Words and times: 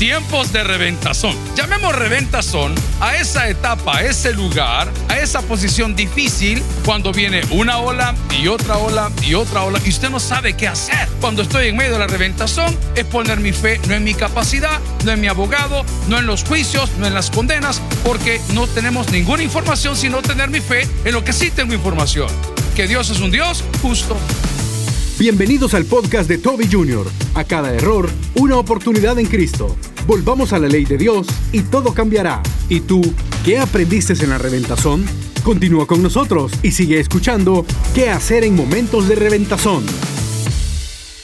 Tiempos 0.00 0.50
de 0.50 0.64
reventazón. 0.64 1.36
Llamemos 1.54 1.94
reventazón 1.94 2.74
a 3.00 3.16
esa 3.16 3.50
etapa, 3.50 3.98
a 3.98 4.02
ese 4.02 4.32
lugar, 4.32 4.90
a 5.08 5.18
esa 5.18 5.42
posición 5.42 5.94
difícil 5.94 6.62
cuando 6.86 7.12
viene 7.12 7.42
una 7.50 7.76
ola 7.76 8.14
y 8.30 8.48
otra 8.48 8.78
ola 8.78 9.12
y 9.22 9.34
otra 9.34 9.62
ola 9.62 9.78
y 9.84 9.90
usted 9.90 10.08
no 10.08 10.18
sabe 10.18 10.56
qué 10.56 10.68
hacer. 10.68 11.06
Cuando 11.20 11.42
estoy 11.42 11.68
en 11.68 11.76
medio 11.76 11.92
de 11.92 11.98
la 11.98 12.06
reventazón 12.06 12.74
es 12.94 13.04
poner 13.04 13.40
mi 13.40 13.52
fe 13.52 13.78
no 13.88 13.94
en 13.94 14.02
mi 14.02 14.14
capacidad, 14.14 14.80
no 15.04 15.12
en 15.12 15.20
mi 15.20 15.28
abogado, 15.28 15.84
no 16.08 16.18
en 16.18 16.24
los 16.24 16.44
juicios, 16.44 16.88
no 16.96 17.06
en 17.06 17.12
las 17.12 17.30
condenas, 17.30 17.82
porque 18.02 18.40
no 18.54 18.66
tenemos 18.68 19.10
ninguna 19.10 19.42
información 19.42 19.96
sino 19.96 20.22
tener 20.22 20.48
mi 20.48 20.62
fe 20.62 20.88
en 21.04 21.12
lo 21.12 21.24
que 21.24 21.34
sí 21.34 21.50
tengo 21.50 21.74
información. 21.74 22.30
Que 22.74 22.88
Dios 22.88 23.10
es 23.10 23.20
un 23.20 23.30
Dios 23.30 23.62
justo. 23.82 24.16
Bienvenidos 25.20 25.74
al 25.74 25.84
podcast 25.84 26.30
de 26.30 26.38
Toby 26.38 26.66
Jr. 26.66 27.06
A 27.34 27.44
cada 27.44 27.74
error, 27.74 28.08
una 28.36 28.56
oportunidad 28.56 29.18
en 29.18 29.26
Cristo. 29.26 29.76
Volvamos 30.06 30.54
a 30.54 30.58
la 30.58 30.66
ley 30.66 30.86
de 30.86 30.96
Dios 30.96 31.26
y 31.52 31.60
todo 31.60 31.92
cambiará. 31.92 32.42
¿Y 32.70 32.80
tú, 32.80 33.02
qué 33.44 33.58
aprendiste 33.58 34.14
en 34.14 34.30
la 34.30 34.38
reventazón? 34.38 35.04
Continúa 35.42 35.86
con 35.86 36.02
nosotros 36.02 36.52
y 36.62 36.72
sigue 36.72 36.98
escuchando 36.98 37.66
qué 37.94 38.08
hacer 38.08 38.44
en 38.44 38.56
momentos 38.56 39.08
de 39.08 39.14
reventazón. 39.14 39.84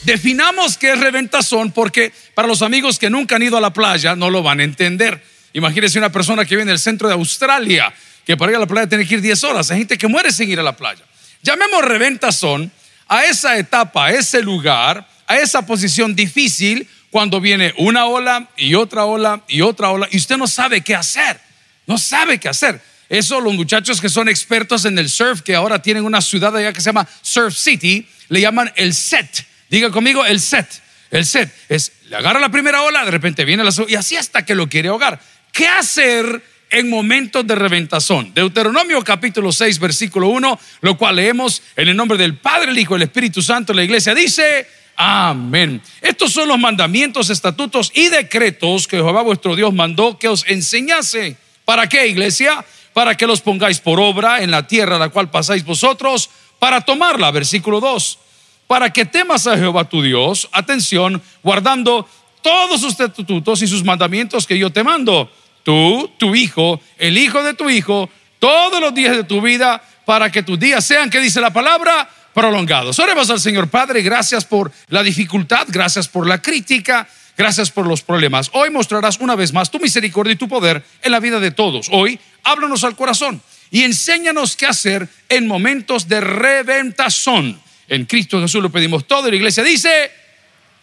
Definamos 0.03 0.77
qué 0.77 0.93
es 0.93 1.01
reventazón 1.01 1.73
porque 1.73 2.13
para 2.35 2.49
los 2.49 2.61
amigos 2.61 2.99
que 2.99 3.09
nunca 3.09 3.37
han 3.37 3.45
ido 3.45 3.57
a 3.57 3.63
la 3.63 3.73
playa 3.73 4.15
no 4.15 4.29
lo 4.29 4.43
van 4.43 4.61
a 4.61 4.65
entender. 4.65 5.23
Imagínense 5.55 5.99
una 5.99 6.13
persona 6.13 6.45
que 6.45 6.55
viene 6.55 6.71
del 6.71 6.81
centro 6.81 7.09
de 7.09 7.15
Australia, 7.15 7.95
que 8.27 8.37
para 8.37 8.53
ir 8.53 8.57
a 8.57 8.61
la 8.61 8.67
playa 8.67 8.91
tiene 8.91 9.07
que 9.07 9.15
ir 9.15 9.23
10 9.23 9.43
horas. 9.45 9.71
Hay 9.71 9.79
gente 9.79 9.97
que 9.97 10.07
muere 10.07 10.33
sin 10.33 10.51
ir 10.51 10.61
a 10.61 10.63
la 10.63 10.77
playa. 10.77 11.03
Llamemos 11.43 11.83
reventazón 11.83 12.71
a 13.09 13.25
esa 13.25 13.59
etapa, 13.59 14.07
a 14.07 14.11
ese 14.11 14.43
lugar, 14.43 15.09
a 15.27 15.37
esa 15.37 15.65
posición 15.67 16.15
difícil 16.15 16.89
cuando 17.11 17.41
viene 17.41 17.73
una 17.79 18.07
ola 18.07 18.49
y 18.57 18.75
otra 18.75 19.05
ola 19.05 19.43
y 19.49 19.63
otra 19.63 19.91
ola 19.91 20.09
y 20.11 20.17
usted 20.17 20.37
no 20.37 20.47
sabe 20.47 20.83
qué 20.83 20.95
hacer, 20.95 21.41
no 21.87 21.99
sabe 21.99 22.39
qué 22.39 22.49
hacer. 22.49 22.81
Eso 23.09 23.41
los 23.41 23.55
muchachos 23.55 24.01
que 24.01 24.09
son 24.09 24.29
expertos 24.29 24.85
en 24.85 24.99
el 24.99 25.09
surf, 25.09 25.43
que 25.43 25.55
ahora 25.55 25.81
tienen 25.81 26.05
una 26.05 26.21
ciudad 26.21 26.57
allá 26.57 26.73
que 26.73 26.81
se 26.81 26.87
llama 26.87 27.07
Surf 27.23 27.57
City, 27.57 28.07
le 28.29 28.41
llaman 28.41 28.73
el 28.75 28.95
set. 28.95 29.47
Diga 29.71 29.91
conmigo, 29.91 30.25
el 30.25 30.41
set. 30.41 30.67
El 31.13 31.25
set 31.25 31.53
es, 31.69 31.93
le 32.09 32.17
agarra 32.17 32.41
la 32.41 32.51
primera 32.51 32.83
ola, 32.83 33.05
de 33.05 33.13
repente 33.13 33.45
viene 33.45 33.63
la 33.63 33.71
segunda, 33.71 33.93
y 33.93 33.97
así 33.97 34.17
hasta 34.17 34.45
que 34.45 34.57
lo 34.57 34.69
quiere 34.69 34.89
ahogar. 34.89 35.21
¿Qué 35.53 35.69
hacer 35.69 36.43
en 36.71 36.91
momentos 36.91 37.47
de 37.47 37.55
reventazón. 37.55 38.33
Deuteronomio 38.35 39.03
capítulo 39.03 39.53
6, 39.53 39.79
versículo 39.79 40.29
1, 40.29 40.59
lo 40.81 40.97
cual 40.97 41.17
leemos 41.17 41.63
en 41.77 41.89
el 41.89 41.97
nombre 41.97 42.19
del 42.19 42.37
Padre, 42.37 42.71
el 42.71 42.79
Hijo 42.79 42.97
el 42.97 43.03
Espíritu 43.03 43.43
Santo. 43.43 43.73
La 43.73 43.85
iglesia 43.85 44.15
dice, 44.15 44.67
amén. 44.97 45.81
Estos 46.01 46.33
son 46.33 46.49
los 46.49 46.59
mandamientos, 46.59 47.31
estatutos 47.31 47.93
y 47.95 48.09
decretos 48.09 48.89
que 48.89 48.97
Jehová 48.97 49.23
vuestro 49.23 49.55
Dios 49.55 49.73
mandó 49.73 50.19
que 50.19 50.29
os 50.29 50.45
enseñase. 50.49 51.37
¿Para 51.65 51.89
qué, 51.89 52.09
iglesia? 52.09 52.65
Para 52.93 53.17
que 53.17 53.27
los 53.27 53.41
pongáis 53.41 53.81
por 53.81 54.01
obra 54.01 54.43
en 54.43 54.51
la 54.51 54.67
tierra 54.67 54.97
a 54.97 55.01
la 55.01 55.09
cual 55.11 55.31
pasáis 55.31 55.65
vosotros, 55.65 56.31
para 56.59 56.81
tomarla, 56.81 57.31
versículo 57.31 57.81
2. 57.81 58.19
Para 58.67 58.93
que 58.93 59.05
temas 59.05 59.47
a 59.47 59.57
Jehová 59.57 59.89
tu 59.89 60.03
Dios, 60.03 60.49
atención, 60.53 61.23
guardando 61.43 62.09
todos 62.43 62.81
sus 62.81 62.93
estatutos 62.93 63.63
y 63.63 63.67
sus 63.67 63.85
mandamientos 63.85 64.47
que 64.47 64.59
yo 64.59 64.71
te 64.71 64.83
mando 64.83 65.31
tú, 65.67 66.09
tu 66.17 66.37
hijo, 66.37 66.81
el 66.97 67.19
hijo 67.19 67.43
de 67.43 67.53
tu 67.53 67.69
hijo, 67.69 68.09
todos 68.39 68.81
los 68.81 68.95
días 68.95 69.17
de 69.17 69.25
tu 69.25 69.41
vida, 69.41 69.83
para 70.05 70.31
que 70.31 70.45
tus 70.45 70.57
días 70.61 70.85
sean, 70.85 71.11
que 71.11 71.19
dice 71.19 71.41
la 71.41 71.53
palabra, 71.53 72.09
prolongados. 72.33 72.97
Oremos 73.01 73.29
al 73.31 73.41
Señor 73.41 73.69
Padre, 73.69 74.01
gracias 74.03 74.45
por 74.45 74.71
la 74.91 75.03
dificultad, 75.03 75.67
gracias 75.67 76.07
por 76.07 76.29
la 76.29 76.41
crítica, 76.41 77.09
gracias 77.37 77.73
por 77.73 77.85
los 77.85 78.03
problemas. 78.03 78.49
Hoy 78.53 78.71
mostrarás 78.71 79.19
una 79.19 79.35
vez 79.35 79.53
más 79.53 79.69
tu 79.69 79.81
misericordia 79.81 80.35
y 80.35 80.37
tu 80.37 80.47
poder 80.47 80.85
en 81.03 81.11
la 81.11 81.19
vida 81.19 81.41
de 81.41 81.51
todos. 81.51 81.89
Hoy 81.91 82.21
háblanos 82.45 82.85
al 82.85 82.95
corazón 82.95 83.43
y 83.73 83.83
enséñanos 83.83 84.55
qué 84.55 84.67
hacer 84.67 85.09
en 85.29 85.49
momentos 85.49 86.07
de 86.07 86.21
reventazón. 86.21 87.61
En 87.89 88.05
Cristo 88.05 88.41
Jesús 88.41 88.63
lo 88.63 88.71
pedimos 88.71 89.05
todo 89.09 89.27
y 89.27 89.31
la 89.33 89.37
iglesia 89.39 89.65
dice, 89.65 90.13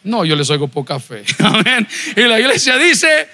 no, 0.04 0.26
yo 0.26 0.36
les 0.36 0.50
oigo 0.50 0.68
poca 0.68 1.00
fe. 1.00 1.24
Amén. 1.40 1.88
Y 2.18 2.22
la 2.24 2.38
iglesia 2.38 2.78
dice, 2.78 3.30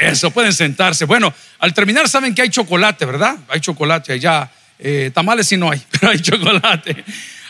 eso, 0.00 0.30
pueden 0.30 0.52
sentarse. 0.52 1.04
Bueno, 1.04 1.32
al 1.58 1.72
terminar 1.74 2.08
saben 2.08 2.34
que 2.34 2.42
hay 2.42 2.50
chocolate, 2.50 3.04
¿verdad? 3.06 3.36
Hay 3.48 3.60
chocolate 3.60 4.12
allá. 4.12 4.50
Eh, 4.78 5.10
tamales 5.14 5.48
si 5.48 5.56
no 5.56 5.70
hay, 5.70 5.80
pero 5.90 6.10
hay 6.10 6.20
chocolate. 6.20 7.04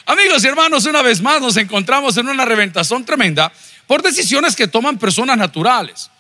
Amigos 0.07 0.45
y 0.45 0.49
hermanos, 0.49 0.85
una 0.85 1.03
vez 1.03 1.23
más 1.23 1.41
nos 1.41 1.57
encontramos 1.57 2.17
en 2.19 2.29
una 2.29 2.45
reventazón 2.45 3.05
tremenda 3.05 3.51
por 3.87 4.03
decisiones 4.03 4.55
que 4.55 4.69
toman 4.69 4.99
personas 4.99 5.39
naturales. 5.39 6.11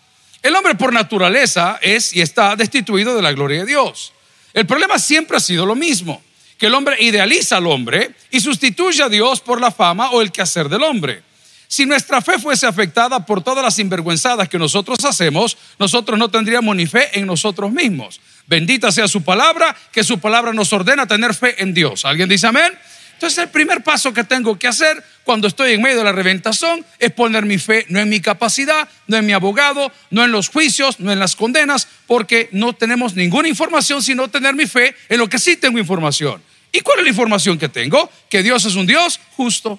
El 0.42 0.54
hombre 0.56 0.74
por 0.74 0.92
naturaleza 0.92 1.78
es 1.82 2.14
y 2.14 2.20
está 2.20 2.56
destituido 2.56 3.14
de 3.14 3.22
la 3.22 3.32
gloria 3.32 3.60
de 3.60 3.66
Dios. 3.66 4.12
El 4.52 4.66
problema 4.66 4.98
siempre 4.98 5.36
ha 5.36 5.40
sido 5.40 5.66
lo 5.66 5.74
mismo, 5.74 6.22
que 6.58 6.66
el 6.66 6.74
hombre 6.74 6.96
idealiza 7.00 7.56
al 7.56 7.66
hombre 7.66 8.14
y 8.30 8.40
sustituye 8.40 9.02
a 9.02 9.08
Dios 9.08 9.40
por 9.40 9.60
la 9.60 9.70
fama 9.70 10.10
o 10.10 10.22
el 10.22 10.30
quehacer 10.30 10.68
del 10.68 10.82
hombre. 10.82 11.22
Si 11.68 11.86
nuestra 11.86 12.20
fe 12.20 12.38
fuese 12.38 12.66
afectada 12.66 13.24
por 13.26 13.42
todas 13.42 13.64
las 13.64 13.74
sinvergüenzadas 13.74 14.48
que 14.48 14.58
nosotros 14.58 15.04
hacemos, 15.04 15.56
nosotros 15.78 16.18
no 16.18 16.30
tendríamos 16.30 16.76
ni 16.76 16.86
fe 16.86 17.18
en 17.18 17.26
nosotros 17.26 17.72
mismos. 17.72 18.20
Bendita 18.46 18.92
sea 18.92 19.08
su 19.08 19.22
palabra, 19.22 19.74
que 19.90 20.04
su 20.04 20.18
palabra 20.18 20.52
nos 20.52 20.72
ordena 20.72 21.06
tener 21.06 21.34
fe 21.34 21.62
en 21.62 21.72
Dios. 21.72 22.04
¿Alguien 22.04 22.28
dice 22.28 22.46
amén? 22.46 22.72
Entonces 23.14 23.38
el 23.38 23.48
primer 23.48 23.82
paso 23.82 24.12
que 24.12 24.24
tengo 24.24 24.58
que 24.58 24.66
hacer 24.66 25.02
cuando 25.22 25.48
estoy 25.48 25.72
en 25.72 25.82
medio 25.82 25.98
de 25.98 26.04
la 26.04 26.12
reventazón 26.12 26.84
es 26.98 27.12
poner 27.12 27.46
mi 27.46 27.58
fe 27.58 27.86
no 27.88 28.00
en 28.00 28.08
mi 28.08 28.20
capacidad, 28.20 28.88
no 29.06 29.16
en 29.16 29.24
mi 29.24 29.32
abogado, 29.32 29.90
no 30.10 30.24
en 30.24 30.32
los 30.32 30.48
juicios, 30.48 31.00
no 31.00 31.12
en 31.12 31.18
las 31.18 31.36
condenas, 31.36 31.88
porque 32.06 32.48
no 32.52 32.74
tenemos 32.74 33.14
ninguna 33.14 33.48
información 33.48 34.02
sino 34.02 34.28
tener 34.28 34.54
mi 34.54 34.66
fe 34.66 34.94
en 35.08 35.18
lo 35.18 35.28
que 35.28 35.38
sí 35.38 35.56
tengo 35.56 35.78
información. 35.78 36.42
¿Y 36.72 36.80
cuál 36.80 36.98
es 36.98 37.04
la 37.04 37.10
información 37.10 37.56
que 37.56 37.68
tengo? 37.68 38.10
Que 38.28 38.42
Dios 38.42 38.64
es 38.64 38.74
un 38.74 38.86
Dios 38.86 39.20
justo. 39.36 39.78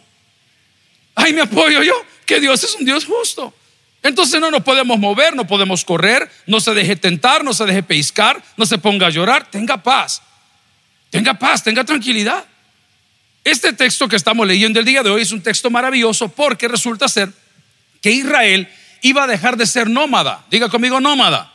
Ahí 1.15 1.33
me 1.33 1.41
apoyo 1.41 1.81
yo, 1.81 1.93
que 2.25 2.39
Dios 2.39 2.63
es 2.63 2.75
un 2.75 2.85
Dios 2.85 3.05
justo. 3.05 3.53
Entonces 4.03 4.39
no 4.39 4.51
nos 4.51 4.63
podemos 4.63 4.99
mover, 4.99 5.35
no 5.35 5.47
podemos 5.47 5.83
correr, 5.83 6.29
no 6.45 6.59
se 6.59 6.73
deje 6.73 6.95
tentar, 6.95 7.43
no 7.43 7.53
se 7.53 7.65
deje 7.65 7.81
pescar, 7.81 8.43
no 8.55 8.65
se 8.65 8.77
ponga 8.77 9.07
a 9.07 9.09
llorar, 9.09 9.49
tenga 9.49 9.81
paz. 9.81 10.21
Tenga 11.09 11.33
paz, 11.33 11.63
tenga 11.63 11.83
tranquilidad. 11.83 12.45
Este 13.43 13.73
texto 13.73 14.07
que 14.07 14.15
estamos 14.15 14.45
leyendo 14.45 14.79
el 14.79 14.85
día 14.85 15.01
de 15.01 15.09
hoy 15.09 15.21
es 15.21 15.31
un 15.31 15.41
texto 15.41 15.69
maravilloso 15.69 16.29
porque 16.29 16.67
resulta 16.67 17.07
ser 17.07 17.31
que 18.01 18.11
Israel 18.11 18.67
iba 19.01 19.23
a 19.23 19.27
dejar 19.27 19.57
de 19.57 19.65
ser 19.65 19.89
nómada. 19.89 20.45
Diga 20.51 20.69
conmigo 20.69 20.99
nómada. 20.99 21.51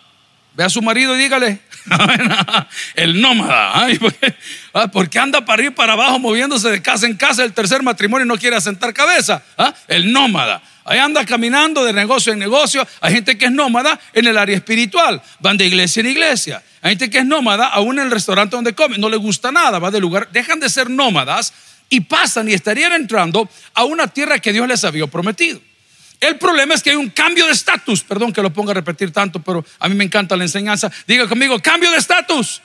Ve 0.55 0.65
a 0.65 0.71
su 0.71 0.83
marido 0.83 1.15
y 1.15 1.19
dígale, 1.19 1.61
el 2.95 3.21
nómada. 3.21 3.87
Ah, 4.73 4.89
porque 4.93 5.19
anda 5.19 5.45
para 5.45 5.55
arriba 5.55 5.73
y 5.73 5.75
para 5.75 5.95
abajo 5.95 6.19
moviéndose 6.19 6.69
de 6.69 6.83
casa 6.83 7.07
en 7.07 7.17
casa. 7.17 7.45
El 7.45 7.53
tercer 7.53 7.83
matrimonio 7.83 8.27
no 8.27 8.37
quiere 8.37 8.57
asentar 8.57 8.93
cabeza. 8.93 9.43
¿ah? 9.59 9.75
El 9.89 10.13
nómada. 10.13 10.63
Ahí 10.85 10.99
anda 10.99 11.25
caminando 11.25 11.85
de 11.85 11.93
negocio 11.93 12.33
en 12.33 12.39
negocio. 12.39 12.87
Hay 13.01 13.15
gente 13.15 13.37
que 13.37 13.47
es 13.47 13.53
nómada 13.53 13.99
en 14.13 14.27
el 14.27 14.37
área 14.37 14.57
espiritual. 14.57 15.21
Van 15.41 15.57
de 15.57 15.67
iglesia 15.67 16.01
en 16.01 16.07
iglesia. 16.07 16.63
Hay 16.83 16.93
gente 16.93 17.11
que 17.11 17.19
es 17.19 17.27
nómada 17.27 17.67
aún 17.67 17.99
en 17.99 18.07
el 18.07 18.11
restaurante 18.11 18.57
donde 18.57 18.75
come. 18.75 18.99
No 18.99 19.09
le 19.09 19.17
gusta 19.17 19.53
nada. 19.53 19.79
Va 19.79 19.91
de 19.91 20.01
lugar. 20.01 20.29
Dejan 20.33 20.61
de 20.61 20.69
ser 20.69 20.91
nómadas 20.91 21.53
y 21.89 22.01
pasan 22.01 22.49
y 22.49 22.55
estarían 22.55 22.93
entrando 22.93 23.49
a 23.75 23.85
una 23.85 24.07
tierra 24.07 24.39
que 24.39 24.53
Dios 24.53 24.67
les 24.69 24.85
había 24.85 25.07
prometido. 25.07 25.61
El 26.21 26.37
problema 26.37 26.75
es 26.75 26.83
que 26.83 26.91
hay 26.91 26.97
un 26.97 27.09
cambio 27.09 27.47
de 27.47 27.53
estatus. 27.53 28.03
Perdón 28.03 28.33
que 28.33 28.43
lo 28.43 28.53
ponga 28.53 28.73
a 28.73 28.75
repetir 28.75 29.11
tanto, 29.11 29.43
pero 29.43 29.65
a 29.79 29.89
mí 29.89 29.95
me 29.95 30.05
encanta 30.05 30.37
la 30.37 30.45
enseñanza. 30.45 30.93
Diga 31.07 31.27
conmigo, 31.27 31.59
cambio 31.61 31.91
de 31.91 31.97
estatus. 31.97 32.61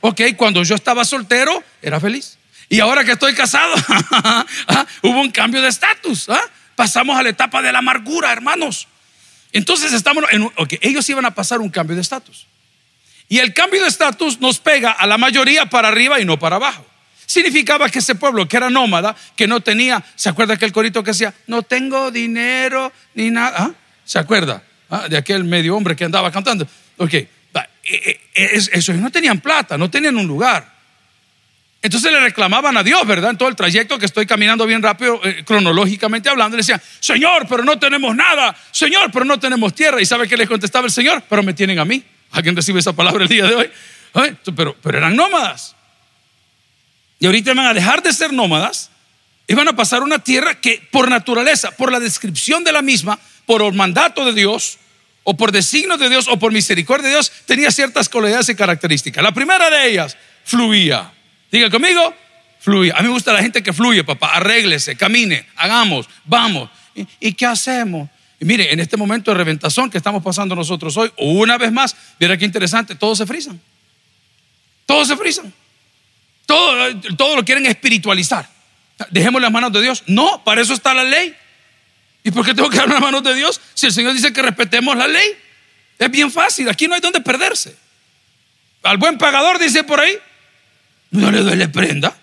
Ok, 0.00 0.20
cuando 0.36 0.62
yo 0.62 0.76
estaba 0.76 1.04
soltero, 1.04 1.62
era 1.82 1.98
feliz. 1.98 2.38
Y 2.68 2.80
ahora 2.80 3.04
que 3.04 3.12
estoy 3.12 3.34
casado, 3.34 3.74
ah, 4.10 4.86
hubo 5.02 5.20
un 5.20 5.30
cambio 5.30 5.60
de 5.60 5.68
estatus. 5.68 6.28
¿ah? 6.28 6.40
Pasamos 6.76 7.18
a 7.18 7.22
la 7.22 7.30
etapa 7.30 7.62
de 7.62 7.72
la 7.72 7.78
amargura, 7.78 8.32
hermanos. 8.32 8.86
Entonces 9.52 9.92
estamos, 9.92 10.24
en, 10.30 10.42
ok, 10.42 10.74
ellos 10.80 11.08
iban 11.08 11.24
a 11.24 11.34
pasar 11.34 11.60
un 11.60 11.70
cambio 11.70 11.96
de 11.96 12.02
estatus. 12.02 12.46
Y 13.28 13.38
el 13.38 13.54
cambio 13.54 13.82
de 13.82 13.88
estatus 13.88 14.40
nos 14.40 14.58
pega 14.58 14.92
a 14.92 15.06
la 15.06 15.18
mayoría 15.18 15.66
para 15.66 15.88
arriba 15.88 16.20
y 16.20 16.24
no 16.24 16.38
para 16.38 16.56
abajo. 16.56 16.86
Significaba 17.26 17.88
que 17.88 18.00
ese 18.00 18.14
pueblo 18.14 18.46
que 18.48 18.56
era 18.56 18.70
nómada, 18.70 19.16
que 19.36 19.46
no 19.46 19.60
tenía, 19.60 20.04
¿se 20.14 20.28
acuerda 20.28 20.54
aquel 20.54 20.72
corito 20.72 21.02
que 21.02 21.12
decía, 21.12 21.34
no 21.46 21.62
tengo 21.62 22.10
dinero 22.10 22.92
ni 23.14 23.30
nada? 23.30 23.56
¿Ah? 23.58 23.70
¿Se 24.04 24.18
acuerda? 24.18 24.62
¿Ah? 24.90 25.08
De 25.08 25.16
aquel 25.16 25.44
medio 25.44 25.76
hombre 25.76 25.96
que 25.96 26.04
andaba 26.04 26.30
cantando. 26.30 26.66
Ok, 26.96 27.14
eh, 27.14 27.28
eh, 28.34 28.50
esos 28.72 28.96
no 28.96 29.10
tenían 29.10 29.40
plata, 29.40 29.76
no 29.76 29.90
tenían 29.90 30.16
un 30.16 30.26
lugar. 30.26 30.72
Entonces 31.82 32.10
le 32.10 32.18
reclamaban 32.18 32.74
a 32.78 32.82
Dios, 32.82 33.06
¿verdad? 33.06 33.32
En 33.32 33.36
todo 33.36 33.50
el 33.50 33.56
trayecto 33.56 33.98
que 33.98 34.06
estoy 34.06 34.24
caminando 34.24 34.64
bien 34.64 34.82
rápido, 34.82 35.20
eh, 35.22 35.44
cronológicamente 35.44 36.30
hablando, 36.30 36.56
le 36.56 36.62
decían, 36.62 36.80
Señor, 36.98 37.46
pero 37.46 37.62
no 37.62 37.78
tenemos 37.78 38.16
nada, 38.16 38.56
Señor, 38.70 39.10
pero 39.12 39.26
no 39.26 39.38
tenemos 39.38 39.74
tierra. 39.74 40.00
¿Y 40.00 40.06
sabe 40.06 40.26
qué 40.26 40.36
les 40.38 40.48
contestaba 40.48 40.86
el 40.86 40.92
Señor? 40.92 41.22
Pero 41.28 41.42
me 41.42 41.52
tienen 41.52 41.78
a 41.78 41.84
mí. 41.84 42.02
¿Alguien 42.30 42.56
recibe 42.56 42.80
esa 42.80 42.94
palabra 42.94 43.24
el 43.24 43.28
día 43.28 43.44
de 43.44 43.54
hoy? 43.54 43.70
Pero, 44.56 44.74
pero 44.82 44.98
eran 44.98 45.14
nómadas. 45.14 45.73
Y 47.24 47.26
ahorita 47.26 47.54
van 47.54 47.64
a 47.64 47.72
dejar 47.72 48.02
de 48.02 48.12
ser 48.12 48.34
nómadas 48.34 48.90
y 49.46 49.54
van 49.54 49.66
a 49.66 49.74
pasar 49.74 50.02
una 50.02 50.18
tierra 50.18 50.60
que 50.60 50.86
por 50.90 51.08
naturaleza, 51.08 51.70
por 51.70 51.90
la 51.90 51.98
descripción 51.98 52.64
de 52.64 52.70
la 52.70 52.82
misma, 52.82 53.18
por 53.46 53.72
mandato 53.72 54.26
de 54.26 54.34
Dios, 54.34 54.76
o 55.22 55.34
por 55.34 55.50
designo 55.50 55.96
de 55.96 56.10
Dios, 56.10 56.28
o 56.28 56.38
por 56.38 56.52
misericordia 56.52 57.08
de 57.08 57.14
Dios, 57.14 57.32
tenía 57.46 57.70
ciertas 57.70 58.10
cualidades 58.10 58.50
y 58.50 58.54
características. 58.54 59.24
La 59.24 59.32
primera 59.32 59.70
de 59.70 59.88
ellas, 59.88 60.18
fluía. 60.44 61.14
Diga 61.50 61.70
conmigo, 61.70 62.12
fluía. 62.60 62.92
A 62.94 63.00
mí 63.00 63.08
me 63.08 63.14
gusta 63.14 63.32
la 63.32 63.40
gente 63.40 63.62
que 63.62 63.72
fluye, 63.72 64.04
papá. 64.04 64.34
Arréglese, 64.34 64.94
camine, 64.94 65.46
hagamos, 65.56 66.06
vamos. 66.26 66.68
¿Y, 66.94 67.06
y 67.20 67.32
qué 67.32 67.46
hacemos? 67.46 68.10
Y 68.38 68.44
mire, 68.44 68.70
en 68.70 68.80
este 68.80 68.98
momento 68.98 69.30
de 69.30 69.38
reventazón 69.38 69.88
que 69.88 69.96
estamos 69.96 70.22
pasando 70.22 70.54
nosotros 70.54 70.94
hoy, 70.98 71.10
una 71.16 71.56
vez 71.56 71.72
más, 71.72 71.96
mira 72.20 72.36
qué 72.36 72.44
interesante, 72.44 72.94
todos 72.96 73.16
se 73.16 73.24
frisan. 73.24 73.58
Todos 74.84 75.08
se 75.08 75.16
frisan. 75.16 75.63
Todo, 76.46 77.00
todo 77.16 77.36
lo 77.36 77.44
quieren 77.44 77.66
espiritualizar. 77.66 78.48
Dejemos 79.10 79.40
las 79.40 79.50
manos 79.50 79.72
de 79.72 79.82
Dios. 79.82 80.02
No, 80.06 80.42
para 80.44 80.60
eso 80.60 80.74
está 80.74 80.94
la 80.94 81.04
ley. 81.04 81.34
¿Y 82.22 82.30
por 82.30 82.44
qué 82.44 82.54
tengo 82.54 82.70
que 82.70 82.78
dar 82.78 82.88
las 82.88 83.00
manos 83.00 83.22
de 83.22 83.34
Dios 83.34 83.60
si 83.74 83.86
el 83.86 83.92
Señor 83.92 84.14
dice 84.14 84.32
que 84.32 84.42
respetemos 84.42 84.96
la 84.96 85.06
ley? 85.06 85.28
Es 85.98 86.10
bien 86.10 86.30
fácil, 86.30 86.68
aquí 86.68 86.88
no 86.88 86.94
hay 86.94 87.00
donde 87.00 87.20
perderse. 87.20 87.76
Al 88.82 88.96
buen 88.96 89.18
pagador 89.18 89.58
dice 89.58 89.84
por 89.84 90.00
ahí, 90.00 90.18
no 91.10 91.30
le 91.30 91.40
duele 91.40 91.68
prenda. 91.68 92.16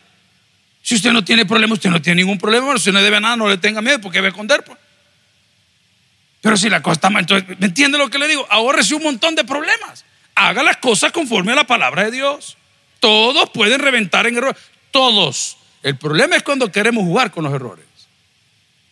Si 0.82 0.96
usted 0.96 1.12
no 1.12 1.24
tiene 1.24 1.46
problema, 1.46 1.74
usted 1.74 1.90
no 1.90 2.02
tiene 2.02 2.22
ningún 2.22 2.38
problema. 2.38 2.78
Si 2.78 2.92
no 2.92 3.02
debe 3.02 3.20
nada, 3.22 3.36
no 3.36 3.48
le 3.48 3.58
tenga 3.58 3.82
miedo 3.82 4.02
porque 4.02 4.18
debe 4.18 4.30
esconder. 4.30 4.64
Pues. 4.64 4.78
Pero 6.42 6.58
si 6.58 6.70
la 6.70 6.82
cosa 6.82 6.94
está 6.94 7.10
mal, 7.10 7.22
entonces, 7.22 7.58
¿me 7.60 7.68
entiende 7.68 7.98
lo 7.98 8.10
que 8.10 8.18
le 8.18 8.28
digo? 8.28 8.46
Ahorrese 8.50 8.96
un 8.96 9.04
montón 9.04 9.36
de 9.36 9.44
problemas. 9.44 10.06
Haga 10.34 10.64
las 10.64 10.78
cosas 10.78 11.12
conforme 11.12 11.52
a 11.52 11.56
la 11.56 11.66
palabra 11.66 12.06
de 12.06 12.12
Dios. 12.12 12.58
Todos 13.02 13.50
pueden 13.50 13.80
reventar 13.80 14.28
en 14.28 14.38
errores. 14.38 14.62
Todos. 14.92 15.58
El 15.84 15.98
problema 15.98 16.38
es 16.38 16.44
cuando 16.44 16.72
queremos 16.72 17.04
jugar 17.04 17.32
con 17.32 17.44
los 17.44 17.54
errores. 17.54 17.84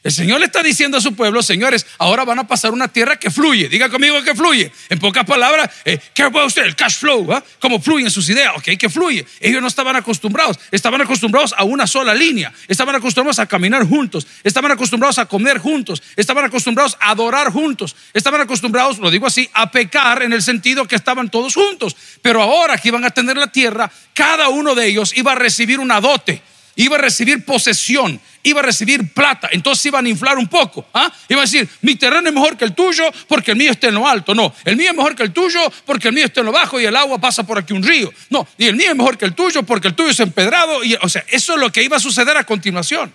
El 0.02 0.14
Señor 0.14 0.40
le 0.40 0.46
está 0.46 0.64
diciendo 0.64 0.98
a 0.98 1.02
su 1.02 1.14
pueblo, 1.14 1.44
señores, 1.44 1.86
ahora 1.98 2.24
van 2.24 2.40
a 2.40 2.48
pasar 2.48 2.72
una 2.72 2.88
tierra 2.88 3.18
que 3.18 3.30
fluye. 3.30 3.68
Diga 3.68 3.90
conmigo 3.90 4.24
que 4.24 4.34
fluye. 4.34 4.72
En 4.88 4.98
pocas 4.98 5.26
palabras, 5.26 5.70
eh, 5.84 6.00
¿qué 6.14 6.24
va 6.30 6.46
usted? 6.46 6.64
El 6.64 6.76
cash 6.78 7.00
flow, 7.00 7.34
¿ah? 7.34 7.44
¿Cómo 7.60 7.82
fluyen 7.82 8.10
sus 8.10 8.30
ideas? 8.30 8.54
Ok, 8.56 8.78
que 8.80 8.88
fluye. 8.88 9.26
Ellos 9.42 9.62
no 9.62 9.68
estaban 9.68 9.98
acostumbrados. 9.98 10.58
Estaban 10.72 11.02
acostumbrados 11.02 11.54
a 11.58 11.66
una 11.66 11.86
sola 11.86 12.16
línea. 12.16 12.54
Estaban 12.70 12.96
acostumbrados 12.96 13.40
a 13.40 13.46
caminar 13.46 13.86
juntos. 13.86 14.26
Estaban 14.42 14.72
acostumbrados 14.72 15.20
a 15.20 15.26
comer 15.26 15.58
juntos. 15.58 16.02
Estaban 16.16 16.46
acostumbrados 16.46 16.96
a 17.02 17.12
adorar 17.12 17.52
juntos. 17.52 17.94
Estaban 18.14 18.40
acostumbrados, 18.40 19.00
lo 19.00 19.12
digo 19.12 19.28
así, 19.28 19.50
a 19.54 19.70
pecar 19.70 20.24
en 20.24 20.32
el 20.32 20.42
sentido 20.42 20.88
que 20.88 20.96
estaban 20.96 21.30
todos 21.30 21.56
juntos. 21.56 21.98
Pero 22.22 22.42
ahora 22.42 22.78
que 22.78 22.88
iban 22.88 23.04
a 23.04 23.10
tener 23.10 23.36
la 23.36 23.48
tierra, 23.48 23.92
cada 24.14 24.48
uno 24.48 24.76
de 24.76 24.88
ellos 24.88 25.12
iba 25.18 25.34
a 25.34 25.36
recibir 25.36 25.82
una 25.82 26.00
dote 26.00 26.42
iba 26.80 26.96
a 26.96 27.00
recibir 27.00 27.44
posesión, 27.44 28.20
iba 28.42 28.62
a 28.62 28.64
recibir 28.64 29.14
plata, 29.14 29.50
entonces 29.52 29.86
iban 29.88 30.06
a 30.06 30.10
inflar 30.10 30.38
un 30.38 30.48
poco. 30.48 30.88
¿ah? 30.94 31.12
Iba 31.28 31.42
a 31.42 31.44
decir, 31.44 31.68
mi 31.82 31.96
terreno 31.96 32.30
es 32.30 32.34
mejor 32.34 32.56
que 32.56 32.64
el 32.64 32.74
tuyo 32.74 33.04
porque 33.28 33.52
el 33.52 33.58
mío 33.58 33.72
está 33.72 33.90
en 33.90 33.96
lo 33.96 34.08
alto. 34.08 34.34
No, 34.34 34.54
el 34.64 34.78
mío 34.78 34.92
es 34.92 34.96
mejor 34.96 35.14
que 35.14 35.24
el 35.24 35.34
tuyo 35.34 35.60
porque 35.86 36.08
el 36.08 36.14
mío 36.14 36.26
está 36.26 36.40
en 36.40 36.46
lo 36.46 36.54
bajo 36.54 36.80
y 36.80 36.86
el 36.86 36.96
agua 36.96 37.20
pasa 37.20 37.44
por 37.44 37.58
aquí 37.58 37.74
un 37.74 37.84
río. 37.84 38.14
No, 38.30 38.48
y 38.58 38.68
el 38.68 38.78
mío 38.78 38.92
es 38.92 38.96
mejor 38.96 39.18
que 39.18 39.26
el 39.26 39.34
tuyo 39.34 39.64
porque 39.64 39.90
el 39.90 39.94
tuyo 39.94 40.10
es 40.10 40.20
empedrado. 40.22 40.82
Y, 40.82 40.96
o 41.02 41.10
sea, 41.10 41.26
eso 41.28 41.56
es 41.56 41.60
lo 41.60 41.70
que 41.70 41.84
iba 41.84 41.98
a 41.98 42.00
suceder 42.00 42.38
a 42.38 42.46
continuación. 42.46 43.14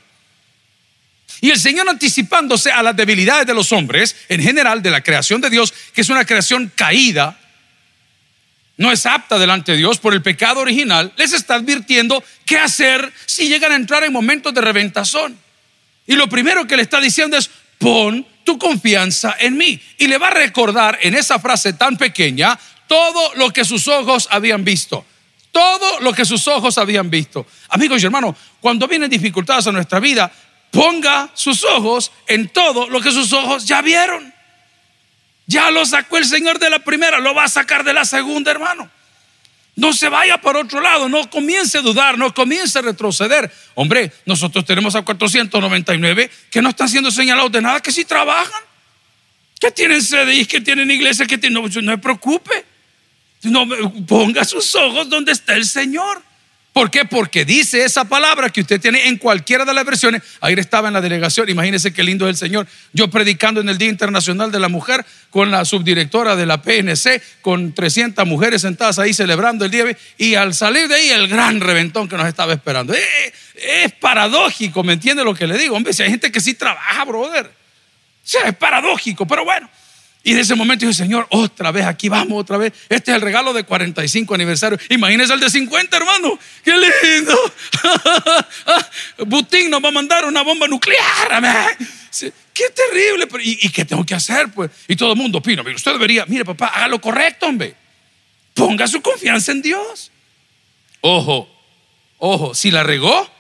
Y 1.41 1.51
el 1.51 1.59
Señor 1.59 1.89
anticipándose 1.89 2.71
a 2.71 2.83
las 2.83 2.95
debilidades 2.95 3.47
de 3.47 3.55
los 3.55 3.73
hombres, 3.73 4.15
en 4.29 4.43
general 4.43 4.83
de 4.83 4.91
la 4.91 5.01
creación 5.01 5.41
de 5.41 5.49
Dios, 5.49 5.73
que 5.95 6.03
es 6.03 6.11
una 6.11 6.27
creación 6.27 6.71
caída, 6.75 7.39
no 8.77 8.91
es 8.91 9.07
apta 9.07 9.39
delante 9.39 9.73
de 9.73 9.79
Dios 9.79 9.99
por 9.99 10.15
el 10.15 10.23
pecado 10.23 10.61
original, 10.61 11.13
les 11.17 11.33
está 11.33 11.55
advirtiendo 11.55 12.23
qué 12.45 12.59
hacer 12.59 13.13
si 13.27 13.49
llegan 13.49 13.73
a 13.73 13.77
entrar 13.77 14.03
en 14.05 14.13
momentos 14.13 14.53
de 14.53 14.61
reventazón. 14.61 15.39
Y 16.07 16.15
lo 16.17 16.29
primero 16.29 16.67
que 16.67 16.77
le 16.77 16.83
está 16.83 17.01
diciendo 17.01 17.37
es, 17.37 17.51
pon 17.79 18.27
tu 18.45 18.59
confianza 18.59 19.37
en 19.39 19.57
mí. 19.57 19.81
Y 19.99 20.07
le 20.07 20.19
va 20.19 20.29
a 20.29 20.33
recordar 20.33 20.99
en 21.03 21.15
esa 21.15 21.39
frase 21.39 21.73
tan 21.75 21.97
pequeña 21.97 22.59
todo 22.87 23.35
lo 23.37 23.51
que 23.51 23.65
sus 23.65 23.89
ojos 23.89 24.29
habían 24.31 24.65
visto. 24.65 25.05
Todo 25.53 26.01
lo 26.01 26.13
que 26.13 26.25
sus 26.25 26.47
ojos 26.49 26.77
habían 26.79 27.09
visto. 27.09 27.47
Amigos 27.69 28.03
y 28.03 28.07
hermanos, 28.07 28.37
cuando 28.61 28.89
vienen 28.89 29.09
dificultades 29.09 29.67
a 29.69 29.73
nuestra 29.73 30.01
vida, 30.01 30.31
ponga 30.73 31.31
sus 31.35 31.63
ojos 31.63 32.11
en 32.27 32.49
todo 32.49 32.89
lo 32.91 33.01
que 33.01 33.13
sus 33.13 33.33
ojos 33.33 33.65
ya 33.65 33.81
vieron. 33.81 34.34
Ya 35.47 35.71
lo 35.71 35.85
sacó 35.85 36.17
el 36.17 36.25
Señor 36.25 36.59
de 36.59 36.71
la 36.71 36.79
primera, 36.79 37.21
lo 37.21 37.35
va 37.35 37.45
a 37.45 37.49
sacar 37.49 37.85
de 37.85 37.93
la 37.93 38.05
segunda, 38.05 38.51
hermano. 38.51 38.91
No 39.77 39.93
se 39.93 40.09
vaya 40.09 40.41
por 40.41 40.57
otro 40.57 40.81
lado, 40.81 41.09
no 41.09 41.29
comience 41.29 41.79
a 41.79 41.83
dudar, 41.83 42.17
no 42.17 42.33
comience 42.33 42.79
a 42.79 42.83
retroceder. 42.83 43.53
Hombre, 43.75 44.13
nosotros 44.25 44.65
tenemos 44.65 44.95
a 44.95 45.03
499 45.03 46.31
que 46.51 46.63
no 46.63 46.69
están 46.69 46.89
siendo 46.89 47.11
señalados 47.11 47.51
de 47.51 47.61
nada, 47.61 47.81
que 47.81 47.91
sí 47.91 48.05
trabajan, 48.05 48.63
que 49.59 49.73
tienen 49.73 50.01
CDI, 50.01 50.47
que 50.47 50.61
tienen 50.61 50.91
iglesia, 50.91 51.27
que 51.27 51.39
tienen, 51.39 51.61
no, 51.61 51.69
no 51.69 51.93
se 51.93 51.99
preocupe. 51.99 52.65
No, 53.43 53.67
ponga 54.07 54.45
sus 54.45 54.75
ojos 54.77 55.09
donde 55.09 55.33
está 55.33 55.55
el 55.55 55.67
Señor. 55.67 56.23
¿Por 56.75 56.91
qué? 56.91 57.05
Porque 57.05 57.45
dice 57.45 57.85
esa 57.85 58.05
palabra 58.05 58.51
que 58.51 58.63
usted 58.63 58.81
tiene 58.81 59.07
en 59.07 59.17
cualquiera 59.17 59.65
de 59.65 59.73
las 59.73 59.85
versiones. 59.85 60.23
Ayer 60.41 60.59
estaba 60.59 60.89
en 60.89 60.95
la 60.95 61.01
delegación, 61.01 61.49
imagínese 61.49 61.93
qué 61.93 62.03
lindo 62.03 62.29
es 62.29 62.31
el 62.31 62.37
Señor. 62.37 62.67
Yo 62.93 63.09
predicando 63.09 63.61
en 63.61 63.69
el 63.69 63.79
Día 63.79 63.89
Internacional 63.89 64.51
de 64.51 64.59
la 64.59 64.69
Mujer 64.69 65.07
con 65.31 65.53
la 65.53 65.65
subdirectora 65.65 66.35
de 66.35 66.47
la 66.47 66.63
PNC, 66.63 67.23
con 67.43 67.75
300 67.75 68.27
mujeres 68.27 68.63
sentadas 68.63 68.99
ahí 68.99 69.15
celebrando 69.15 69.65
el 69.65 69.71
día. 69.71 69.85
Y 70.19 70.35
al 70.35 70.53
salir 70.53 70.89
de 70.89 70.97
ahí, 70.97 71.11
el 71.11 71.29
gran 71.29 71.61
reventón 71.61 72.09
que 72.09 72.17
nos 72.17 72.27
estaba 72.27 72.53
esperando. 72.53 72.93
Eh, 72.93 73.33
es 73.55 73.93
paradójico, 73.93 74.83
¿me 74.83 74.95
entiende 74.95 75.23
lo 75.23 75.33
que 75.33 75.47
le 75.47 75.57
digo? 75.57 75.77
Hombre, 75.77 75.93
si 75.93 76.03
hay 76.03 76.11
gente 76.11 76.33
que 76.33 76.41
sí 76.41 76.55
trabaja, 76.55 77.05
brother. 77.05 77.47
O 77.47 77.51
sea, 78.25 78.49
es 78.49 78.57
paradójico, 78.57 79.29
pero 79.29 79.45
bueno. 79.45 79.71
Y 80.27 80.33
en 80.33 80.39
ese 80.39 80.55
momento 80.55 80.87
dije, 80.87 80.97
Señor, 80.97 81.27
otra 81.29 81.71
vez, 81.71 81.85
aquí 81.85 82.09
vamos, 82.09 82.41
otra 82.41 82.57
vez. 82.57 82.73
Este 82.89 83.11
es 83.11 83.17
el 83.17 83.21
regalo 83.21 83.53
de 83.53 83.65
45 83.65 84.35
aniversario. 84.35 84.79
Imagínese 84.89 85.35
el 85.35 85.41
de 85.41 85.51
50, 85.51 85.95
hermano. 85.95 86.39
Qué 86.65 86.73
lindo. 86.73 87.39
Butín 89.27 89.69
nos 89.69 89.85
va 89.85 89.91
a 89.91 89.93
mandar 89.93 90.25
una 90.25 90.43
bomba 90.43 90.67
nuclear. 90.67 91.77
Qué 92.55 92.65
terrible. 92.75 93.29
¿Y, 93.43 93.69
qué 93.69 93.85
tengo 93.85 94.03
que 94.07 94.15
hacer? 94.15 94.51
Pues? 94.51 94.71
Y 94.89 94.97
todo 94.97 95.13
el 95.13 95.19
mundo 95.19 95.39
opina. 95.39 95.63
Usted 95.63 95.93
debería, 95.93 96.25
mire, 96.27 96.47
papá, 96.47 96.69
haga 96.69 96.89
lo 96.89 97.03
correcto, 97.03 97.45
hombre. 97.45 97.75
Ponga 98.55 98.87
su 98.87 99.03
confianza 99.03 99.53
en 99.53 99.61
Dios. 99.61 100.11
Ojo, 101.03 101.51
ojo, 102.17 102.55
si 102.55 102.71
la 102.71 102.83
regó, 102.83 103.31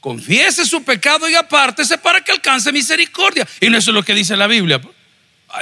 confiese 0.00 0.64
su 0.64 0.82
pecado 0.82 1.28
y 1.28 1.34
apártese 1.34 1.98
para 1.98 2.22
que 2.22 2.32
alcance 2.32 2.72
misericordia. 2.72 3.46
Y 3.60 3.68
no 3.68 3.76
eso 3.76 3.90
es 3.90 3.94
lo 3.94 4.02
que 4.02 4.14
dice 4.14 4.34
la 4.34 4.46
Biblia. 4.46 4.80
Pues. 4.80 4.95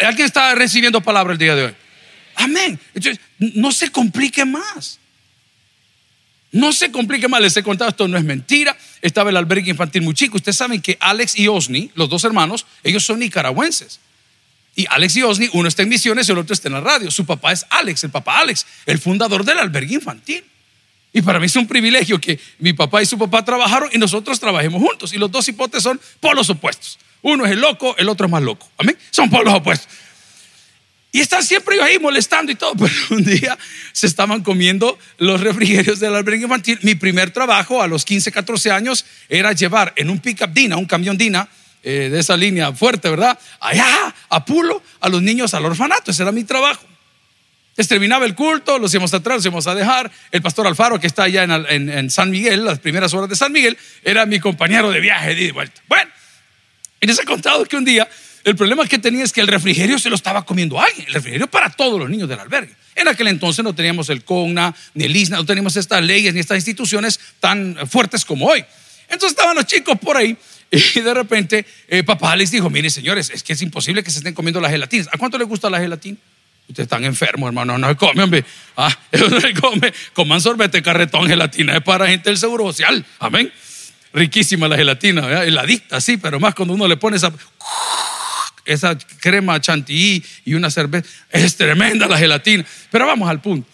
¿Alguien 0.03 0.27
está 0.27 0.55
recibiendo 0.55 1.01
palabra 1.01 1.33
el 1.33 1.39
día 1.39 1.55
de 1.55 1.65
hoy? 1.65 1.75
Amén. 2.37 2.79
No 3.39 3.73
se 3.73 3.91
complique 3.91 4.45
más. 4.45 4.99
No 6.53 6.73
se 6.73 6.91
complique 6.93 7.29
más. 7.29 7.41
Les 7.41 7.57
he 7.57 7.63
contado, 7.63 7.91
esto 7.91 8.07
no 8.07 8.17
es 8.17 8.25
mentira. 8.25 8.77
Estaba 9.03 9.31
el 9.31 9.37
albergue 9.37 9.71
infantil 9.71 10.03
muy 10.03 10.15
chico. 10.15 10.37
Ustedes 10.37 10.57
saben 10.57 10.81
que 10.81 10.97
Alex 11.01 11.39
y 11.39 11.49
Osni, 11.49 11.91
los 11.95 12.09
dos 12.09 12.25
hermanos, 12.25 12.67
ellos 12.83 13.05
son 13.05 13.19
nicaragüenses. 13.19 14.01
Y 14.77 14.87
Alex 14.89 15.17
y 15.17 15.23
Osni, 15.23 15.51
uno 15.53 15.69
está 15.69 15.83
en 15.83 15.89
misiones 15.89 16.29
y 16.29 16.33
el 16.33 16.39
otro 16.39 16.53
está 16.53 16.69
en 16.69 16.75
la 16.75 16.81
radio. 16.81 17.11
Su 17.11 17.27
papá 17.27 17.53
es 17.53 17.67
Alex, 17.71 18.05
el 18.05 18.11
papá 18.11 18.41
Alex, 18.41 18.67
el 18.87 18.99
fundador 18.99 19.45
del 19.45 19.59
albergue 19.59 19.95
infantil. 19.95 20.45
Y 21.13 21.23
para 21.23 21.39
mí 21.39 21.47
es 21.47 21.55
un 21.55 21.67
privilegio 21.67 22.21
que 22.21 22.41
mi 22.59 22.73
papá 22.73 23.01
y 23.03 23.07
su 23.07 23.17
papá 23.17 23.45
trabajaron 23.45 23.89
y 23.93 23.99
nosotros 23.99 24.41
trabajemos 24.41 24.83
juntos. 24.83 25.13
Y 25.13 25.19
los 25.19 25.31
dos 25.31 25.49
hipotes 25.49 25.83
son 25.83 26.01
polos 26.19 26.51
opuestos. 26.51 26.99
Uno 27.25 27.47
es 27.47 27.53
el 27.53 27.61
loco, 27.61 27.95
el 27.97 28.09
otro 28.11 28.27
es 28.27 28.33
más 28.33 28.43
loco. 28.43 28.71
Amén. 28.77 28.99
Son 29.11 29.31
polos 29.31 29.55
opuestos. 29.55 29.89
Y 31.11 31.21
están 31.21 31.43
siempre 31.43 31.81
ahí 31.81 31.99
molestando 31.99 32.53
y 32.53 32.55
todo. 32.55 32.75
Pero 32.79 32.93
un 33.11 33.25
día 33.25 33.57
se 33.93 34.07
estaban 34.07 34.43
comiendo 34.43 34.99
los 35.17 35.41
refrigerios 35.41 36.01
del 36.01 36.15
albergue 36.15 36.43
infantil. 36.43 36.79
Mi 36.83 36.97
primer 36.97 37.31
trabajo 37.31 37.81
a 37.81 37.87
los 37.87 38.05
15, 38.05 38.31
14 38.31 38.71
años 38.73 39.07
era 39.31 39.53
llevar 39.53 39.95
en 39.97 40.11
un 40.11 40.19
pickup 40.19 40.53
Dina, 40.53 40.77
un 40.77 40.85
camión 40.85 41.17
Dina, 41.17 41.49
eh, 41.83 42.11
de 42.13 42.21
esa 42.21 42.37
línea 42.37 42.75
fuerte, 42.75 43.09
¿verdad? 43.09 43.39
Allá, 43.59 44.15
a 44.29 44.45
Pulo, 44.45 44.83
a 45.01 45.09
los 45.09 45.23
niños 45.23 45.55
al 45.55 45.65
orfanato. 45.65 46.11
Ese 46.11 46.25
era 46.25 46.33
mi 46.33 46.45
trabajo. 46.45 46.85
terminaba 47.89 48.27
el 48.27 48.35
culto, 48.35 48.79
los 48.79 48.93
íbamos 48.93 49.15
a 49.15 49.21
traer, 49.21 49.39
los 49.39 49.47
íbamos 49.47 49.67
a 49.67 49.75
dejar. 49.75 50.13
El 50.31 50.43
pastor 50.43 50.67
Alfaro, 50.67 51.01
que 51.01 51.07
está 51.07 51.23
allá 51.23 51.45
en, 51.45 51.89
en, 51.89 52.11
San 52.11 52.31
Miguel, 52.31 52.67
las 52.67 52.81
primeras 52.81 53.15
horas 53.15 53.31
de 53.31 53.37
San 53.37 53.51
Miguel, 53.51 53.79
era 54.03 54.27
mi 54.27 54.41
compañero 54.41 54.91
de 54.91 55.01
viaje 55.01 55.35
de 55.35 55.53
vuelta. 55.53 55.81
Bueno, 55.89 56.11
y 57.05 57.07
les 57.07 57.19
he 57.19 57.25
contado 57.27 57.67
que 57.67 57.77
un 57.77 57.85
día 57.85 58.09
el 58.45 58.57
problema 58.57 58.87
que 58.87 58.99
tenía 58.99 59.25
es 59.25 59.31
que 59.31 59.43
el 59.43 59.47
refrigerio 59.47 59.99
se 59.99 60.09
lo 60.09 60.17
estaba 60.17 60.47
comiendo 60.47 60.81
alguien. 60.81 61.07
El 61.07 61.13
refrigerio 61.13 61.47
para 61.49 61.69
todos 61.69 62.01
los 62.01 62.09
niños 62.09 62.31
del 62.31 62.41
albergue. 62.41 62.75
En 62.95 63.09
aquel 63.09 63.29
entonces 63.29 63.63
no 63.63 63.75
teníamos 63.75 64.09
el 64.09 64.25
CONA, 64.25 64.75
ni 64.95 65.05
el 65.05 65.15
ISNA, 65.15 65.37
no 65.37 65.45
teníamos 65.45 65.77
estas 65.77 66.03
leyes 66.03 66.33
ni 66.33 66.41
estas 66.41 66.57
instituciones 66.57 67.21
tan 67.41 67.77
fuertes 67.91 68.25
como 68.25 68.47
hoy. 68.47 68.65
Entonces 69.11 69.33
estaban 69.33 69.55
los 69.55 69.67
chicos 69.67 69.99
por 69.99 70.17
ahí 70.17 70.35
y 70.71 71.01
de 71.01 71.13
repente 71.13 71.67
eh, 71.89 72.03
papá 72.05 72.35
les 72.37 72.51
dijo, 72.51 72.71
miren 72.71 72.91
señores, 72.91 73.29
es 73.29 73.43
que 73.43 73.53
es 73.53 73.61
imposible 73.61 74.03
que 74.03 74.11
se 74.11 74.19
estén 74.19 74.33
comiendo 74.33 74.63
las 74.63 74.71
gelatinas. 74.71 75.09
¿A 75.13 75.19
cuánto 75.19 75.37
les 75.37 75.47
gusta 75.47 75.69
la 75.69 75.79
gelatina? 75.79 76.17
Ustedes 76.67 76.87
están 76.87 77.05
enfermos, 77.05 77.49
hermano, 77.49 77.77
no 77.77 77.89
se. 77.89 78.45
Ah, 78.79 78.99
no 79.13 79.41
se. 79.41 79.53
Coman 80.15 80.41
sorbete, 80.41 80.81
carretón, 80.81 81.29
gelatina. 81.29 81.77
Es 81.77 81.83
para 81.83 82.07
gente 82.07 82.31
del 82.31 82.39
seguro 82.39 82.65
social. 82.65 83.05
Amén 83.19 83.53
riquísima 84.15 84.69
la 84.69 84.77
gelatina, 84.77 85.43
heladita, 85.43 86.01
sí, 86.01 86.17
pero 86.17 86.41
más 86.41 86.55
cuando 86.55 86.73
uno 86.73 86.89
le 86.89 86.97
pone 86.97 87.17
esa... 87.17 87.33
esa 88.65 88.97
crema 89.21 89.61
chantilly 89.61 90.25
y 90.47 90.55
una 90.55 90.71
cerveza. 90.71 91.07
Es 91.31 91.57
tremenda 91.57 92.07
la 92.07 92.17
gelatina. 92.17 92.65
Pero 92.91 93.07
vamos 93.07 93.29
al 93.29 93.41
punto. 93.41 93.69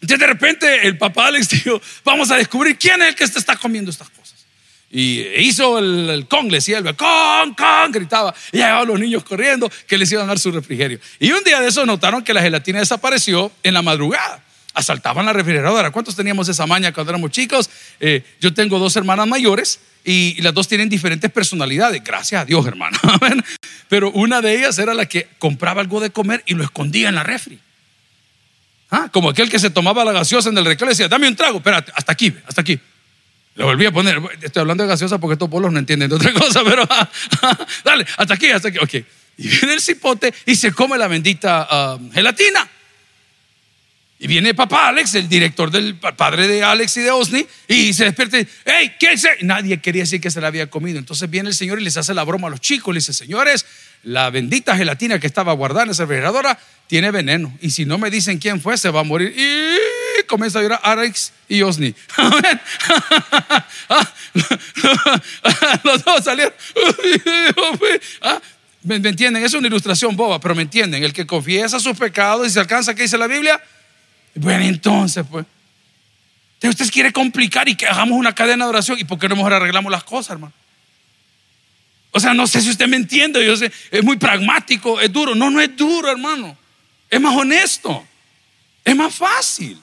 Entonces 0.00 0.20
de 0.20 0.26
repente 0.26 0.86
el 0.86 0.96
papá 0.98 1.26
Alex 1.26 1.48
dijo, 1.48 1.80
vamos 2.04 2.30
a 2.30 2.36
descubrir 2.36 2.78
quién 2.78 3.02
es 3.02 3.08
el 3.08 3.14
que 3.16 3.26
se 3.26 3.38
está 3.38 3.56
comiendo 3.56 3.90
estas 3.90 4.08
cosas. 4.10 4.46
Y 4.90 5.22
hizo 5.38 5.78
el, 5.78 6.26
con, 6.28 6.46
le 6.46 6.58
decía 6.58 6.78
el 6.78 6.94
con, 6.94 7.54
con, 7.54 7.90
gritaba. 7.90 8.32
Y 8.52 8.58
llegaban 8.58 8.86
los 8.86 9.00
niños 9.00 9.24
corriendo 9.24 9.70
que 9.88 9.98
les 9.98 10.12
iban 10.12 10.24
a 10.24 10.28
dar 10.28 10.38
su 10.38 10.52
refrigerio. 10.52 11.00
Y 11.18 11.32
un 11.32 11.42
día 11.42 11.60
de 11.60 11.68
eso 11.68 11.84
notaron 11.84 12.22
que 12.22 12.32
la 12.32 12.42
gelatina 12.42 12.78
desapareció 12.78 13.50
en 13.64 13.74
la 13.74 13.82
madrugada. 13.82 14.45
Asaltaban 14.76 15.24
la 15.24 15.32
refrigeradora. 15.32 15.90
¿Cuántos 15.90 16.14
teníamos 16.14 16.50
esa 16.50 16.66
maña 16.66 16.92
cuando 16.92 17.10
éramos 17.10 17.30
chicos? 17.30 17.70
Eh, 17.98 18.22
yo 18.42 18.52
tengo 18.52 18.78
dos 18.78 18.94
hermanas 18.94 19.26
mayores 19.26 19.80
y, 20.04 20.38
las 20.42 20.52
dos 20.52 20.68
tienen 20.68 20.90
diferentes 20.90 21.30
personalidades. 21.32 22.04
Gracias 22.04 22.42
a 22.42 22.44
Dios, 22.44 22.66
hermano. 22.66 22.98
Pero 23.88 24.10
una 24.10 24.42
de 24.42 24.58
ellas 24.58 24.78
era 24.78 24.92
la 24.92 25.06
que 25.06 25.28
compraba 25.38 25.80
algo 25.80 25.98
de 25.98 26.10
comer 26.10 26.42
y 26.44 26.52
lo 26.52 26.62
escondía 26.62 27.08
en 27.08 27.14
la 27.14 27.22
refri. 27.22 27.58
¿Ah? 28.90 29.08
Como 29.10 29.30
aquel 29.30 29.48
que 29.48 29.58
se 29.58 29.70
tomaba 29.70 30.04
la 30.04 30.12
gaseosa 30.12 30.50
en 30.50 30.58
el 30.58 30.66
recreo 30.66 30.90
y 30.90 30.92
decía, 30.92 31.08
dame 31.08 31.26
un 31.26 31.36
trago, 31.36 31.56
espérate, 31.56 31.90
hasta 31.94 32.12
aquí, 32.12 32.34
hasta 32.46 32.60
aquí. 32.60 32.78
Lo 33.54 33.64
volví 33.64 33.86
a 33.86 33.92
poner. 33.92 34.20
Estoy 34.42 34.60
hablando 34.60 34.82
de 34.84 34.90
gaseosa 34.90 35.16
porque 35.18 35.32
estos 35.32 35.48
pueblos 35.48 35.72
no 35.72 35.78
entienden 35.78 36.10
de 36.10 36.16
otra 36.16 36.34
cosa, 36.34 36.62
pero 36.62 36.86
dale, 37.84 38.06
hasta 38.18 38.34
aquí, 38.34 38.50
hasta 38.50 38.68
aquí. 38.68 38.78
Ok. 38.78 39.06
Y 39.38 39.48
viene 39.48 39.72
el 39.72 39.80
cipote 39.80 40.34
y 40.44 40.54
se 40.54 40.72
come 40.72 40.98
la 40.98 41.08
bendita 41.08 41.66
ah, 41.68 41.98
gelatina. 42.12 42.68
Y 44.18 44.26
viene 44.28 44.54
papá 44.54 44.88
Alex, 44.88 45.14
el 45.14 45.28
director 45.28 45.70
del 45.70 45.96
padre 45.96 46.48
de 46.48 46.64
Alex 46.64 46.96
y 46.96 47.02
de 47.02 47.10
Osni, 47.10 47.46
y 47.68 47.92
se 47.92 48.04
despierta 48.04 48.40
y 48.40 48.48
hey, 48.64 48.94
¿qué 48.98 49.12
es? 49.12 49.26
Nadie 49.42 49.78
quería 49.80 50.04
decir 50.04 50.22
que 50.22 50.30
se 50.30 50.40
la 50.40 50.46
había 50.46 50.70
comido. 50.70 50.98
Entonces 50.98 51.28
viene 51.28 51.50
el 51.50 51.54
señor 51.54 51.80
y 51.80 51.84
les 51.84 51.98
hace 51.98 52.14
la 52.14 52.24
broma 52.24 52.48
a 52.48 52.50
los 52.50 52.60
chicos. 52.60 52.94
Le 52.94 53.00
dice, 53.00 53.12
señores, 53.12 53.66
la 54.02 54.30
bendita 54.30 54.74
gelatina 54.74 55.18
que 55.18 55.26
estaba 55.26 55.52
guardada 55.52 55.84
en 55.84 55.90
esa 55.90 56.04
refrigeradora 56.04 56.58
tiene 56.86 57.10
veneno. 57.10 57.56
Y 57.60 57.70
si 57.70 57.84
no 57.84 57.98
me 57.98 58.10
dicen 58.10 58.38
quién 58.38 58.60
fue, 58.60 58.78
se 58.78 58.88
va 58.88 59.00
a 59.00 59.04
morir. 59.04 59.34
Y 59.36 60.22
comienza 60.26 60.60
a 60.60 60.62
llorar 60.62 60.80
Alex 60.82 61.32
y 61.48 61.60
Osni. 61.60 61.94
Los 65.84 66.04
dos 66.04 66.24
salieron. 66.24 66.54
Ah, 68.22 68.40
¿Me 68.82 68.96
entienden? 68.96 69.44
Es 69.44 69.52
una 69.54 69.66
ilustración 69.66 70.16
boba, 70.16 70.40
pero 70.40 70.54
me 70.54 70.62
entienden. 70.62 71.02
El 71.02 71.12
que 71.12 71.26
confiesa 71.26 71.80
sus 71.80 71.98
pecados 71.98 72.46
y 72.46 72.50
se 72.50 72.60
alcanza, 72.60 72.94
¿qué 72.94 73.02
dice 73.02 73.18
la 73.18 73.26
Biblia? 73.26 73.60
Bueno, 74.36 74.64
entonces, 74.64 75.24
pues. 75.30 75.46
Usted 76.62 76.90
quiere 76.90 77.12
complicar 77.12 77.68
y 77.68 77.76
que 77.76 77.86
hagamos 77.86 78.18
una 78.18 78.34
cadena 78.34 78.64
de 78.64 78.70
oración. 78.70 78.98
¿Y 78.98 79.04
por 79.04 79.18
qué 79.18 79.28
no 79.28 79.36
mejor 79.36 79.52
arreglamos 79.52 79.90
las 79.90 80.02
cosas, 80.02 80.32
hermano? 80.32 80.52
O 82.10 82.18
sea, 82.18 82.34
no 82.34 82.46
sé 82.46 82.60
si 82.60 82.70
usted 82.70 82.88
me 82.88 82.96
entiende. 82.96 83.44
Yo 83.44 83.56
sé, 83.56 83.70
es 83.90 84.02
muy 84.02 84.16
pragmático, 84.16 85.00
es 85.00 85.12
duro. 85.12 85.34
No, 85.34 85.50
no 85.50 85.60
es 85.60 85.76
duro, 85.76 86.10
hermano. 86.10 86.56
Es 87.08 87.20
más 87.20 87.36
honesto. 87.36 88.04
Es 88.84 88.96
más 88.96 89.14
fácil. 89.14 89.78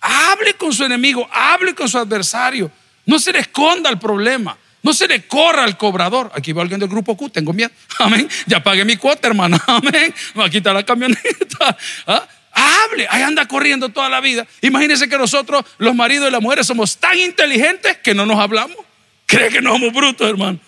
Hable 0.00 0.54
con 0.54 0.72
su 0.72 0.84
enemigo, 0.84 1.28
hable 1.30 1.74
con 1.74 1.88
su 1.88 1.98
adversario. 1.98 2.70
No 3.04 3.18
se 3.18 3.32
le 3.32 3.40
esconda 3.40 3.90
el 3.90 3.98
problema. 3.98 4.56
No 4.82 4.94
se 4.94 5.08
le 5.08 5.26
corra 5.26 5.64
al 5.64 5.76
cobrador. 5.76 6.30
Aquí 6.34 6.52
va 6.52 6.62
alguien 6.62 6.78
del 6.78 6.88
grupo 6.88 7.16
Q, 7.16 7.30
tengo 7.30 7.52
miedo. 7.52 7.70
Amén. 7.98 8.28
Ya 8.46 8.62
pagué 8.62 8.84
mi 8.84 8.96
cuota, 8.96 9.26
hermano. 9.28 9.58
Amén. 9.66 10.14
Me 10.34 10.40
va 10.40 10.46
a 10.46 10.50
quitar 10.50 10.74
la 10.74 10.84
camioneta. 10.84 11.76
¿Ah? 12.06 12.28
Hable, 12.58 13.06
ahí 13.10 13.20
anda 13.20 13.46
corriendo 13.46 13.90
toda 13.90 14.08
la 14.08 14.20
vida. 14.22 14.46
Imagínense 14.62 15.10
que 15.10 15.18
nosotros, 15.18 15.62
los 15.76 15.94
maridos 15.94 16.28
y 16.28 16.32
las 16.32 16.40
mujeres, 16.40 16.66
somos 16.66 16.96
tan 16.96 17.18
inteligentes 17.18 17.98
que 17.98 18.14
no 18.14 18.24
nos 18.24 18.38
hablamos. 18.38 18.78
Cree 19.26 19.50
que 19.50 19.60
no 19.60 19.72
somos 19.72 19.92
brutos, 19.92 20.26
hermano. 20.26 20.58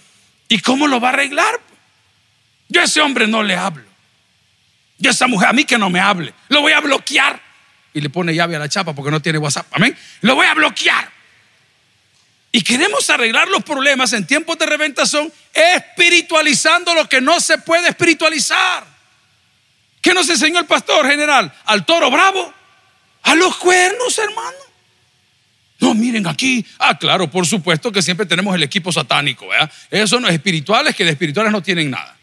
¿Y 0.48 0.60
cómo 0.60 0.86
lo 0.86 1.00
va 1.00 1.08
a 1.08 1.12
arreglar? 1.12 1.58
Yo 2.68 2.82
a 2.82 2.84
ese 2.84 3.00
hombre 3.00 3.26
no 3.26 3.42
le 3.42 3.56
hablo. 3.56 3.84
Yo 4.98 5.08
a 5.08 5.14
esa 5.14 5.26
mujer, 5.28 5.48
a 5.48 5.54
mí 5.54 5.64
que 5.64 5.78
no 5.78 5.88
me 5.88 5.98
hable. 5.98 6.34
Lo 6.50 6.60
voy 6.60 6.72
a 6.72 6.80
bloquear. 6.80 7.40
Y 7.94 8.02
le 8.02 8.10
pone 8.10 8.34
llave 8.34 8.56
a 8.56 8.58
la 8.58 8.68
chapa 8.68 8.94
porque 8.94 9.10
no 9.10 9.22
tiene 9.22 9.38
WhatsApp. 9.38 9.68
Amén. 9.70 9.96
Lo 10.20 10.34
voy 10.34 10.46
a 10.46 10.52
bloquear. 10.52 11.10
Y 12.52 12.60
queremos 12.60 13.08
arreglar 13.08 13.48
los 13.48 13.64
problemas 13.64 14.12
en 14.12 14.26
tiempos 14.26 14.58
de 14.58 14.66
reventación 14.66 15.32
espiritualizando 15.54 16.94
lo 16.94 17.08
que 17.08 17.22
no 17.22 17.40
se 17.40 17.56
puede 17.56 17.88
espiritualizar. 17.88 18.97
¿Qué 20.00 20.14
nos 20.14 20.28
enseñó 20.28 20.60
el 20.60 20.66
pastor 20.66 21.06
general? 21.06 21.52
Al 21.64 21.84
toro 21.84 22.10
bravo, 22.10 22.52
a 23.22 23.34
los 23.34 23.56
cuernos, 23.56 24.16
hermano. 24.18 24.56
No, 25.80 25.94
miren 25.94 26.26
aquí. 26.26 26.64
Ah, 26.78 26.98
claro, 26.98 27.30
por 27.30 27.46
supuesto 27.46 27.92
que 27.92 28.02
siempre 28.02 28.26
tenemos 28.26 28.54
el 28.54 28.62
equipo 28.62 28.92
satánico. 28.92 29.46
Esos 29.90 30.10
son 30.10 30.22
los 30.22 30.32
espirituales 30.32 30.94
que 30.94 31.04
de 31.04 31.10
espirituales 31.10 31.52
no 31.52 31.62
tienen 31.62 31.90
nada. 31.90 32.16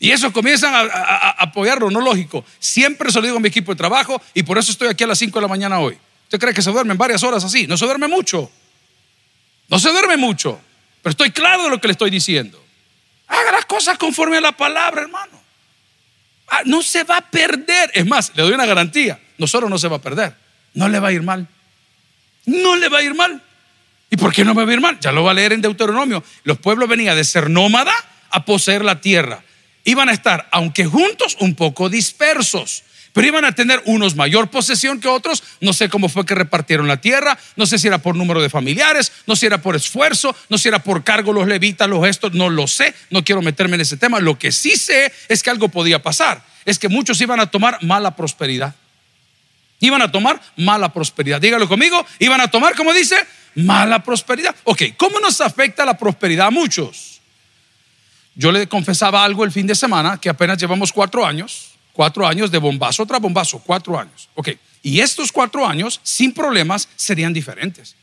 Y 0.00 0.10
esos 0.10 0.32
comienzan 0.32 0.72
a, 0.74 1.30
apoyarlo, 1.38 1.90
no 1.90 2.00
lógico. 2.00 2.44
Siempre 2.58 3.10
se 3.10 3.20
lo 3.20 3.26
digo 3.26 3.36
a 3.36 3.40
mi 3.40 3.48
equipo 3.48 3.72
de 3.72 3.76
trabajo 3.76 4.20
y 4.32 4.44
por 4.44 4.56
eso 4.56 4.72
estoy 4.72 4.88
aquí 4.88 5.04
a 5.04 5.08
las 5.08 5.18
5 5.18 5.38
de 5.38 5.42
la 5.42 5.48
mañana 5.48 5.80
hoy. 5.80 5.98
¿Usted 6.24 6.38
cree 6.38 6.54
que 6.54 6.62
se 6.62 6.70
duermen 6.70 6.96
varias 6.96 7.22
horas 7.22 7.42
así? 7.44 7.66
No 7.66 7.76
se 7.76 7.84
duerme 7.84 8.06
mucho. 8.06 8.50
No 9.68 9.78
se 9.78 9.90
duerme 9.90 10.16
mucho. 10.16 10.60
Pero 11.02 11.10
estoy 11.10 11.30
claro 11.30 11.64
de 11.64 11.70
lo 11.70 11.80
que 11.80 11.88
le 11.88 11.92
estoy 11.92 12.10
diciendo. 12.10 12.62
Haga 13.26 13.52
las 13.52 13.66
cosas 13.66 13.98
conforme 13.98 14.38
a 14.38 14.40
la 14.40 14.52
palabra, 14.52 15.02
hermano. 15.02 15.37
Ah, 16.50 16.62
no 16.64 16.82
se 16.82 17.04
va 17.04 17.18
a 17.18 17.30
perder. 17.30 17.90
Es 17.94 18.06
más, 18.06 18.32
le 18.34 18.42
doy 18.42 18.52
una 18.52 18.66
garantía. 18.66 19.18
No 19.36 19.46
solo 19.46 19.68
no 19.68 19.78
se 19.78 19.88
va 19.88 19.96
a 19.96 20.00
perder, 20.00 20.34
no 20.74 20.88
le 20.88 20.98
va 20.98 21.08
a 21.08 21.12
ir 21.12 21.22
mal. 21.22 21.46
No 22.46 22.76
le 22.76 22.88
va 22.88 22.98
a 22.98 23.02
ir 23.02 23.14
mal. 23.14 23.42
¿Y 24.10 24.16
por 24.16 24.32
qué 24.32 24.44
no 24.44 24.54
me 24.54 24.64
va 24.64 24.70
a 24.70 24.74
ir 24.74 24.80
mal? 24.80 24.98
Ya 25.00 25.12
lo 25.12 25.22
va 25.22 25.32
a 25.32 25.34
leer 25.34 25.52
en 25.52 25.60
Deuteronomio. 25.60 26.24
Los 26.44 26.58
pueblos 26.58 26.88
venían 26.88 27.14
de 27.14 27.24
ser 27.24 27.50
nómada 27.50 27.92
a 28.30 28.44
poseer 28.44 28.84
la 28.84 29.00
tierra. 29.00 29.42
Iban 29.84 30.08
a 30.08 30.12
estar, 30.12 30.48
aunque 30.50 30.84
juntos, 30.86 31.36
un 31.40 31.54
poco 31.54 31.88
dispersos 31.88 32.84
pero 33.12 33.26
iban 33.26 33.44
a 33.44 33.52
tener 33.52 33.82
unos 33.86 34.14
mayor 34.14 34.48
posesión 34.48 35.00
que 35.00 35.08
otros. 35.08 35.42
No 35.60 35.72
sé 35.72 35.88
cómo 35.88 36.08
fue 36.08 36.26
que 36.26 36.34
repartieron 36.34 36.88
la 36.88 37.00
tierra, 37.00 37.38
no 37.56 37.66
sé 37.66 37.78
si 37.78 37.88
era 37.88 37.98
por 37.98 38.16
número 38.16 38.40
de 38.42 38.50
familiares, 38.50 39.12
no 39.26 39.34
sé 39.34 39.40
si 39.40 39.46
era 39.46 39.62
por 39.62 39.76
esfuerzo, 39.76 40.34
no 40.48 40.58
sé 40.58 40.64
si 40.64 40.68
era 40.68 40.78
por 40.80 41.04
cargo 41.04 41.32
los 41.32 41.46
levitas, 41.46 41.88
los 41.88 42.04
gestos, 42.04 42.34
no 42.34 42.50
lo 42.50 42.66
sé, 42.66 42.94
no 43.10 43.24
quiero 43.24 43.42
meterme 43.42 43.76
en 43.76 43.82
ese 43.82 43.96
tema. 43.96 44.20
Lo 44.20 44.38
que 44.38 44.52
sí 44.52 44.76
sé 44.76 45.12
es 45.28 45.42
que 45.42 45.50
algo 45.50 45.68
podía 45.68 46.02
pasar, 46.02 46.44
es 46.64 46.78
que 46.78 46.88
muchos 46.88 47.20
iban 47.20 47.40
a 47.40 47.46
tomar 47.46 47.78
mala 47.82 48.14
prosperidad. 48.14 48.74
Iban 49.80 50.02
a 50.02 50.10
tomar 50.10 50.40
mala 50.56 50.92
prosperidad. 50.92 51.40
Dígalo 51.40 51.68
conmigo, 51.68 52.04
iban 52.18 52.40
a 52.40 52.48
tomar, 52.48 52.74
como 52.74 52.92
dice, 52.92 53.16
mala 53.54 54.02
prosperidad. 54.02 54.54
Ok, 54.64 54.82
¿cómo 54.96 55.20
nos 55.20 55.40
afecta 55.40 55.84
la 55.84 55.96
prosperidad 55.96 56.48
a 56.48 56.50
muchos? 56.50 57.20
Yo 58.34 58.52
le 58.52 58.68
confesaba 58.68 59.24
algo 59.24 59.44
el 59.44 59.52
fin 59.52 59.66
de 59.66 59.74
semana, 59.74 60.18
que 60.20 60.28
apenas 60.28 60.58
llevamos 60.58 60.92
cuatro 60.92 61.24
años 61.24 61.77
Cuatro 61.98 62.24
años 62.28 62.52
de 62.52 62.58
bombazo 62.58 63.04
tras 63.06 63.20
bombazo, 63.20 63.58
cuatro 63.58 63.98
años. 63.98 64.28
Ok, 64.36 64.50
y 64.84 65.00
estos 65.00 65.32
cuatro 65.32 65.66
años, 65.66 65.98
sin 66.04 66.32
problemas, 66.32 66.88
serían 66.94 67.32
diferentes. 67.32 67.96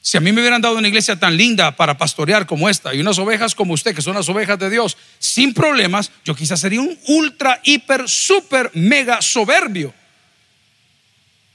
Si 0.00 0.16
a 0.16 0.20
mí 0.22 0.32
me 0.32 0.40
hubieran 0.40 0.62
dado 0.62 0.78
una 0.78 0.88
iglesia 0.88 1.20
tan 1.20 1.36
linda 1.36 1.76
para 1.76 1.98
pastorear 1.98 2.46
como 2.46 2.70
esta 2.70 2.94
y 2.94 3.00
unas 3.00 3.18
ovejas 3.18 3.54
como 3.54 3.74
usted, 3.74 3.94
que 3.94 4.00
son 4.00 4.14
las 4.14 4.30
ovejas 4.30 4.58
de 4.58 4.70
Dios, 4.70 4.96
sin 5.18 5.52
problemas, 5.52 6.10
yo 6.24 6.34
quizás 6.34 6.58
sería 6.58 6.80
un 6.80 6.98
ultra, 7.08 7.60
hiper, 7.64 8.08
super, 8.08 8.70
mega 8.72 9.20
soberbio. 9.20 9.92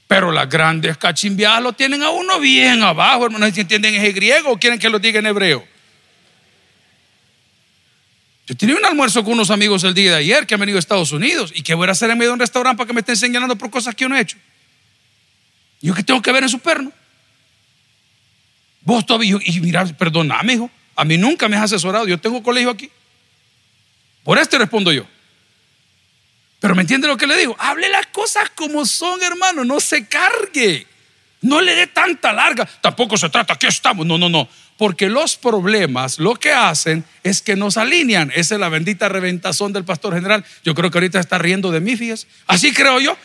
Pero 0.07 0.31
las 0.31 0.47
grandes 0.47 0.95
cachimbiadas 0.99 1.63
lo 1.63 1.73
tienen 1.73 2.03
a 2.03 2.11
uno 2.11 2.39
bien 2.39 2.83
abajo, 2.83 3.25
hermanos. 3.25 3.51
Si 3.55 3.61
entienden 3.61 3.95
ese 3.95 4.11
griego 4.11 4.51
o 4.51 4.59
quieren 4.59 4.77
que 4.77 4.91
lo 4.91 4.99
diga 4.99 5.17
en 5.17 5.25
hebreo. 5.25 5.67
Yo 8.47 8.55
tenía 8.55 8.77
un 8.77 8.85
almuerzo 8.85 9.25
con 9.25 9.33
unos 9.33 9.51
amigos 9.51 9.83
el 9.83 9.93
día 9.93 10.11
de 10.11 10.17
ayer 10.17 10.47
que 10.47 10.53
han 10.53 10.59
venido 10.61 10.77
a 10.77 10.79
Estados 10.79 11.11
Unidos. 11.11 11.51
¿Y 11.53 11.63
qué 11.63 11.73
voy 11.73 11.87
a 11.89 11.91
hacer 11.91 12.09
en 12.09 12.17
medio 12.17 12.29
de 12.29 12.35
un 12.35 12.39
restaurante 12.39 12.77
para 12.77 12.87
que 12.87 12.93
me 12.93 13.01
estén 13.01 13.17
señalando 13.17 13.57
por 13.57 13.69
cosas 13.69 13.93
que 13.93 14.05
yo 14.05 14.09
no 14.09 14.15
he 14.15 14.21
hecho? 14.21 14.37
¿Yo 15.81 15.93
qué 15.93 16.01
tengo 16.01 16.21
que 16.21 16.31
ver 16.31 16.43
en 16.43 16.49
su 16.49 16.59
perno? 16.59 16.93
Vos 18.81 19.05
todavía, 19.05 19.37
y 19.43 19.59
mira, 19.59 19.85
perdóname, 19.85 20.53
hijo, 20.53 20.71
a 20.95 21.03
mí 21.03 21.17
nunca 21.17 21.49
me 21.49 21.57
has 21.57 21.63
asesorado, 21.63 22.07
yo 22.07 22.17
tengo 22.19 22.41
colegio 22.41 22.69
aquí. 22.69 22.89
Por 24.23 24.37
esto 24.37 24.57
respondo 24.57 24.93
yo. 24.93 25.05
Pero 26.59 26.73
¿me 26.73 26.81
entiende 26.81 27.07
lo 27.07 27.17
que 27.17 27.27
le 27.27 27.37
digo? 27.37 27.55
Hable 27.59 27.89
las 27.89 28.07
cosas 28.07 28.49
como 28.51 28.85
son, 28.85 29.21
hermano, 29.21 29.65
no 29.65 29.81
se 29.81 30.07
cargue. 30.07 30.87
No 31.41 31.61
le 31.61 31.75
dé 31.75 31.87
tanta 31.87 32.33
larga. 32.33 32.65
Tampoco 32.65 33.17
se 33.17 33.29
trata, 33.29 33.53
aquí 33.53 33.67
estamos. 33.67 34.05
No, 34.05 34.17
no, 34.17 34.29
no. 34.29 34.49
Porque 34.77 35.09
los 35.09 35.37
problemas 35.37 36.19
lo 36.19 36.35
que 36.35 36.51
hacen 36.51 37.03
es 37.23 37.41
que 37.41 37.55
nos 37.55 37.77
alinean. 37.77 38.31
Esa 38.35 38.55
es 38.55 38.61
la 38.61 38.69
bendita 38.69 39.09
reventazón 39.09 39.73
del 39.73 39.83
pastor 39.83 40.13
general. 40.13 40.45
Yo 40.63 40.75
creo 40.75 40.91
que 40.91 40.99
ahorita 40.99 41.19
está 41.19 41.39
riendo 41.39 41.71
de 41.71 41.79
mí, 41.79 41.97
fíjese. 41.97 42.27
Así 42.45 42.71
creo 42.71 42.99
yo. 42.99 43.17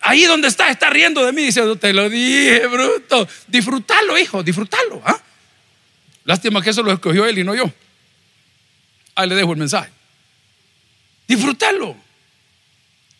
Ahí 0.00 0.24
donde 0.24 0.46
está, 0.46 0.70
está 0.70 0.90
riendo 0.90 1.26
de 1.26 1.32
mí. 1.32 1.42
Dice, 1.42 1.62
te 1.76 1.92
lo 1.92 2.08
dije, 2.08 2.66
bruto. 2.68 3.26
Disfrútalo, 3.48 4.16
hijo, 4.16 4.42
disfrútalo. 4.44 5.02
¿ah? 5.04 5.20
Lástima 6.24 6.62
que 6.62 6.70
eso 6.70 6.82
lo 6.82 6.92
escogió 6.92 7.26
él 7.26 7.38
y 7.38 7.44
no 7.44 7.54
yo. 7.54 7.70
Ahí 9.16 9.28
le 9.28 9.34
dejo 9.34 9.52
el 9.52 9.58
mensaje. 9.58 9.90
Disfrútalo. 11.26 12.07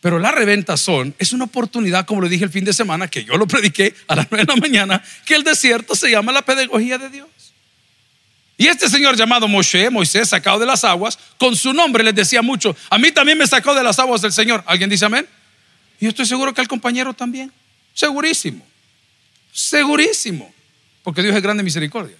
Pero 0.01 0.17
la 0.17 0.31
reventazón 0.31 1.13
es 1.19 1.33
una 1.33 1.45
oportunidad, 1.45 2.05
como 2.05 2.21
lo 2.21 2.29
dije 2.29 2.45
el 2.45 2.49
fin 2.49 2.63
de 2.63 2.73
semana, 2.73 3.09
que 3.09 3.25
yo 3.25 3.37
lo 3.37 3.47
prediqué 3.47 3.93
a 4.07 4.15
las 4.15 4.27
nueve 4.31 4.45
de 4.45 4.53
la 4.55 4.61
mañana, 4.61 5.03
que 5.25 5.35
el 5.35 5.43
desierto 5.43 5.95
se 5.95 6.09
llama 6.09 6.31
la 6.31 6.41
pedagogía 6.41 6.97
de 6.97 7.09
Dios. 7.09 7.27
Y 8.57 8.67
este 8.67 8.89
señor 8.89 9.15
llamado 9.15 9.47
Moshe, 9.47 9.89
Moisés, 9.89 10.29
sacado 10.29 10.59
de 10.59 10.65
las 10.65 10.83
aguas, 10.83 11.17
con 11.37 11.55
su 11.55 11.73
nombre 11.73 12.03
les 12.03 12.13
decía 12.13 12.41
mucho, 12.41 12.75
a 12.89 12.97
mí 12.97 13.11
también 13.11 13.37
me 13.37 13.47
sacó 13.47 13.73
de 13.73 13.83
las 13.83 13.99
aguas 13.99 14.21
del 14.21 14.33
Señor. 14.33 14.63
¿Alguien 14.67 14.89
dice 14.89 15.05
amén? 15.05 15.25
Y 15.99 16.05
yo 16.05 16.09
estoy 16.09 16.25
seguro 16.25 16.53
que 16.53 16.59
al 16.59 16.67
compañero 16.67 17.13
también. 17.13 17.53
Segurísimo. 17.93 18.65
Segurísimo. 19.53 20.53
Porque 21.03 21.21
Dios 21.21 21.35
es 21.35 21.41
grande 21.41 21.63
misericordia. 21.63 22.17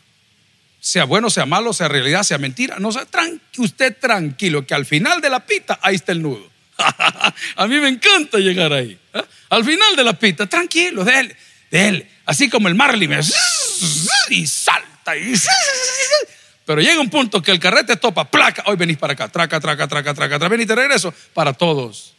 Sea 0.79 1.03
bueno, 1.03 1.29
sea 1.29 1.45
malo, 1.45 1.73
sea 1.73 1.89
realidad, 1.89 2.23
sea 2.23 2.37
mentira. 2.37 2.77
No 2.79 2.91
sea 2.93 3.05
usted 3.57 3.97
tranquilo, 3.97 4.65
que 4.65 4.73
al 4.73 4.85
final 4.85 5.19
de 5.19 5.29
la 5.29 5.45
pita 5.45 5.79
ahí 5.81 5.95
está 5.95 6.13
el 6.13 6.21
nudo. 6.21 6.49
a 7.55 7.67
mí 7.67 7.79
me 7.79 7.89
encanta 7.89 8.37
llegar 8.37 8.73
ahí. 8.73 8.97
¿eh? 9.13 9.23
Al 9.49 9.63
final 9.65 9.95
de 9.95 10.03
la 10.03 10.13
pita, 10.13 10.47
tranquilo, 10.47 11.03
de 11.03 11.19
él, 11.19 11.35
de 11.71 11.87
él. 11.87 12.09
Así 12.25 12.49
como 12.49 12.67
el 12.67 12.75
Marley 12.75 13.09
y 14.29 14.47
salta 14.47 14.89
pero 16.65 16.81
llega 16.81 17.01
un 17.01 17.09
punto 17.09 17.41
que 17.41 17.49
el 17.49 17.59
carrete 17.59 17.95
topa, 17.95 18.29
placa, 18.29 18.63
hoy 18.67 18.75
venís 18.75 18.97
para 18.97 19.13
acá, 19.13 19.27
traca, 19.27 19.59
traca, 19.59 19.87
traca, 19.87 20.13
traca, 20.13 20.37
traca, 20.37 20.47
ven 20.49 20.61
y 20.61 20.67
te 20.67 20.75
regreso 20.75 21.11
para 21.33 21.51
todos. 21.51 22.13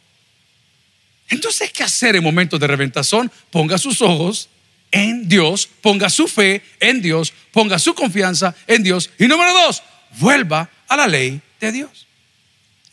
Entonces, 1.29 1.71
¿qué 1.71 1.83
hacer 1.83 2.17
en 2.17 2.23
momentos 2.23 2.59
de 2.59 2.67
reventazón? 2.67 3.31
Ponga 3.49 3.77
sus 3.77 4.01
ojos 4.01 4.49
en 4.91 5.29
Dios, 5.29 5.69
ponga 5.79 6.09
su 6.09 6.27
fe 6.27 6.61
en 6.81 7.01
Dios, 7.01 7.31
ponga 7.53 7.79
su 7.79 7.95
confianza 7.95 8.53
en 8.67 8.83
Dios. 8.83 9.09
Y 9.17 9.27
número 9.27 9.53
dos, 9.53 9.83
vuelva 10.19 10.69
a 10.89 10.97
la 10.97 11.07
ley 11.07 11.39
de 11.61 11.71
Dios. 11.71 12.07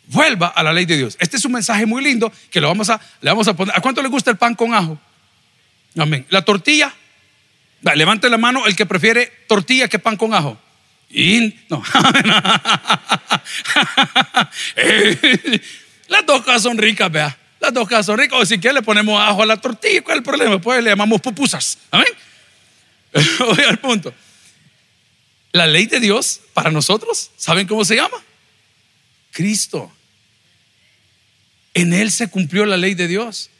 Vuelva 0.08 0.48
a 0.48 0.62
la 0.62 0.72
ley 0.72 0.86
de 0.86 0.96
Dios. 0.96 1.16
Este 1.20 1.36
es 1.36 1.44
un 1.44 1.52
mensaje 1.52 1.84
muy 1.84 2.02
lindo 2.02 2.32
que 2.50 2.62
lo 2.62 2.68
vamos 2.68 2.88
a, 2.88 2.98
le 3.20 3.30
vamos 3.30 3.46
a 3.46 3.54
poner. 3.54 3.76
¿A 3.76 3.80
cuánto 3.80 4.02
le 4.02 4.08
gusta 4.08 4.30
el 4.30 4.38
pan 4.38 4.54
con 4.54 4.72
ajo? 4.72 4.98
Amén. 5.98 6.24
La 6.30 6.42
tortilla. 6.42 6.94
Levante 7.82 8.30
la 8.30 8.38
mano 8.38 8.66
el 8.66 8.74
que 8.74 8.86
prefiere 8.86 9.30
tortilla 9.46 9.86
que 9.86 9.98
pan 9.98 10.16
con 10.16 10.32
ajo. 10.32 10.58
Y 11.10 11.54
no. 11.68 11.82
Las 16.08 16.24
dos 16.26 16.42
cosas 16.42 16.62
son 16.62 16.78
ricas, 16.78 17.12
vea. 17.12 17.36
Las 17.60 17.74
dos 17.74 17.86
cosas 17.86 18.06
son 18.06 18.18
ricas. 18.18 18.40
O 18.40 18.46
si 18.46 18.58
quiere 18.58 18.76
le 18.76 18.82
ponemos 18.82 19.20
ajo 19.20 19.42
a 19.42 19.46
la 19.46 19.58
tortilla. 19.58 20.00
¿Cuál 20.02 20.16
es 20.16 20.20
el 20.20 20.24
problema? 20.24 20.58
Pues 20.58 20.82
le 20.82 20.88
llamamos 20.88 21.20
pupusas. 21.20 21.76
Amén. 21.90 22.08
Voy 23.40 23.64
al 23.64 23.78
punto. 23.78 24.14
La 25.52 25.66
ley 25.66 25.84
de 25.84 26.00
Dios 26.00 26.40
para 26.54 26.70
nosotros, 26.70 27.30
¿saben 27.36 27.66
cómo 27.66 27.84
se 27.84 27.96
llama? 27.96 28.16
Cristo. 29.32 29.92
En 31.78 31.92
Él 31.92 32.10
se 32.10 32.28
cumplió 32.28 32.66
la 32.66 32.76
ley 32.76 32.94
de 32.94 33.06
Dios. 33.06 33.50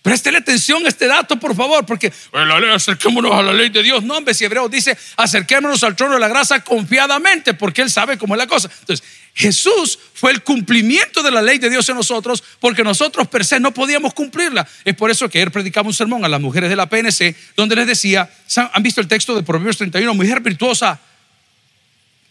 Préstele 0.00 0.38
atención 0.38 0.84
a 0.86 0.88
este 0.88 1.08
dato, 1.08 1.40
por 1.40 1.56
favor, 1.56 1.84
porque 1.84 2.12
la 2.32 2.60
ley, 2.60 2.70
acerquémonos 2.70 3.32
a 3.32 3.42
la 3.42 3.52
ley 3.52 3.68
de 3.68 3.82
Dios. 3.82 4.04
No, 4.04 4.18
hombre, 4.18 4.32
si 4.32 4.44
Hebreo 4.44 4.68
dice, 4.68 4.96
acerquémonos 5.16 5.82
al 5.82 5.96
trono 5.96 6.14
de 6.14 6.20
la 6.20 6.28
gracia 6.28 6.60
confiadamente, 6.60 7.54
porque 7.54 7.82
Él 7.82 7.90
sabe 7.90 8.16
cómo 8.16 8.34
es 8.34 8.38
la 8.38 8.46
cosa. 8.46 8.70
Entonces, 8.80 9.04
Jesús 9.34 9.98
fue 10.12 10.30
el 10.30 10.44
cumplimiento 10.44 11.20
de 11.24 11.32
la 11.32 11.42
ley 11.42 11.58
de 11.58 11.68
Dios 11.68 11.88
en 11.88 11.96
nosotros, 11.96 12.44
porque 12.60 12.84
nosotros 12.84 13.26
per 13.26 13.44
se 13.44 13.58
no 13.58 13.74
podíamos 13.74 14.14
cumplirla. 14.14 14.68
Es 14.84 14.94
por 14.94 15.10
eso 15.10 15.28
que 15.28 15.38
ayer 15.38 15.50
predicaba 15.50 15.88
un 15.88 15.94
sermón 15.94 16.24
a 16.24 16.28
las 16.28 16.40
mujeres 16.40 16.70
de 16.70 16.76
la 16.76 16.88
PNC, 16.88 17.34
donde 17.56 17.74
les 17.74 17.88
decía, 17.88 18.30
¿han 18.72 18.82
visto 18.84 19.00
el 19.00 19.08
texto 19.08 19.34
de 19.34 19.42
Proverbios 19.42 19.78
31? 19.78 20.14
Mujer 20.14 20.40
virtuosa. 20.40 21.00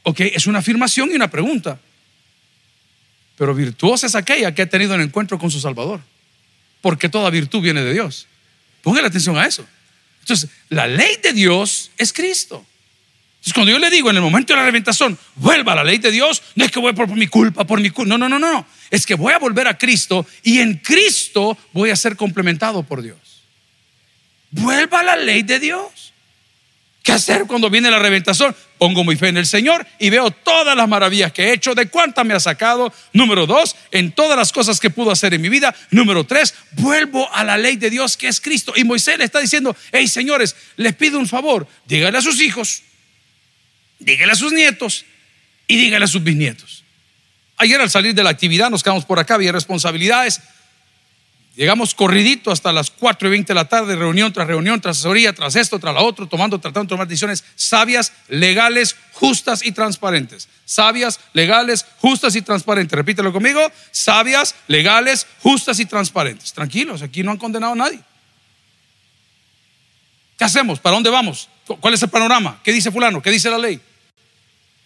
Ok, 0.04 0.22
es 0.22 0.48
una 0.48 0.60
afirmación 0.60 1.12
y 1.12 1.16
una 1.16 1.30
pregunta. 1.30 1.80
Pero 3.38 3.54
virtuosa 3.54 4.08
es 4.08 4.16
aquella 4.16 4.54
que 4.54 4.62
ha 4.62 4.70
tenido 4.70 4.96
un 4.96 5.02
encuentro 5.02 5.40
con 5.40 5.50
su 5.50 5.60
Salvador 5.60 6.02
porque 6.84 7.08
toda 7.08 7.30
virtud 7.30 7.62
viene 7.62 7.82
de 7.82 7.94
Dios. 7.94 8.28
Póngale 8.82 9.08
atención 9.08 9.38
a 9.38 9.46
eso. 9.46 9.66
Entonces, 10.20 10.50
la 10.68 10.86
ley 10.86 11.16
de 11.24 11.32
Dios 11.32 11.92
es 11.98 12.12
Cristo. 12.12 12.66
Entonces, 13.36 13.54
cuando 13.54 13.72
yo 13.72 13.80
le 13.80 13.90
digo 13.90 14.10
en 14.10 14.18
el 14.18 14.22
momento 14.22 14.52
de 14.52 14.58
la 14.58 14.66
reventación, 14.66 15.18
vuelva 15.36 15.72
a 15.72 15.76
la 15.76 15.84
ley 15.86 16.00
de 16.00 16.12
Dios, 16.12 16.44
no 16.56 16.66
es 16.66 16.72
que 16.72 16.82
voy 16.82 16.92
por, 16.92 17.08
por 17.08 17.16
mi 17.18 17.28
culpa, 17.28 17.64
por 17.66 17.80
mi 17.80 17.90
culpa. 17.90 18.10
No, 18.10 18.18
no, 18.18 18.28
no, 18.28 18.38
no. 18.38 18.66
Es 18.92 19.06
que 19.06 19.16
voy 19.16 19.32
a 19.32 19.40
volver 19.40 19.66
a 19.70 19.78
Cristo 19.78 20.26
y 20.44 20.60
en 20.60 20.76
Cristo 20.76 21.58
voy 21.72 21.90
a 21.90 21.96
ser 21.96 22.18
complementado 22.18 22.84
por 22.84 23.02
Dios. 23.02 23.18
Vuelva 24.52 25.00
a 25.00 25.04
la 25.04 25.16
ley 25.16 25.42
de 25.44 25.60
Dios. 25.60 26.13
¿Qué 27.04 27.12
hacer 27.12 27.44
cuando 27.48 27.70
viene 27.70 27.92
la 27.92 28.00
reventación? 28.00 28.56
Pongo 28.78 29.04
mi 29.04 29.18
fe 29.18 29.28
en 29.28 29.36
el 29.36 29.46
Señor 29.46 29.86
y 30.00 30.10
veo 30.10 30.32
todas 30.32 30.76
las 30.76 30.88
maravillas 30.88 31.34
que 31.34 31.50
he 31.50 31.54
hecho, 31.54 31.76
de 31.76 31.90
cuánta 31.90 32.24
me 32.24 32.34
ha 32.34 32.40
sacado. 32.40 32.94
Número 33.12 33.46
dos, 33.46 33.76
en 33.92 34.14
todas 34.14 34.38
las 34.38 34.54
cosas 34.54 34.80
que 34.80 34.90
pudo 34.90 35.12
hacer 35.12 35.34
en 35.34 35.42
mi 35.42 35.50
vida. 35.50 35.76
Número 35.92 36.24
tres, 36.24 36.56
vuelvo 36.72 37.30
a 37.34 37.44
la 37.44 37.58
ley 37.58 37.76
de 37.76 37.90
Dios 37.90 38.16
que 38.16 38.30
es 38.30 38.40
Cristo. 38.40 38.72
Y 38.78 38.86
Moisés 38.86 39.18
le 39.18 39.26
está 39.26 39.40
diciendo, 39.40 39.76
hey 39.92 40.08
señores, 40.08 40.56
les 40.78 40.96
pido 40.96 41.20
un 41.20 41.28
favor, 41.28 41.68
dígale 41.86 42.18
a 42.18 42.22
sus 42.22 42.40
hijos, 42.40 42.84
dígale 44.00 44.32
a 44.32 44.36
sus 44.36 44.54
nietos 44.54 45.04
y 45.68 45.76
dígale 45.76 46.06
a 46.06 46.08
sus 46.08 46.24
bisnietos. 46.24 46.86
Ayer 47.58 47.82
al 47.82 47.90
salir 47.90 48.16
de 48.16 48.24
la 48.24 48.30
actividad 48.30 48.70
nos 48.70 48.82
quedamos 48.82 49.04
por 49.04 49.20
acá, 49.20 49.36
había 49.36 49.52
responsabilidades. 49.52 50.40
Llegamos 51.56 51.94
corridito 51.94 52.52
hasta 52.52 52.74
las 52.74 52.90
4 52.90 53.28
y 53.28 53.32
20 53.32 53.50
de 53.50 53.56
la 53.56 53.66
tarde, 53.66 53.96
reunión 53.96 54.34
tras 54.34 54.48
reunión, 54.48 54.82
tras 54.82 54.98
asesoría, 54.98 55.34
tras 55.34 55.56
esto, 55.56 55.78
tras 55.78 55.94
la 55.94 56.02
otro, 56.02 56.28
tomando, 56.28 56.58
tratando 56.60 56.86
de 56.86 56.90
tomar 56.90 57.08
decisiones 57.08 57.44
sabias, 57.56 58.12
legales, 58.28 58.96
justas 59.12 59.64
y 59.64 59.72
transparentes. 59.72 60.50
Sabias, 60.66 61.20
legales, 61.34 61.86
justas 62.00 62.36
y 62.36 62.42
transparentes. 62.42 62.98
Repítelo 62.98 63.32
conmigo, 63.32 63.62
sabias, 63.92 64.56
legales, 64.68 65.28
justas 65.44 65.80
y 65.80 65.86
transparentes. 65.86 66.54
Tranquilos, 66.54 67.04
aquí 67.04 67.22
no 67.22 67.30
han 67.30 67.38
condenado 67.38 67.74
a 67.74 67.76
nadie. 67.76 68.00
¿Qué 70.36 70.46
hacemos? 70.46 70.80
¿Para 70.80 70.96
dónde 70.96 71.12
vamos? 71.12 71.50
¿Cuál 71.80 71.94
es 71.94 72.02
el 72.02 72.10
panorama? 72.10 72.60
¿Qué 72.64 72.74
dice 72.74 72.92
fulano? 72.92 73.22
¿Qué 73.22 73.30
dice 73.30 73.52
la 73.52 73.60
ley? 73.60 73.80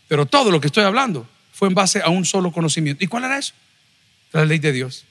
Pero 0.09 0.25
todo 0.25 0.51
lo 0.51 0.59
que 0.59 0.67
estoy 0.67 0.83
hablando 0.83 1.29
fue 1.53 1.69
en 1.69 1.75
base 1.75 2.01
a 2.01 2.09
un 2.09 2.25
solo 2.25 2.51
conocimiento. 2.51 3.05
¿Y 3.05 3.07
cuál 3.07 3.23
era 3.23 3.37
eso? 3.37 3.53
La 4.33 4.43
ley 4.43 4.59
de 4.59 4.73
Dios. 4.73 5.05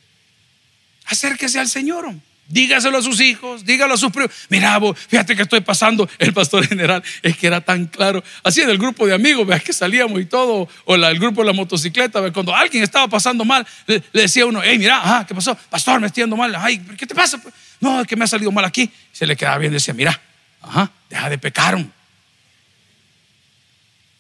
Acérquese 1.07 1.59
al 1.59 1.69
Señor. 1.69 2.14
Dígaselo 2.49 2.99
a 2.99 3.03
sus 3.03 3.21
hijos, 3.21 3.64
dígalo 3.64 3.95
a 3.95 3.97
sus 3.97 4.12
primos. 4.12 4.31
Mira, 4.49 4.79
vos, 4.79 4.97
fíjate 4.97 5.35
que 5.35 5.42
estoy 5.42 5.61
pasando. 5.61 6.09
El 6.19 6.33
pastor 6.33 6.64
general 6.66 7.03
es 7.23 7.37
que 7.37 7.49
era 7.49 7.61
tan 7.61 7.87
claro. 7.87 8.23
Así 8.45 8.61
en 8.61 8.71
el 8.71 8.79
grupo 8.79 9.05
de 9.05 9.14
amigos, 9.14 9.45
veas 9.47 9.64
que 9.64 9.73
salíamos 9.73 10.21
y 10.21 10.27
todo, 10.27 10.69
o 10.85 10.95
el 10.95 11.19
grupo 11.19 11.40
de 11.40 11.49
la 11.49 11.53
motocicleta, 11.53 12.33
cuando 12.33 12.55
alguien 12.55 12.85
estaba 12.85 13.09
pasando 13.09 13.45
mal, 13.45 13.66
le, 13.87 14.01
decía 14.12 14.47
uno, 14.47 14.61
hey, 14.62 14.79
mira, 14.79 15.25
¿qué 15.27 15.35
pasó? 15.35 15.57
Pastor, 15.69 16.01
me 16.01 16.07
estoy 16.07 16.23
yendo 16.23 16.37
mal. 16.37 16.55
Ay, 16.57 16.79
¿qué 16.97 17.05
te 17.05 17.16
pasa? 17.16 17.40
No, 17.81 18.01
es 18.03 18.07
que 18.07 18.14
me 18.14 18.25
ha 18.25 18.29
salido 18.29 18.53
mal 18.53 18.64
aquí. 18.64 18.88
Se 19.12 19.27
le 19.27 19.37
quedaba 19.37 19.59
bien, 19.59 19.73
decía, 19.73 19.92
mira, 19.92 20.21
ajá, 20.62 20.90
deja 21.11 21.29
de 21.29 21.38
pecar. 21.38 21.85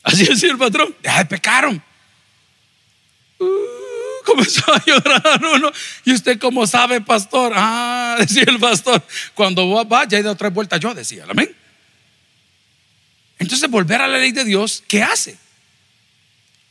Así 0.02 0.24
decía 0.24 0.50
el 0.50 0.58
patrón, 0.58 0.94
deja 1.00 1.18
de 1.18 1.24
pecar. 1.26 1.68
Uh, 3.38 3.75
comenzó 4.26 4.62
a 4.74 4.84
llorar 4.84 5.40
uno. 5.54 5.72
¿Y 6.04 6.12
usted 6.12 6.38
cómo 6.38 6.66
sabe, 6.66 7.00
pastor? 7.00 7.52
Ah, 7.54 8.16
decía 8.20 8.44
el 8.46 8.58
pastor. 8.58 9.02
Cuando 9.32 9.84
vaya 9.86 10.18
y 10.18 10.22
de 10.22 10.28
otra 10.28 10.50
vuelta 10.50 10.76
yo 10.76 10.92
decía, 10.92 11.24
amén. 11.28 11.54
Entonces, 13.38 13.70
volver 13.70 14.02
a 14.02 14.08
la 14.08 14.18
ley 14.18 14.32
de 14.32 14.44
Dios, 14.44 14.82
¿qué 14.88 15.02
hace? 15.02 15.38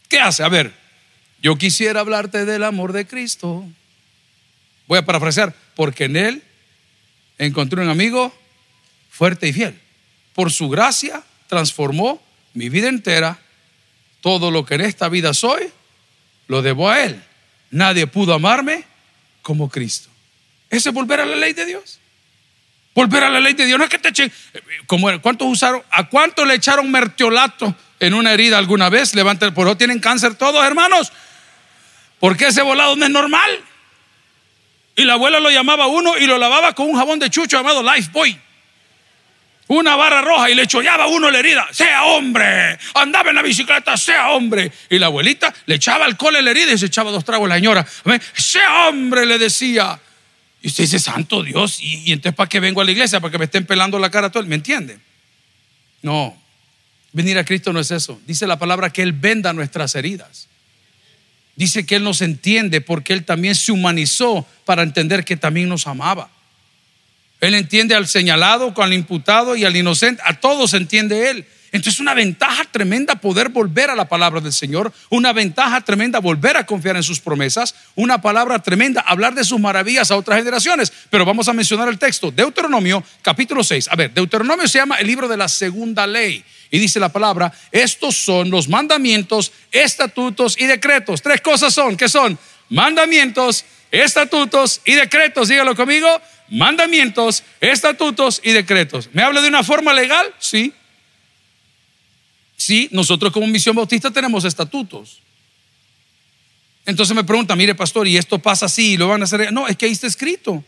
¿Qué 0.10 0.20
hace? 0.20 0.44
A 0.44 0.50
ver, 0.50 0.74
yo 1.42 1.58
quisiera 1.58 2.02
hablarte 2.02 2.46
del 2.46 2.64
amor 2.64 2.92
de 2.92 3.08
Cristo. 3.08 3.66
Voy 4.88 5.00
a 5.00 5.06
parafrasear, 5.06 5.56
porque 5.76 6.06
en 6.06 6.18
Él 6.18 6.44
encontré 7.38 7.82
un 7.82 7.90
amigo 7.90 8.36
fuerte 9.10 9.48
y 9.48 9.54
fiel. 9.54 9.80
Por 10.34 10.52
su 10.52 10.70
gracia 10.70 11.24
transformó 11.48 12.22
mi 12.54 12.70
vida 12.70 12.90
entera. 12.90 13.40
Todo 14.22 14.50
lo 14.50 14.66
que 14.66 14.76
en 14.76 14.82
esta 14.82 15.08
vida 15.08 15.36
soy, 15.36 15.72
lo 16.48 16.64
debo 16.64 16.90
a 16.90 17.04
Él 17.04 17.24
nadie 17.76 18.08
pudo 18.08 18.34
amarme 18.34 18.84
como 19.42 19.70
Cristo. 19.70 20.10
Ese 20.70 20.90
es 20.90 20.96
volver 20.96 21.20
a 21.20 21.26
la 21.26 21.36
ley 21.36 21.54
de 21.54 21.66
Dios. 21.66 22.00
Volver 22.94 23.24
a 23.24 23.30
la 23.30 23.40
ley 23.40 23.54
de 23.54 23.66
Dios. 23.66 23.78
No 23.78 23.84
es 23.84 23.90
que 23.90 24.00
te 24.00 24.10
echen. 24.10 24.32
¿Cuántos 25.22 25.48
usaron? 25.48 25.84
¿A 25.92 26.08
cuántos 26.10 26.48
le 26.48 26.56
echaron 26.56 26.90
mertiolato 26.90 27.76
en 28.00 28.14
una 28.14 28.32
herida 28.32 28.58
alguna 28.58 28.90
vez? 28.90 29.14
Levanten, 29.14 29.54
por 29.54 29.68
eso 29.68 29.78
tienen 29.78 30.00
cáncer 30.00 30.36
todos, 30.36 30.66
hermanos. 30.66 31.12
Porque 32.20 32.48
ese 32.48 32.62
volado 32.62 32.96
no 32.96 33.06
es 33.06 33.12
normal. 33.12 33.60
Y 34.96 35.04
la 35.04 35.14
abuela 35.14 35.42
lo 35.42 35.52
llamaba 35.52 35.88
uno 35.88 36.18
y 36.18 36.26
lo 36.26 36.38
lavaba 36.38 36.74
con 36.74 36.90
un 36.90 36.96
jabón 36.96 37.20
de 37.20 37.30
chucho 37.30 37.58
llamado 37.58 37.84
Life 37.84 38.10
Boy 38.14 38.40
una 39.68 39.96
barra 39.96 40.22
roja 40.22 40.50
y 40.50 40.56
le 40.56 40.68
chollaba 40.68 41.08
uno 41.08 41.32
la 41.32 41.40
herida. 41.40 41.68
Sea 41.72 42.04
hombre, 42.06 42.78
andaba 42.94 43.30
en 43.30 43.36
la 43.36 43.42
bicicleta, 43.42 43.98
sea 43.98 44.32
hombre. 44.32 44.72
Y 44.90 45.00
la 45.00 45.08
abuelita 45.08 45.54
le 45.66 45.76
echaba 45.76 46.06
alcohol 46.06 46.36
en 46.36 46.46
la 46.46 46.52
herida 46.52 46.74
y 46.74 46.78
se 46.78 46.86
echaba 46.86 47.12
dos 47.12 47.26
tragos 47.26 47.50
la 47.50 47.56
señora. 47.56 47.86
Sea 48.34 48.88
hombre, 48.88 49.26
le 49.26 49.38
decía. 49.38 50.00
Y 50.62 50.68
usted 50.68 50.84
dice, 50.84 51.00
Santo 51.00 51.44
Dios, 51.44 51.80
¿y, 51.80 52.12
entonces 52.12 52.36
para 52.36 52.50
qué 52.50 52.60
vengo 52.60 52.82
a 52.82 52.86
la 52.86 52.92
iglesia? 52.92 53.20
¿Para 53.20 53.32
que 53.32 53.38
me 53.38 53.46
estén 53.46 53.66
pelando 53.66 54.00
la 54.00 54.10
cara 54.10 54.32
todo? 54.32 54.44
¿Me 54.46 54.56
entiende? 54.56 55.00
No, 56.02 56.36
venir 57.14 57.38
a 57.38 57.46
Cristo 57.46 57.74
no 57.74 57.80
es 57.80 57.92
eso. 57.92 58.20
Dice 58.28 58.48
la 58.48 58.60
palabra 58.60 58.92
que 58.92 59.02
Él 59.02 59.14
venda 59.14 59.54
nuestras 59.54 59.96
heridas. 59.96 60.48
Dice 61.56 61.86
que 61.86 61.96
Él 61.96 62.04
nos 62.04 62.22
entiende 62.22 62.82
porque 62.82 63.14
Él 63.14 63.26
también 63.26 63.56
se 63.56 63.72
humanizó 63.72 64.46
para 64.66 64.84
entender 64.84 65.24
que 65.24 65.38
también 65.38 65.70
nos 65.70 65.88
amaba. 65.88 66.30
Él 67.46 67.54
entiende 67.54 67.96
al 67.96 68.08
señalado, 68.08 68.74
al 68.76 68.94
imputado 68.94 69.56
y 69.56 69.66
al 69.66 69.76
inocente. 69.76 70.22
A 70.26 70.40
todos 70.40 70.74
entiende 70.74 71.30
Él. 71.30 71.46
Entonces, 71.72 72.00
una 72.00 72.14
ventaja 72.14 72.64
tremenda 72.72 73.16
poder 73.16 73.50
volver 73.50 73.90
a 73.90 73.96
la 73.96 74.08
palabra 74.08 74.40
del 74.40 74.54
Señor, 74.54 74.94
una 75.10 75.34
ventaja 75.34 75.82
tremenda 75.82 76.20
volver 76.20 76.56
a 76.56 76.66
confiar 76.66 76.96
en 76.96 77.04
sus 77.04 77.20
promesas, 77.20 77.76
una 77.96 78.22
palabra 78.22 78.60
tremenda 78.60 79.02
hablar 79.02 79.36
de 79.36 79.44
sus 79.44 79.60
maravillas 79.60 80.10
a 80.10 80.16
otras 80.16 80.38
generaciones. 80.40 80.94
Pero 81.10 81.26
vamos 81.26 81.50
a 81.50 81.54
mencionar 81.54 81.90
el 81.90 82.00
texto, 82.00 82.32
Deuteronomio 82.32 83.04
capítulo 83.22 83.62
6. 83.62 83.90
A 83.92 83.96
ver, 83.98 84.14
Deuteronomio 84.14 84.70
se 84.70 84.78
llama 84.78 84.96
el 84.96 85.08
libro 85.08 85.28
de 85.28 85.36
la 85.36 85.50
segunda 85.50 86.08
ley. 86.08 86.46
Y 86.72 86.80
dice 86.80 86.98
la 86.98 87.10
palabra, 87.10 87.52
estos 87.72 88.16
son 88.16 88.50
los 88.50 88.70
mandamientos, 88.70 89.52
estatutos 89.72 90.56
y 90.58 90.68
decretos. 90.68 91.22
Tres 91.22 91.42
cosas 91.42 91.74
son, 91.74 91.98
¿qué 91.98 92.08
son? 92.08 92.40
Mandamientos, 92.70 93.66
estatutos 94.02 94.82
y 94.86 94.94
decretos. 94.94 95.48
Dígalo 95.48 95.76
conmigo, 95.76 96.08
mandamientos, 96.50 97.44
estatutos 97.60 98.42
y 98.44 98.52
decretos. 98.52 99.10
¿Me 99.14 99.24
habla 99.24 99.42
de 99.42 99.48
una 99.48 99.64
forma 99.64 99.94
legal? 99.94 100.34
Sí. 100.40 100.74
Sí, 102.58 102.90
nosotros 102.92 103.32
como 103.32 103.48
misión 103.48 103.76
bautista 103.76 104.12
tenemos 104.12 104.44
estatutos. 104.46 105.22
Entonces 106.86 107.16
me 107.16 107.24
pregunta, 107.24 107.56
mire 107.56 107.74
pastor, 107.76 108.08
¿y 108.08 108.18
esto 108.18 108.40
pasa 108.40 108.68
así 108.68 108.94
y 108.94 108.98
lo 108.98 109.08
van 109.08 109.22
a 109.22 109.26
hacer? 109.26 109.52
No, 109.52 109.68
es 109.68 109.76
que 109.76 109.86
ahí 109.86 109.92
está 109.92 110.08
escrito. 110.08 110.64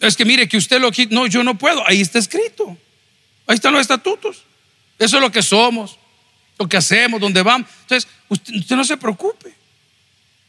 Es 0.00 0.16
que 0.16 0.24
mire 0.24 0.48
que 0.48 0.56
usted 0.56 0.80
lo 0.80 0.90
quita. 0.90 1.14
No, 1.14 1.26
yo 1.26 1.44
no 1.44 1.56
puedo. 1.56 1.86
Ahí 1.86 2.00
está 2.00 2.18
escrito. 2.18 2.76
Ahí 3.46 3.54
están 3.54 3.72
los 3.72 3.82
estatutos. 3.82 4.44
Eso 4.98 5.16
es 5.16 5.22
lo 5.22 5.30
que 5.30 5.42
somos, 5.42 5.98
lo 6.58 6.68
que 6.68 6.76
hacemos, 6.76 7.20
dónde 7.20 7.42
vamos. 7.42 7.68
Entonces, 7.82 8.10
usted, 8.28 8.54
usted 8.54 8.76
no 8.76 8.84
se 8.84 8.96
preocupe. 8.96 9.59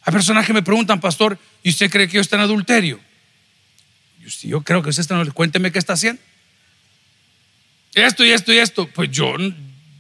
Hay 0.03 0.13
personas 0.13 0.45
que 0.45 0.53
me 0.53 0.63
preguntan, 0.63 0.99
pastor, 0.99 1.37
¿y 1.61 1.69
usted 1.69 1.89
cree 1.89 2.07
que 2.07 2.15
yo 2.15 2.21
está 2.21 2.35
en 2.35 2.41
adulterio? 2.43 2.99
Yo 4.43 4.61
creo 4.61 4.81
que 4.81 4.89
usted 4.89 5.01
está 5.01 5.13
en 5.13 5.17
adulterio. 5.17 5.35
Cuénteme 5.35 5.71
qué 5.71 5.79
está 5.79 5.93
haciendo. 5.93 6.21
Esto 7.93 8.25
y 8.25 8.31
esto 8.31 8.51
y 8.53 8.57
esto. 8.57 8.87
Pues 8.87 9.11
yo, 9.11 9.35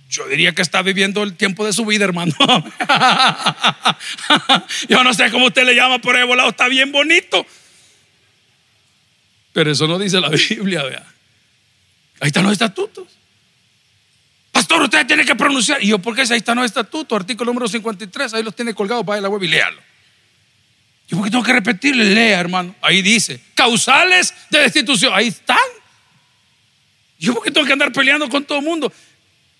yo 0.09 0.27
diría 0.27 0.53
que 0.53 0.61
está 0.61 0.81
viviendo 0.81 1.23
el 1.23 1.35
tiempo 1.35 1.65
de 1.65 1.73
su 1.73 1.85
vida, 1.85 2.05
hermano. 2.05 2.33
yo 4.89 5.03
no 5.03 5.13
sé 5.13 5.29
cómo 5.29 5.47
usted 5.47 5.65
le 5.65 5.75
llama, 5.75 5.99
por 5.99 6.15
ahí 6.15 6.25
volado 6.25 6.49
está 6.49 6.67
bien 6.67 6.91
bonito. 6.91 7.45
Pero 9.53 9.71
eso 9.71 9.87
no 9.87 9.99
dice 9.99 10.19
la 10.19 10.29
Biblia, 10.29 10.83
vea. 10.83 11.05
Ahí 12.21 12.27
están 12.27 12.43
los 12.43 12.53
estatutos. 12.53 13.07
Pastor, 14.51 14.81
usted 14.83 15.05
tiene 15.05 15.25
que 15.25 15.35
pronunciar. 15.35 15.83
Y 15.83 15.87
yo, 15.87 15.99
¿por 15.99 16.15
qué? 16.15 16.21
Ahí 16.21 16.37
están 16.37 16.57
los 16.57 16.65
estatutos, 16.65 17.15
artículo 17.15 17.51
número 17.51 17.67
53, 17.67 18.33
ahí 18.33 18.43
los 18.43 18.55
tiene 18.55 18.73
colgados 18.73 19.03
ir 19.05 19.11
a 19.13 19.21
la 19.21 19.29
web 19.29 19.43
y 19.43 19.47
léalo. 19.47 19.90
Yo, 21.11 21.17
¿por 21.17 21.25
qué 21.25 21.31
tengo 21.31 21.43
que 21.43 21.51
repetirle? 21.51 22.05
Lea, 22.05 22.39
hermano. 22.39 22.73
Ahí 22.81 23.01
dice, 23.01 23.41
causales 23.53 24.33
de 24.49 24.59
destitución. 24.59 25.11
Ahí 25.13 25.27
están. 25.27 25.57
Yo, 27.19 27.33
¿por 27.33 27.43
qué 27.43 27.51
tengo 27.51 27.67
que 27.67 27.73
andar 27.73 27.91
peleando 27.91 28.29
con 28.29 28.45
todo 28.45 28.59
el 28.59 28.63
mundo? 28.63 28.93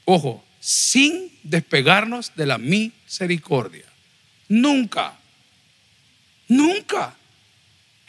Ojo, 0.06 0.46
sin 0.62 1.30
despegarnos 1.44 2.32
de 2.36 2.46
la 2.46 2.58
misericordia. 2.58 3.84
Nunca. 4.48 5.14
Nunca. 6.48 7.16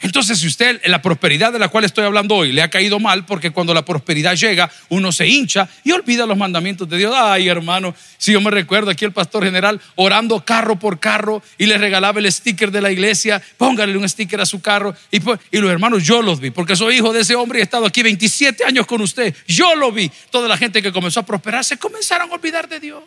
Entonces, 0.03 0.37
si 0.37 0.47
usted 0.47 0.81
la 0.85 1.01
prosperidad 1.01 1.53
de 1.53 1.59
la 1.59 1.69
cual 1.69 1.85
estoy 1.85 2.03
hablando 2.03 2.35
hoy 2.35 2.51
le 2.51 2.61
ha 2.61 2.69
caído 2.69 2.99
mal, 2.99 3.25
porque 3.25 3.51
cuando 3.51 3.73
la 3.73 3.85
prosperidad 3.85 4.35
llega, 4.35 4.69
uno 4.89 5.13
se 5.13 5.25
hincha 5.25 5.69
y 5.85 5.93
olvida 5.93 6.25
los 6.25 6.37
mandamientos 6.37 6.89
de 6.89 6.97
Dios. 6.97 7.15
Ay, 7.15 7.47
hermano, 7.47 7.95
si 8.17 8.33
yo 8.33 8.41
me 8.41 8.51
recuerdo 8.51 8.91
aquí 8.91 9.05
el 9.05 9.13
pastor 9.13 9.45
general 9.45 9.79
orando 9.95 10.43
carro 10.43 10.77
por 10.77 10.99
carro 10.99 11.41
y 11.57 11.67
le 11.67 11.77
regalaba 11.77 12.19
el 12.19 12.29
sticker 12.29 12.69
de 12.69 12.81
la 12.81 12.91
iglesia, 12.91 13.41
póngale 13.55 13.97
un 13.97 14.07
sticker 14.07 14.41
a 14.41 14.45
su 14.45 14.61
carro. 14.61 14.93
Y, 15.09 15.21
y 15.51 15.57
los 15.59 15.71
hermanos, 15.71 16.03
yo 16.03 16.21
los 16.21 16.41
vi, 16.41 16.51
porque 16.51 16.75
soy 16.75 16.97
hijo 16.97 17.13
de 17.13 17.21
ese 17.21 17.35
hombre 17.35 17.59
y 17.59 17.61
he 17.61 17.63
estado 17.63 17.85
aquí 17.85 18.03
27 18.03 18.65
años 18.65 18.85
con 18.85 18.99
usted. 18.99 19.33
Yo 19.47 19.73
lo 19.73 19.93
vi. 19.93 20.11
Toda 20.29 20.49
la 20.49 20.57
gente 20.57 20.81
que 20.81 20.91
comenzó 20.91 21.21
a 21.21 21.25
prosperar 21.25 21.63
se 21.63 21.77
comenzaron 21.77 22.29
a 22.29 22.33
olvidar 22.33 22.67
de 22.67 22.81
Dios. 22.81 23.03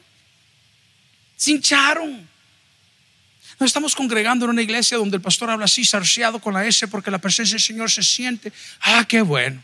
Se 1.37 1.51
hincharon. 1.51 2.27
Nos 3.59 3.69
estamos 3.69 3.95
congregando 3.95 4.45
en 4.45 4.51
una 4.51 4.63
iglesia 4.63 4.99
donde 4.99 5.17
el 5.17 5.23
pastor 5.23 5.51
habla 5.51 5.65
así, 5.65 5.85
sarciado 5.85 6.39
con 6.39 6.53
la 6.53 6.67
S, 6.67 6.87
porque 6.89 7.11
la 7.11 7.19
presencia 7.19 7.55
del 7.55 7.63
Señor 7.63 7.91
se 7.91 8.03
siente. 8.03 8.53
Ah, 8.81 9.05
qué 9.09 9.23
bueno. 9.23 9.63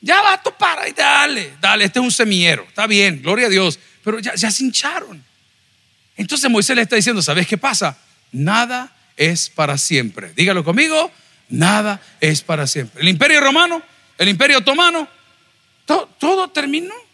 Ya 0.00 0.20
va, 0.20 0.42
tú 0.42 0.52
para 0.58 0.86
y 0.86 0.92
dale, 0.92 1.54
dale, 1.60 1.86
este 1.86 1.98
es 1.98 2.04
un 2.04 2.12
semillero. 2.12 2.64
Está 2.68 2.86
bien, 2.86 3.22
gloria 3.22 3.46
a 3.46 3.48
Dios. 3.50 3.78
Pero 4.04 4.18
ya, 4.18 4.34
ya 4.34 4.50
se 4.50 4.62
hincharon. 4.62 5.24
Entonces 6.16 6.50
Moisés 6.50 6.76
le 6.76 6.82
está 6.82 6.96
diciendo, 6.96 7.22
¿sabes 7.22 7.46
qué 7.46 7.56
pasa? 7.56 7.98
Nada 8.30 8.94
es 9.16 9.48
para 9.48 9.78
siempre. 9.78 10.32
Dígalo 10.34 10.62
conmigo, 10.62 11.10
nada 11.48 12.00
es 12.20 12.42
para 12.42 12.66
siempre. 12.66 13.00
El 13.00 13.08
imperio 13.08 13.40
romano, 13.40 13.82
el 14.18 14.28
imperio 14.28 14.58
otomano, 14.58 15.08
todo 15.86 16.48
terminó 16.50 17.05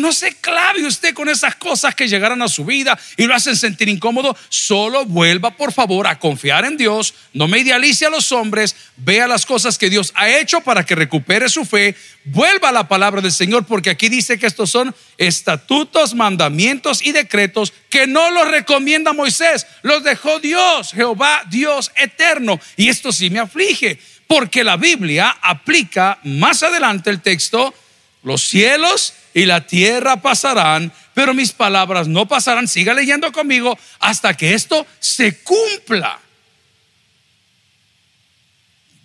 no 0.00 0.12
se 0.12 0.32
clave 0.36 0.86
usted 0.86 1.14
con 1.14 1.28
esas 1.28 1.56
cosas 1.56 1.94
que 1.94 2.08
llegaran 2.08 2.40
a 2.42 2.48
su 2.48 2.64
vida 2.64 2.98
y 3.16 3.24
lo 3.24 3.34
hacen 3.34 3.56
sentir 3.56 3.88
incómodo. 3.88 4.36
Solo 4.48 5.04
vuelva, 5.04 5.56
por 5.56 5.72
favor, 5.72 6.06
a 6.06 6.18
confiar 6.18 6.64
en 6.64 6.76
Dios. 6.76 7.14
No 7.32 7.48
me 7.48 7.58
idealice 7.58 8.06
a 8.06 8.10
los 8.10 8.32
hombres. 8.32 8.74
Vea 8.96 9.26
las 9.26 9.44
cosas 9.44 9.78
que 9.78 9.90
Dios 9.90 10.12
ha 10.14 10.28
hecho 10.30 10.60
para 10.60 10.84
que 10.84 10.94
recupere 10.94 11.48
su 11.48 11.64
fe. 11.64 11.94
Vuelva 12.24 12.70
a 12.70 12.72
la 12.72 12.88
palabra 12.88 13.20
del 13.20 13.32
Señor, 13.32 13.66
porque 13.66 13.90
aquí 13.90 14.08
dice 14.08 14.38
que 14.38 14.46
estos 14.46 14.70
son 14.70 14.94
estatutos, 15.18 16.14
mandamientos 16.14 17.02
y 17.02 17.12
decretos 17.12 17.72
que 17.90 18.06
no 18.06 18.30
los 18.30 18.50
recomienda 18.50 19.12
Moisés. 19.12 19.66
Los 19.82 20.04
dejó 20.04 20.38
Dios, 20.38 20.92
Jehová, 20.92 21.42
Dios 21.50 21.90
eterno. 21.96 22.60
Y 22.76 22.88
esto 22.88 23.12
sí 23.12 23.30
me 23.30 23.40
aflige, 23.40 23.98
porque 24.26 24.64
la 24.64 24.76
Biblia 24.76 25.36
aplica 25.42 26.18
más 26.24 26.62
adelante 26.62 27.10
el 27.10 27.20
texto 27.20 27.74
los 28.22 28.42
cielos 28.42 29.14
y 29.34 29.46
la 29.46 29.66
tierra 29.66 30.20
pasarán, 30.20 30.92
pero 31.14 31.34
mis 31.34 31.52
palabras 31.52 32.08
no 32.08 32.26
pasarán. 32.26 32.68
Siga 32.68 32.94
leyendo 32.94 33.30
conmigo 33.32 33.78
hasta 33.98 34.34
que 34.34 34.54
esto 34.54 34.86
se 35.00 35.42
cumpla. 35.42 36.18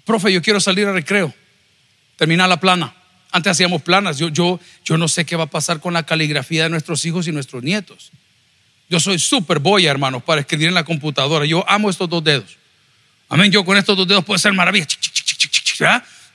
Profe, 0.05 0.31
yo 0.31 0.41
quiero 0.41 0.59
salir 0.59 0.87
a 0.87 0.93
recreo, 0.93 1.33
terminar 2.15 2.47
la 2.47 2.59
plana. 2.59 2.93
Antes 3.31 3.51
hacíamos 3.51 3.81
planas. 3.81 4.17
Yo, 4.17 4.29
yo, 4.29 4.59
yo 4.85 4.97
no 4.97 5.07
sé 5.07 5.25
qué 5.25 5.35
va 5.35 5.43
a 5.45 5.49
pasar 5.49 5.79
con 5.79 5.93
la 5.93 6.03
caligrafía 6.03 6.63
de 6.63 6.69
nuestros 6.69 7.03
hijos 7.05 7.27
y 7.27 7.31
nuestros 7.31 7.61
nietos. 7.61 8.11
Yo 8.89 8.99
soy 9.01 9.19
súper 9.19 9.59
boya, 9.59 9.91
hermanos, 9.91 10.23
para 10.23 10.41
escribir 10.41 10.69
en 10.69 10.73
la 10.73 10.85
computadora. 10.85 11.45
Yo 11.45 11.69
amo 11.69 11.89
estos 11.89 12.07
dos 12.07 12.23
dedos. 12.23 12.57
Amén. 13.27 13.51
Yo 13.51 13.65
con 13.65 13.77
estos 13.77 13.97
dos 13.97 14.07
dedos 14.07 14.23
puedo 14.23 14.37
hacer 14.37 14.53
maravillas. 14.53 14.87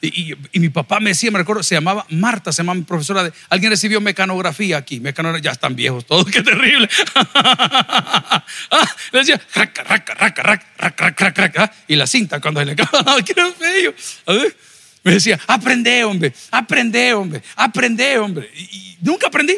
Y, 0.05 0.35
mi 0.59 0.69
papá 0.69 0.99
me 0.99 1.11
decía, 1.11 1.31
me 1.31 1.38
recuerdo, 1.38 1.62
se 1.62 1.77
llamaba 1.77 2.05
Marta, 2.11 2.51
se 2.51 2.65
llamaba 2.65 2.85
profesora 2.85 3.23
de. 3.23 3.33
Alguien 3.49 3.71
recibió 3.71 4.01
mecanografía 4.01 4.77
aquí. 4.77 4.99
Mecanografía, 4.99 5.45
ya 5.45 5.53
están 5.53 5.77
viejos 5.77 6.05
todos, 6.05 6.27
qué 6.33 6.43
terrible. 6.43 6.88
le 9.12 9.19
decía, 9.21 9.41
raca, 9.55 9.85
raca, 9.85 10.15
raca, 10.15 10.43
raca, 10.43 11.07
raca, 11.09 11.31
raca, 11.31 11.73
Y 11.87 11.95
la 11.95 12.09
cinta 12.09 12.41
cuando 12.41 12.65
le 12.65 12.75
qué 12.77 12.85
feo. 12.85 13.95
Me 15.05 15.12
decía, 15.12 15.38
aprende, 15.47 16.03
hombre, 16.03 16.33
aprende, 16.51 17.15
hombre, 17.15 17.41
aprende, 17.55 18.19
hombre. 18.19 18.51
Y, 18.57 18.97
nunca 19.03 19.29
aprendí. 19.29 19.55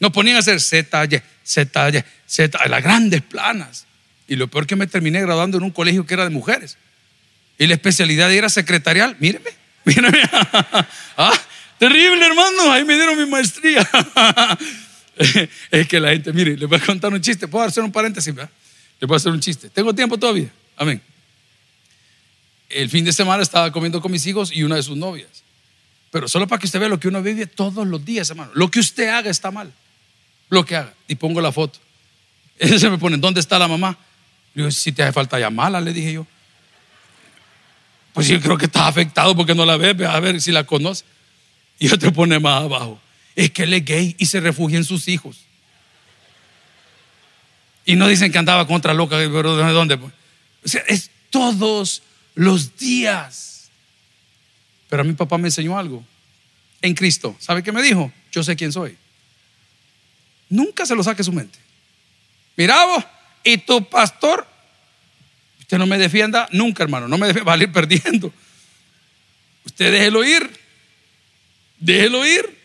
Nos 0.00 0.10
ponían 0.10 0.34
a 0.34 0.40
hacer 0.40 0.60
Z, 0.60 1.04
Y, 1.04 1.22
Z, 1.44 1.90
Y, 1.90 2.04
Z, 2.26 2.66
las 2.66 2.82
grandes 2.82 3.22
planas. 3.22 3.86
Y 4.26 4.34
lo 4.34 4.48
peor 4.48 4.66
que 4.66 4.74
me 4.74 4.88
terminé 4.88 5.20
graduando 5.20 5.58
en 5.58 5.62
un 5.62 5.70
colegio 5.70 6.04
que 6.04 6.14
era 6.14 6.24
de 6.24 6.30
mujeres. 6.30 6.76
Y 7.60 7.66
la 7.66 7.74
especialidad 7.74 8.32
era 8.32 8.48
secretarial. 8.48 9.16
Míreme, 9.20 9.50
míreme. 9.84 10.18
ah, 11.18 11.38
terrible, 11.78 12.24
hermano. 12.24 12.72
Ahí 12.72 12.86
me 12.86 12.94
dieron 12.94 13.18
mi 13.18 13.26
maestría. 13.26 13.86
es 15.70 15.86
que 15.86 16.00
la 16.00 16.08
gente, 16.08 16.32
mire, 16.32 16.56
le 16.56 16.64
voy 16.64 16.78
a 16.78 16.80
contar 16.80 17.12
un 17.12 17.20
chiste. 17.20 17.46
¿Puedo 17.48 17.66
hacer 17.66 17.84
un 17.84 17.92
paréntesis? 17.92 18.34
¿verdad? 18.34 18.50
Le 18.98 19.06
puedo 19.06 19.18
hacer 19.18 19.30
un 19.30 19.40
chiste. 19.40 19.68
Tengo 19.68 19.94
tiempo 19.94 20.16
todavía. 20.16 20.50
Amén. 20.74 21.02
El 22.70 22.88
fin 22.88 23.04
de 23.04 23.12
semana 23.12 23.42
estaba 23.42 23.70
comiendo 23.70 24.00
con 24.00 24.10
mis 24.10 24.26
hijos 24.26 24.50
y 24.50 24.62
una 24.62 24.76
de 24.76 24.82
sus 24.82 24.96
novias. 24.96 25.28
Pero 26.10 26.28
solo 26.28 26.48
para 26.48 26.60
que 26.60 26.64
usted 26.64 26.80
vea 26.80 26.88
lo 26.88 26.98
que 26.98 27.08
uno 27.08 27.22
vive 27.22 27.44
todos 27.44 27.86
los 27.86 28.02
días, 28.02 28.30
hermano. 28.30 28.52
Lo 28.54 28.70
que 28.70 28.80
usted 28.80 29.10
haga 29.10 29.28
está 29.28 29.50
mal. 29.50 29.70
Lo 30.48 30.64
que 30.64 30.76
haga. 30.76 30.94
Y 31.08 31.16
pongo 31.16 31.42
la 31.42 31.52
foto. 31.52 31.78
Ese 32.58 32.78
se 32.80 32.88
me 32.88 32.96
pone, 32.96 33.18
¿dónde 33.18 33.40
está 33.40 33.58
la 33.58 33.68
mamá? 33.68 33.98
Le 34.54 34.62
digo, 34.62 34.70
si 34.70 34.92
te 34.92 35.02
hace 35.02 35.12
falta 35.12 35.38
llamarla, 35.38 35.78
le 35.82 35.92
dije 35.92 36.14
yo. 36.14 36.26
Pues 38.20 38.28
yo 38.28 38.38
creo 38.38 38.58
que 38.58 38.66
está 38.66 38.86
afectado 38.86 39.34
porque 39.34 39.54
no 39.54 39.64
la 39.64 39.78
ve, 39.78 39.96
a 40.06 40.20
ver 40.20 40.42
si 40.42 40.52
la 40.52 40.64
conoce. 40.64 41.06
Y 41.78 41.90
otro 41.90 42.12
pone 42.12 42.38
más 42.38 42.64
abajo. 42.64 43.00
Es 43.34 43.50
que 43.50 43.62
él 43.62 43.72
es 43.72 43.82
gay 43.82 44.14
y 44.18 44.26
se 44.26 44.40
refugia 44.40 44.76
en 44.76 44.84
sus 44.84 45.08
hijos. 45.08 45.38
Y 47.86 47.96
no 47.96 48.06
dicen 48.08 48.30
que 48.30 48.36
andaba 48.36 48.66
contra 48.66 48.92
loca, 48.92 49.16
pero 49.16 49.56
¿de 49.56 49.72
dónde? 49.72 49.94
O 49.94 50.10
sea, 50.66 50.82
es 50.86 51.10
todos 51.30 52.02
los 52.34 52.76
días. 52.76 53.70
Pero 54.90 55.00
a 55.00 55.04
mi 55.06 55.14
papá 55.14 55.38
me 55.38 55.48
enseñó 55.48 55.78
algo. 55.78 56.04
En 56.82 56.92
Cristo. 56.92 57.34
¿Sabe 57.38 57.62
qué 57.62 57.72
me 57.72 57.80
dijo? 57.80 58.12
Yo 58.30 58.44
sé 58.44 58.54
quién 58.54 58.70
soy. 58.70 58.98
Nunca 60.50 60.84
se 60.84 60.94
lo 60.94 61.02
saque 61.02 61.24
su 61.24 61.32
mente. 61.32 61.58
Mira 62.54 62.84
vos, 62.84 63.02
y 63.44 63.56
tu 63.56 63.82
pastor 63.88 64.46
Usted 65.70 65.78
no 65.78 65.86
me 65.86 65.98
defienda 65.98 66.48
nunca, 66.50 66.82
hermano. 66.82 67.06
No 67.06 67.16
me 67.16 67.28
defienda, 67.28 67.48
va 67.48 67.54
a 67.54 67.62
ir 67.62 67.70
perdiendo. 67.72 68.34
Usted 69.64 69.92
déjelo 69.92 70.24
ir. 70.24 70.50
Déjelo 71.78 72.26
ir. 72.26 72.58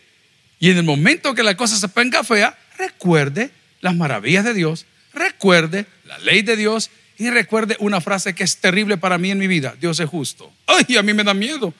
Y 0.58 0.70
en 0.70 0.78
el 0.78 0.82
momento 0.82 1.32
que 1.32 1.44
la 1.44 1.56
cosa 1.56 1.76
se 1.76 1.86
ponga 1.86 2.24
fea, 2.24 2.58
recuerde 2.76 3.52
las 3.80 3.94
maravillas 3.94 4.44
de 4.44 4.54
Dios, 4.54 4.86
recuerde 5.14 5.86
la 6.04 6.18
ley 6.18 6.42
de 6.42 6.56
Dios 6.56 6.90
y 7.16 7.30
recuerde 7.30 7.76
una 7.78 8.00
frase 8.00 8.34
que 8.34 8.42
es 8.42 8.56
terrible 8.56 8.96
para 8.96 9.18
mí 9.18 9.30
en 9.30 9.38
mi 9.38 9.46
vida. 9.46 9.76
Dios 9.80 10.00
es 10.00 10.10
justo. 10.10 10.52
Ay, 10.66 10.96
a 10.96 11.02
mí 11.04 11.14
me 11.14 11.22
da 11.22 11.32
miedo. 11.32 11.72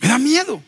Me 0.00 0.08
da 0.08 0.18
miedo. 0.18 0.62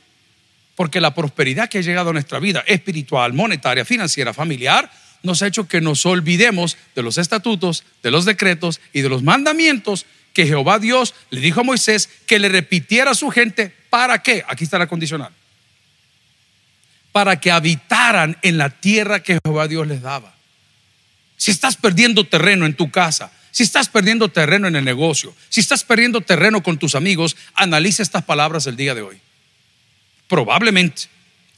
Porque 0.77 0.99
la 0.99 1.15
prosperidad 1.15 1.69
que 1.69 1.77
ha 1.77 1.83
llegado 1.83 2.09
a 2.09 2.13
nuestra 2.15 2.39
vida 2.39 2.65
espiritual, 2.67 3.35
monetaria, 3.35 3.85
financiera, 3.85 4.33
familiar, 4.33 4.91
nos 5.23 5.43
ha 5.43 5.47
hecho 5.47 5.69
que 5.69 5.81
nos 5.81 6.07
olvidemos 6.07 6.77
de 6.95 7.03
los 7.03 7.19
estatutos, 7.19 7.85
de 8.03 8.11
los 8.11 8.25
decretos 8.25 8.81
y 8.93 9.03
de 9.03 9.09
los 9.09 9.23
mandamientos 9.23 10.07
que 10.33 10.47
Jehová 10.47 10.79
Dios 10.79 11.15
le 11.31 11.41
dijo 11.41 11.61
a 11.61 11.65
Moisés 11.65 12.09
que 12.27 12.39
le 12.39 12.49
repitiera 12.49 13.11
a 13.11 13.15
su 13.15 13.31
gente. 13.31 13.75
¿Para 13.91 14.23
qué? 14.23 14.45
Aquí 14.49 14.65
está 14.65 14.79
la 14.79 14.87
condicional. 14.87 15.33
Para 17.13 17.41
que 17.41 17.51
habitaran 17.51 18.39
en 18.43 18.57
la 18.57 18.71
tierra 18.71 19.23
que 19.23 19.39
Jehová 19.45 19.67
Dios 19.69 19.87
les 19.87 20.03
daba. 20.03 20.35
Si 21.37 21.51
estás 21.51 21.77
perdiendo 21.77 22.25
terreno 22.25 22.67
en 22.67 22.75
tu 22.75 22.91
casa, 22.91 23.33
si 23.51 23.65
estás 23.65 23.89
perdiendo 23.89 24.29
terreno 24.29 24.69
en 24.69 24.77
el 24.77 24.85
negocio, 24.85 25.35
si 25.49 25.61
estás 25.61 25.83
perdiendo 25.85 26.21
terreno 26.21 26.63
con 26.63 26.79
tus 26.79 26.95
amigos, 26.95 27.37
analiza 27.55 28.03
estas 28.03 28.25
palabras 28.25 28.67
el 28.67 28.77
día 28.77 28.95
de 28.95 29.03
hoy. 29.03 29.21
Probablemente 30.29 31.05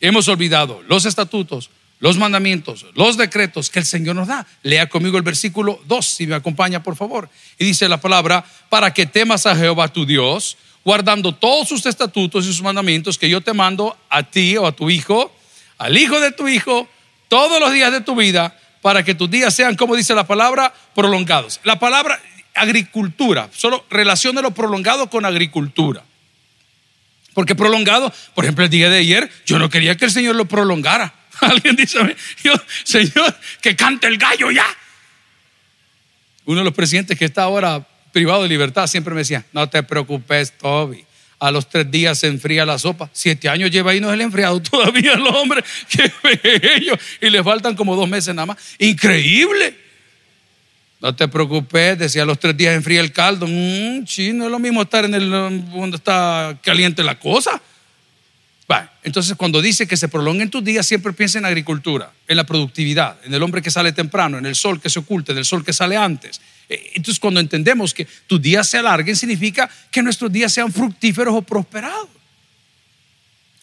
hemos 0.01 0.29
olvidado 0.29 0.83
los 0.89 1.05
estatutos, 1.05 1.71
los 2.03 2.19
mandamientos, 2.19 2.85
los 2.95 3.17
decretos 3.17 3.71
que 3.71 3.79
el 3.79 3.87
Señor 3.87 4.17
nos 4.17 4.27
da. 4.27 4.45
Lea 4.65 4.89
conmigo 4.89 5.19
el 5.19 5.23
versículo 5.23 5.81
2, 5.87 6.05
si 6.05 6.27
me 6.27 6.35
acompaña, 6.35 6.83
por 6.83 6.97
favor. 6.97 7.31
Y 7.61 7.65
dice 7.65 7.89
la 7.89 8.01
palabra, 8.01 8.45
para 8.69 8.93
que 8.93 9.07
temas 9.07 9.47
a 9.47 9.55
Jehová 9.55 9.87
tu 9.87 10.05
Dios, 10.05 10.57
guardando 10.85 11.33
todos 11.33 11.69
sus 11.69 11.87
estatutos 11.87 12.45
y 12.45 12.49
sus 12.49 12.61
mandamientos 12.61 13.19
que 13.19 13.31
yo 13.31 13.41
te 13.41 13.53
mando 13.53 13.97
a 14.11 14.25
ti 14.25 14.57
o 14.57 14.67
a 14.67 14.73
tu 14.73 14.91
hijo, 14.91 15.33
al 15.79 15.97
hijo 15.97 16.19
de 16.19 16.33
tu 16.33 16.49
hijo, 16.49 16.89
todos 17.29 17.61
los 17.61 17.73
días 17.73 17.93
de 17.93 18.01
tu 18.01 18.17
vida, 18.17 18.59
para 18.81 19.05
que 19.05 19.15
tus 19.15 19.31
días 19.31 19.55
sean, 19.55 19.77
como 19.77 19.95
dice 19.95 20.13
la 20.13 20.27
palabra, 20.27 20.75
prolongados. 20.97 21.61
La 21.63 21.79
palabra 21.79 22.21
agricultura, 22.53 23.49
solo 23.55 23.87
relaciona 23.91 24.43
lo 24.43 24.51
prolongado 24.51 25.09
con 25.09 25.25
agricultura. 25.25 26.03
Porque 27.33 27.55
prolongado, 27.55 28.13
por 28.35 28.45
ejemplo, 28.45 28.65
el 28.65 28.71
día 28.71 28.91
de 28.91 28.99
ayer, 28.99 29.31
yo 29.47 29.61
no 29.61 29.71
quería 29.71 29.97
que 29.97 30.07
el 30.07 30.11
Señor 30.11 30.35
lo 30.35 30.47
prolongara. 30.47 31.22
Alguien 31.51 31.77
dice, 31.77 31.99
yo, 32.45 32.55
Señor, 32.85 33.35
que 33.61 33.75
cante 33.75 34.07
el 34.07 34.17
gallo 34.17 34.51
ya. 34.51 34.67
Uno 36.45 36.59
de 36.59 36.65
los 36.65 36.75
presidentes 36.75 37.19
que 37.19 37.25
está 37.25 37.43
ahora 37.43 37.87
privado 38.13 38.43
de 38.43 38.49
libertad 38.49 38.87
siempre 38.87 39.15
me 39.15 39.21
decía, 39.21 39.45
no 39.53 39.69
te 39.69 39.83
preocupes, 39.83 40.57
Toby. 40.57 41.05
A 41.41 41.51
los 41.51 41.69
tres 41.69 41.91
días 41.91 42.21
se 42.21 42.29
enfría 42.29 42.65
la 42.65 42.79
sopa. 42.79 43.11
Siete 43.13 43.49
años 43.49 43.73
lleva 43.73 43.91
ahí, 43.91 44.01
no 44.01 44.09
es 44.09 44.15
el 44.15 44.21
enfriado 44.21 44.63
todavía 44.71 45.15
el 45.15 45.27
hombre. 45.27 45.65
Qué 45.89 46.13
bello. 46.23 46.97
Y 47.21 47.31
le 47.31 47.43
faltan 47.43 47.75
como 47.75 47.97
dos 47.97 48.09
meses 48.09 48.33
nada 48.35 48.47
más. 48.47 48.59
Increíble. 48.79 49.77
No 51.01 51.17
te 51.17 51.27
preocupes, 51.27 51.99
decía 51.99 52.23
a 52.23 52.27
los 52.27 52.39
tres 52.39 52.57
días 52.57 52.77
enfría 52.77 53.01
el 53.01 53.11
caldo. 53.11 53.49
Mmm, 53.49 54.07
sí, 54.07 54.33
no 54.33 54.45
es 54.45 54.51
lo 54.53 54.61
mismo 54.61 54.83
estar 54.83 55.05
en 55.05 55.15
el 55.15 55.31
donde 55.31 55.97
está 55.97 56.57
caliente 56.63 57.03
la 57.03 57.19
cosa 57.19 57.61
entonces 59.03 59.37
cuando 59.37 59.61
dice 59.61 59.87
que 59.87 59.97
se 59.97 60.09
prolonguen 60.09 60.49
tus 60.49 60.63
días, 60.65 60.87
siempre 60.87 61.13
piensa 61.13 61.39
en 61.39 61.45
agricultura, 61.45 62.13
en 62.29 62.37
la 62.37 62.45
productividad, 62.45 63.19
en 63.25 63.35
el 63.35 63.43
hombre 63.43 63.61
que 63.61 63.71
sale 63.71 63.93
temprano, 63.93 64.39
en 64.39 64.47
el 64.47 64.55
sol 64.55 64.81
que 64.81 64.89
se 64.89 65.01
oculte, 65.01 65.33
en 65.33 65.39
el 65.39 65.45
sol 65.45 65.65
que 65.65 65.73
sale 65.73 65.97
antes. 65.97 66.41
Eh, 66.69 66.93
entonces 66.95 67.19
cuando 67.19 67.41
entendemos 67.41 67.93
que 67.93 68.07
tus 68.27 68.41
días 68.41 68.69
se 68.69 68.79
alarguen, 68.79 69.17
significa 69.17 69.69
que 69.91 70.03
nuestros 70.03 70.33
días 70.33 70.53
sean 70.53 70.73
fructíferos 70.73 71.35
o 71.35 71.43
prosperados. 71.43 72.09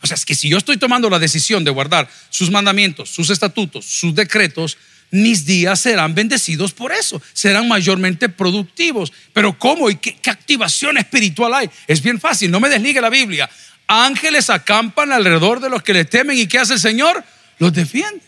O 0.01 0.07
sea, 0.07 0.15
es 0.15 0.25
que 0.25 0.35
si 0.35 0.49
yo 0.49 0.57
estoy 0.57 0.77
tomando 0.77 1.09
la 1.09 1.19
decisión 1.19 1.63
de 1.63 1.71
guardar 1.71 2.09
sus 2.29 2.51
mandamientos, 2.51 3.09
sus 3.09 3.29
estatutos, 3.29 3.85
sus 3.85 4.13
decretos, 4.13 4.77
mis 5.11 5.45
días 5.45 5.79
serán 5.79 6.13
bendecidos 6.13 6.71
por 6.71 6.91
eso, 6.91 7.21
serán 7.33 7.67
mayormente 7.67 8.29
productivos. 8.29 9.11
Pero 9.33 9.57
¿cómo 9.57 9.89
y 9.89 9.95
qué, 9.95 10.15
qué, 10.21 10.29
activación 10.29 10.97
espiritual 10.97 11.53
hay? 11.53 11.69
Es 11.87 12.01
bien 12.01 12.19
fácil, 12.19 12.51
no 12.51 12.59
me 12.59 12.69
desligue 12.69 13.01
la 13.01 13.09
Biblia 13.09 13.49
ángeles 13.89 14.49
acampan 14.51 15.11
alrededor 15.11 15.59
de 15.59 15.69
los 15.69 15.83
que 15.83 15.93
le 15.93 16.05
temen 16.05 16.37
y 16.37 16.47
¿qué 16.47 16.59
hace 16.59 16.73
el 16.75 16.79
Señor? 16.79 17.21
Los 17.57 17.73
defiende. 17.73 18.21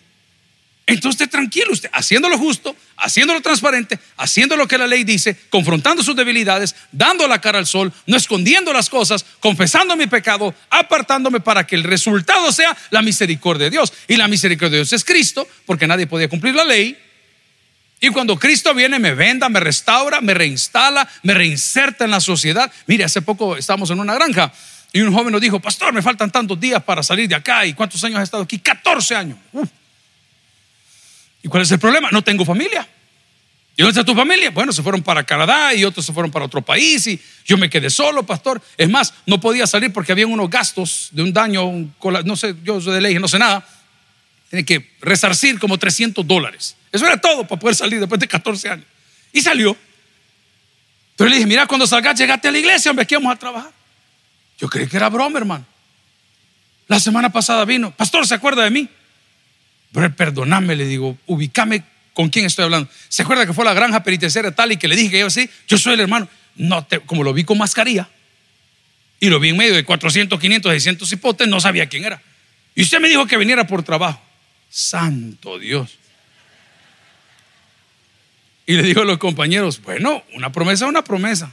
Entonces 0.88 1.30
tranquilo, 1.30 1.72
usted 1.72 1.90
haciendo 1.94 2.28
lo 2.28 2.38
justo, 2.38 2.76
haciendo 2.98 3.34
lo 3.34 3.42
transparente, 3.42 4.00
haciendo 4.18 4.58
lo 4.58 4.68
que 4.68 4.78
la 4.78 4.88
ley 4.88 5.04
dice, 5.04 5.38
confrontando 5.50 6.04
sus 6.04 6.16
debilidades, 6.16 6.76
dando 6.92 7.28
la 7.28 7.40
cara 7.40 7.60
al 7.60 7.68
sol, 7.68 7.94
no 8.08 8.18
escondiendo 8.18 8.74
las 8.74 8.90
cosas, 8.90 9.24
confesando 9.40 9.96
mi 9.96 10.08
pecado, 10.08 10.54
apartándome 10.70 11.40
para 11.40 11.66
que 11.66 11.76
el 11.76 11.84
resultado 11.84 12.52
sea 12.52 12.76
la 12.90 13.04
misericordia 13.04 13.66
de 13.66 13.70
Dios. 13.70 13.94
Y 14.08 14.18
la 14.18 14.28
misericordia 14.28 14.72
de 14.72 14.78
Dios 14.80 14.94
es 14.94 15.06
Cristo, 15.06 15.48
porque 15.66 15.88
nadie 15.88 16.08
podía 16.08 16.28
cumplir 16.28 16.56
la 16.56 16.66
ley. 16.66 16.98
Y 18.02 18.10
cuando 18.10 18.38
Cristo 18.38 18.74
viene, 18.74 18.98
me 18.98 19.14
venda, 19.14 19.48
me 19.48 19.60
restaura, 19.60 20.20
me 20.22 20.34
reinstala, 20.34 21.08
me 21.22 21.36
reinserta 21.36 22.04
en 22.04 22.12
la 22.12 22.20
sociedad. 22.20 22.72
Mire, 22.88 23.04
hace 23.04 23.22
poco 23.22 23.56
estábamos 23.56 23.92
en 23.92 24.00
una 24.00 24.16
granja 24.16 24.52
y 24.94 25.02
un 25.02 25.14
joven 25.14 25.32
nos 25.32 25.42
dijo, 25.42 25.60
pastor, 25.60 25.94
me 25.94 26.02
faltan 26.02 26.30
tantos 26.32 26.60
días 26.60 26.84
para 26.84 27.02
salir 27.02 27.30
de 27.30 27.36
acá. 27.36 27.66
¿Y 27.66 27.74
cuántos 27.74 28.04
años 28.04 28.20
ha 28.20 28.24
estado 28.24 28.44
aquí? 28.44 28.60
14 28.60 29.16
años. 29.16 29.38
¿Y 31.42 31.48
cuál 31.48 31.64
es 31.64 31.72
el 31.72 31.80
problema? 31.80 32.10
No 32.12 32.22
tengo 32.24 32.44
familia. 32.44 32.88
¿Y 33.78 33.84
dónde 33.84 33.98
está 33.98 34.06
tu 34.06 34.14
familia? 34.14 34.52
Bueno, 34.52 34.74
se 34.74 34.84
fueron 34.84 35.02
para 35.02 35.24
Canadá 35.24 35.74
y 35.74 35.86
otros 35.86 36.06
se 36.06 36.12
fueron 36.12 36.30
para 36.30 36.46
otro 36.46 36.62
país 36.62 37.08
y 37.08 37.20
yo 37.46 37.58
me 37.58 37.70
quedé 37.70 37.90
solo, 37.90 38.26
pastor. 38.26 38.62
Es 38.78 38.90
más, 38.90 39.14
no 39.26 39.40
podía 39.40 39.66
salir 39.66 39.94
porque 39.94 40.12
había 40.12 40.28
unos 40.28 40.50
gastos 40.50 41.08
de 41.12 41.24
un 41.24 41.32
daño, 41.32 41.90
no 42.26 42.36
sé, 42.36 42.54
yo 42.64 42.82
soy 42.82 42.96
de 42.96 43.02
ley, 43.02 43.18
no 43.18 43.30
sé 43.30 43.40
nada. 43.40 43.66
Tiene 44.50 44.66
que 44.66 44.92
resarcir 45.00 45.58
como 45.58 45.78
300 45.78 46.28
dólares. 46.28 46.76
Eso 46.92 47.08
era 47.08 47.16
todo 47.20 47.48
para 47.48 47.58
poder 47.58 47.76
salir 47.76 48.02
después 48.02 48.20
de 48.20 48.28
14 48.28 48.70
años. 48.70 48.86
Y 49.32 49.40
salió. 49.40 49.78
Pero 51.16 51.30
le 51.30 51.38
dije, 51.38 51.48
mira, 51.48 51.66
cuando 51.66 51.88
salgas, 51.88 52.20
llegate 52.20 52.50
a 52.50 52.52
la 52.52 52.58
iglesia, 52.58 52.92
hombre, 52.92 53.08
que 53.08 53.16
vamos 53.16 53.34
a 53.34 53.40
trabajar. 53.40 53.81
Yo 54.62 54.70
creí 54.70 54.88
que 54.88 54.96
era 54.96 55.10
broma, 55.10 55.40
hermano. 55.40 55.66
La 56.88 57.00
semana 57.00 57.32
pasada 57.32 57.66
vino, 57.66 57.92
pastor, 57.92 58.28
¿se 58.28 58.36
acuerda 58.36 58.64
de 58.64 58.70
mí? 58.70 58.88
Pero 59.92 60.16
perdóname, 60.16 60.76
le 60.76 60.86
digo, 60.86 61.18
ubícame 61.26 61.84
con 62.14 62.30
quién 62.30 62.46
estoy 62.46 62.66
hablando. 62.66 62.88
¿Se 63.10 63.24
acuerda 63.24 63.48
que 63.48 63.54
fue 63.54 63.66
la 63.66 63.74
granja 63.74 64.04
penitenciaria 64.04 64.54
tal 64.54 64.72
y 64.72 64.78
que 64.78 64.88
le 64.88 64.96
dije 64.96 65.10
que 65.10 65.20
yo 65.20 65.30
sí? 65.32 65.50
Yo 65.68 65.80
soy 65.80 65.96
el 65.96 66.02
hermano. 66.02 66.28
No, 66.56 66.86
como 67.08 67.24
lo 67.24 67.34
vi 67.34 67.44
con 67.44 67.58
mascarilla 67.58 68.08
y 69.20 69.30
lo 69.30 69.40
vi 69.40 69.50
en 69.50 69.58
medio 69.58 69.74
de 69.74 69.84
400, 69.84 70.40
500, 70.40 70.72
600 70.74 71.12
hipotes, 71.12 71.48
no 71.48 71.60
sabía 71.60 71.88
quién 71.90 72.06
era. 72.06 72.22
Y 72.76 72.84
usted 72.84 73.00
me 73.00 73.10
dijo 73.10 73.26
que 73.26 73.38
viniera 73.38 73.66
por 73.66 73.82
trabajo. 73.84 74.22
Santo 74.70 75.58
Dios. 75.58 75.98
Y 78.68 78.74
le 78.74 78.84
digo 78.84 79.02
a 79.02 79.06
los 79.06 79.18
compañeros, 79.18 79.82
bueno, 79.82 80.24
una 80.34 80.52
promesa 80.52 80.86
es 80.86 80.90
una 80.90 81.04
promesa. 81.04 81.52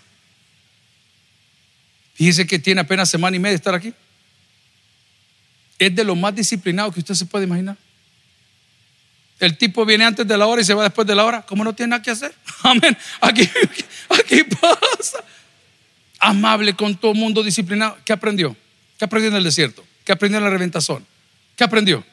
Fíjese 2.19 2.49
que 2.49 2.59
tiene 2.59 2.81
apenas 2.81 3.09
semana 3.09 3.37
y 3.37 3.39
media 3.39 3.53
de 3.53 3.57
estar 3.59 3.77
aquí. 3.77 3.95
Es 5.79 5.95
de 5.95 6.03
lo 6.03 6.17
más 6.17 6.35
disciplinado 6.35 6.91
que 6.91 6.99
usted 6.99 7.15
se 7.15 7.25
puede 7.27 7.45
imaginar. 7.45 7.77
El 9.39 9.57
tipo 9.57 9.87
viene 9.87 10.05
antes 10.05 10.27
de 10.27 10.37
la 10.37 10.49
hora 10.49 10.61
y 10.61 10.65
se 10.65 10.75
va 10.75 10.83
después 10.83 11.07
de 11.07 11.15
la 11.15 11.25
hora. 11.25 11.43
¿Cómo 11.43 11.63
no 11.63 11.73
tiene 11.73 11.91
nada 11.91 12.03
que 12.03 12.11
hacer? 12.11 12.35
Amén. 12.65 12.99
Aquí, 13.21 13.49
aquí 14.09 14.43
pasa. 14.43 15.23
Amable 16.19 16.75
con 16.75 16.97
todo 16.97 17.15
mundo 17.15 17.45
disciplinado. 17.45 17.97
¿Qué 18.05 18.13
aprendió? 18.13 18.57
¿Qué 18.99 19.05
aprendió 19.05 19.31
en 19.31 19.37
el 19.37 19.45
desierto? 19.45 19.87
¿Qué 20.05 20.11
aprendió 20.11 20.39
en 20.39 20.45
la 20.45 20.51
reventazón? 20.51 21.07
¿Qué 21.55 21.63
aprendió? 21.63 22.05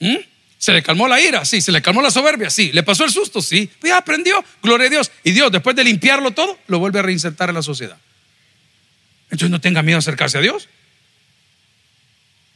¿Mm? 0.00 0.16
¿Se 0.58 0.74
le 0.74 0.82
calmó 0.82 1.08
la 1.08 1.18
ira? 1.18 1.46
Sí. 1.46 1.62
¿Se 1.62 1.72
le 1.72 1.80
calmó 1.80 2.02
la 2.02 2.10
soberbia? 2.10 2.50
Sí. 2.50 2.72
¿Le 2.72 2.82
pasó 2.82 3.04
el 3.04 3.10
susto? 3.10 3.40
Sí. 3.40 3.70
Pues 3.80 3.90
ya 3.90 3.96
aprendió. 3.96 4.44
Gloria 4.62 4.88
a 4.88 4.90
Dios. 4.90 5.10
Y 5.22 5.30
Dios, 5.30 5.50
después 5.50 5.74
de 5.74 5.82
limpiarlo 5.82 6.32
todo, 6.32 6.58
lo 6.66 6.78
vuelve 6.78 6.98
a 6.98 7.02
reinsertar 7.02 7.48
en 7.48 7.54
la 7.54 7.62
sociedad. 7.62 7.96
Entonces 9.24 9.50
no 9.50 9.60
tenga 9.60 9.82
miedo 9.82 9.96
a 9.96 10.00
acercarse 10.00 10.38
a 10.38 10.40
Dios. 10.40 10.68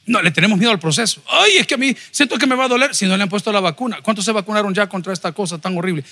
No, 0.09 0.23
le 0.23 0.31
tenemos 0.31 0.59
miedo 0.59 0.71
al 0.71 0.79
proceso. 0.79 1.23
Ay, 1.29 1.59
es 1.59 1.67
que 1.67 1.75
a 1.75 1.77
mí 1.77 1.95
siento 2.11 2.39
que 2.39 2.47
me 2.47 2.55
va 2.55 2.65
a 2.65 2.69
doler 2.69 2.95
si 2.95 3.05
no 3.05 3.17
le 3.17 3.23
han 3.23 3.29
puesto 3.29 3.53
la 3.53 3.61
vacuna. 3.61 3.99
¿Cuántos 4.03 4.25
se 4.25 4.33
vacunaron 4.33 4.73
ya 4.75 4.89
contra 4.89 5.13
esta 5.13 5.33
cosa 5.33 5.59
tan 5.59 5.77
horrible? 5.77 6.03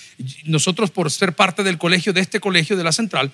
Nosotros, 0.45 0.91
por 0.91 1.11
ser 1.11 1.33
parte 1.33 1.63
del 1.63 1.79
colegio, 1.79 2.13
de 2.13 2.21
este 2.21 2.39
colegio 2.39 2.77
de 2.77 2.85
la 2.85 2.93
central, 2.93 3.33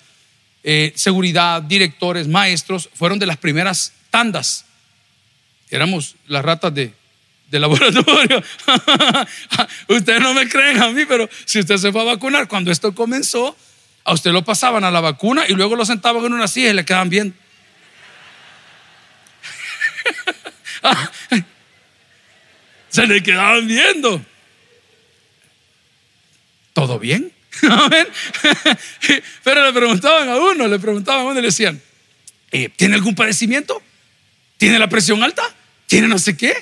eh, 0.63 0.93
seguridad, 0.95 1.61
directores, 1.61 2.29
maestros, 2.29 2.89
fueron 2.93 3.19
de 3.19 3.25
las 3.25 3.35
primeras 3.35 3.91
tandas. 4.09 4.65
Éramos 5.69 6.15
las 6.27 6.45
ratas 6.45 6.73
de, 6.73 6.93
de 7.51 7.59
laboratorio. 7.59 8.41
Ustedes 9.89 10.21
no 10.21 10.33
me 10.33 10.47
creen 10.47 10.81
a 10.81 10.91
mí, 10.91 11.03
pero 11.05 11.29
si 11.43 11.59
usted 11.59 11.75
se 11.75 11.91
fue 11.91 12.01
a 12.01 12.05
vacunar, 12.05 12.47
cuando 12.47 12.71
esto 12.71 12.95
comenzó, 12.95 13.57
a 14.03 14.13
usted 14.13 14.31
lo 14.31 14.43
pasaban 14.43 14.83
a 14.83 14.91
la 14.91 14.99
vacuna 15.01 15.45
y 15.47 15.53
luego 15.53 15.75
lo 15.75 15.85
sentaban 15.85 16.25
en 16.25 16.33
una 16.33 16.47
silla 16.47 16.69
y 16.69 16.73
le 16.73 16.85
quedaban 16.85 17.09
viendo. 17.09 17.35
Se 22.89 23.07
le 23.07 23.23
quedaban 23.23 23.67
viendo. 23.67 24.23
¿Todo 26.73 26.99
bien? 26.99 27.31
Pero 29.43 29.65
le 29.65 29.73
preguntaban 29.73 30.29
a 30.29 30.35
uno, 30.35 30.67
le 30.67 30.79
preguntaban 30.79 31.21
a 31.21 31.23
uno 31.25 31.39
y 31.39 31.41
le 31.41 31.47
decían, 31.47 31.81
eh, 32.51 32.69
¿tiene 32.69 32.95
algún 32.95 33.15
padecimiento? 33.15 33.81
¿Tiene 34.57 34.79
la 34.79 34.87
presión 34.89 35.23
alta? 35.23 35.43
¿Tiene 35.87 36.07
no 36.07 36.19
sé 36.19 36.35
qué? 36.37 36.53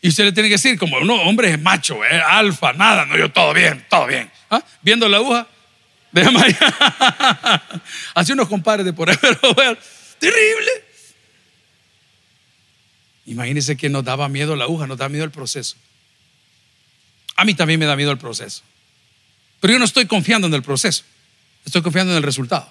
Y 0.00 0.08
usted 0.08 0.24
le 0.24 0.32
tiene 0.32 0.48
que 0.48 0.54
decir, 0.54 0.78
como 0.78 1.00
no, 1.00 1.14
hombre 1.22 1.50
es 1.50 1.60
macho, 1.60 2.04
eh, 2.04 2.20
alfa, 2.20 2.72
nada, 2.72 3.06
no, 3.06 3.16
yo 3.16 3.30
todo 3.30 3.54
bien, 3.54 3.84
todo 3.88 4.06
bien. 4.06 4.30
¿Ah? 4.50 4.62
Viendo 4.82 5.08
la 5.08 5.18
aguja, 5.18 5.46
déjame 6.12 6.40
ahí. 6.42 6.56
Así 8.14 8.32
unos 8.32 8.48
compadres 8.48 8.86
de 8.86 8.92
por 8.92 9.10
ahí, 9.10 9.16
pero 9.22 9.76
terrible. 10.18 10.70
Imagínense 13.26 13.76
que 13.76 13.88
nos 13.88 14.04
daba 14.04 14.28
miedo 14.28 14.56
la 14.56 14.64
aguja, 14.64 14.86
nos 14.86 14.98
da 14.98 15.08
miedo 15.08 15.24
el 15.24 15.30
proceso. 15.30 15.76
A 17.36 17.44
mí 17.44 17.54
también 17.54 17.80
me 17.80 17.86
da 17.86 17.96
miedo 17.96 18.10
el 18.10 18.18
proceso. 18.18 18.62
Pero 19.60 19.74
yo 19.74 19.78
no 19.78 19.84
estoy 19.84 20.06
confiando 20.06 20.48
en 20.48 20.54
el 20.54 20.62
proceso, 20.62 21.04
estoy 21.64 21.82
confiando 21.82 22.12
en 22.12 22.16
el 22.16 22.22
resultado. 22.22 22.70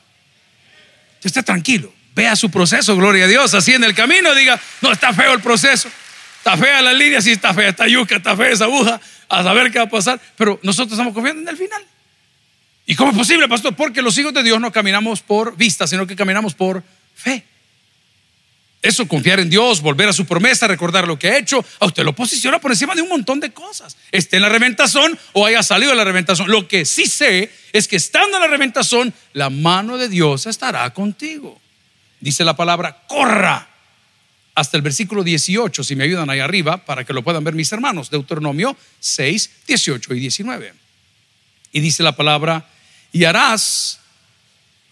Usted 1.16 1.28
está 1.28 1.44
tranquilo, 1.44 1.94
vea 2.14 2.36
su 2.36 2.52
proceso, 2.52 2.96
gloria 2.98 3.26
a 3.26 3.28
Dios, 3.28 3.54
así 3.54 3.74
en 3.74 3.84
el 3.84 3.96
camino 3.96 4.36
diga, 4.36 4.60
no, 4.82 4.92
está 4.92 5.14
feo 5.14 5.34
el 5.34 5.42
proceso, 5.42 5.90
está 6.38 6.58
fea 6.58 6.82
la 6.82 6.92
línea, 6.92 7.22
sí 7.22 7.32
está 7.32 7.54
fea, 7.54 7.70
está 7.70 7.88
yuca, 7.88 8.18
está 8.18 8.36
fea 8.36 8.50
esa 8.50 8.66
aguja, 8.66 9.00
a 9.30 9.44
saber 9.44 9.72
qué 9.72 9.80
va 9.80 9.86
a 9.86 9.90
pasar, 9.90 10.20
pero 10.36 10.60
nosotros 10.64 10.94
estamos 10.94 11.14
confiando 11.14 11.42
en 11.42 11.48
el 11.48 11.58
final. 11.58 11.82
¿Y 12.92 12.96
cómo 12.96 13.12
es 13.12 13.18
posible, 13.18 13.48
pastor? 13.48 13.74
Porque 13.74 14.02
los 14.02 14.18
hijos 14.18 14.34
de 14.34 14.44
Dios 14.44 14.60
no 14.60 14.70
caminamos 14.70 15.22
por 15.22 15.56
vista, 15.56 15.88
sino 15.88 16.06
que 16.06 16.14
caminamos 16.14 16.54
por 16.54 16.84
fe. 17.16 17.46
Eso, 18.82 19.08
confiar 19.08 19.40
en 19.40 19.50
Dios, 19.50 19.80
volver 19.80 20.10
a 20.10 20.14
su 20.14 20.26
promesa, 20.26 20.68
recordar 20.68 21.08
lo 21.08 21.18
que 21.18 21.30
ha 21.30 21.38
hecho, 21.38 21.64
a 21.80 21.86
usted 21.86 22.04
lo 22.04 22.14
posiciona 22.14 22.60
por 22.60 22.70
encima 22.70 22.94
de 22.94 23.02
un 23.02 23.08
montón 23.08 23.40
de 23.40 23.54
cosas. 23.54 23.96
Esté 24.12 24.36
en 24.36 24.42
la 24.42 24.50
reventazón 24.50 25.18
o 25.32 25.46
haya 25.46 25.64
salido 25.64 25.92
de 25.92 25.96
la 25.96 26.04
reventazón. 26.04 26.52
Lo 26.52 26.68
que 26.68 26.84
sí 26.84 27.06
sé 27.06 27.50
es 27.72 27.88
que 27.88 27.96
estando 27.96 28.36
en 28.36 28.42
la 28.42 28.50
reventazón, 28.50 29.14
la 29.32 29.50
mano 29.50 29.98
de 29.98 30.10
Dios 30.10 30.46
estará 30.46 30.94
contigo. 30.94 31.62
Dice 32.20 32.44
la 32.44 32.58
palabra, 32.58 33.04
corra. 33.08 33.70
Hasta 34.54 34.76
el 34.76 34.84
versículo 34.84 35.24
18, 35.24 35.82
si 35.82 35.96
me 35.96 36.04
ayudan 36.04 36.30
ahí 36.30 36.42
arriba, 36.42 36.84
para 36.84 37.06
que 37.06 37.14
lo 37.14 37.24
puedan 37.24 37.46
ver 37.46 37.54
mis 37.54 37.72
hermanos. 37.72 38.10
Deuteronomio 38.10 38.76
6, 39.00 39.50
18 39.66 40.14
y 40.14 40.20
19. 40.20 40.74
Y 41.72 41.80
dice 41.80 42.04
la 42.04 42.18
palabra, 42.18 42.68
y 43.12 43.24
harás 43.26 44.00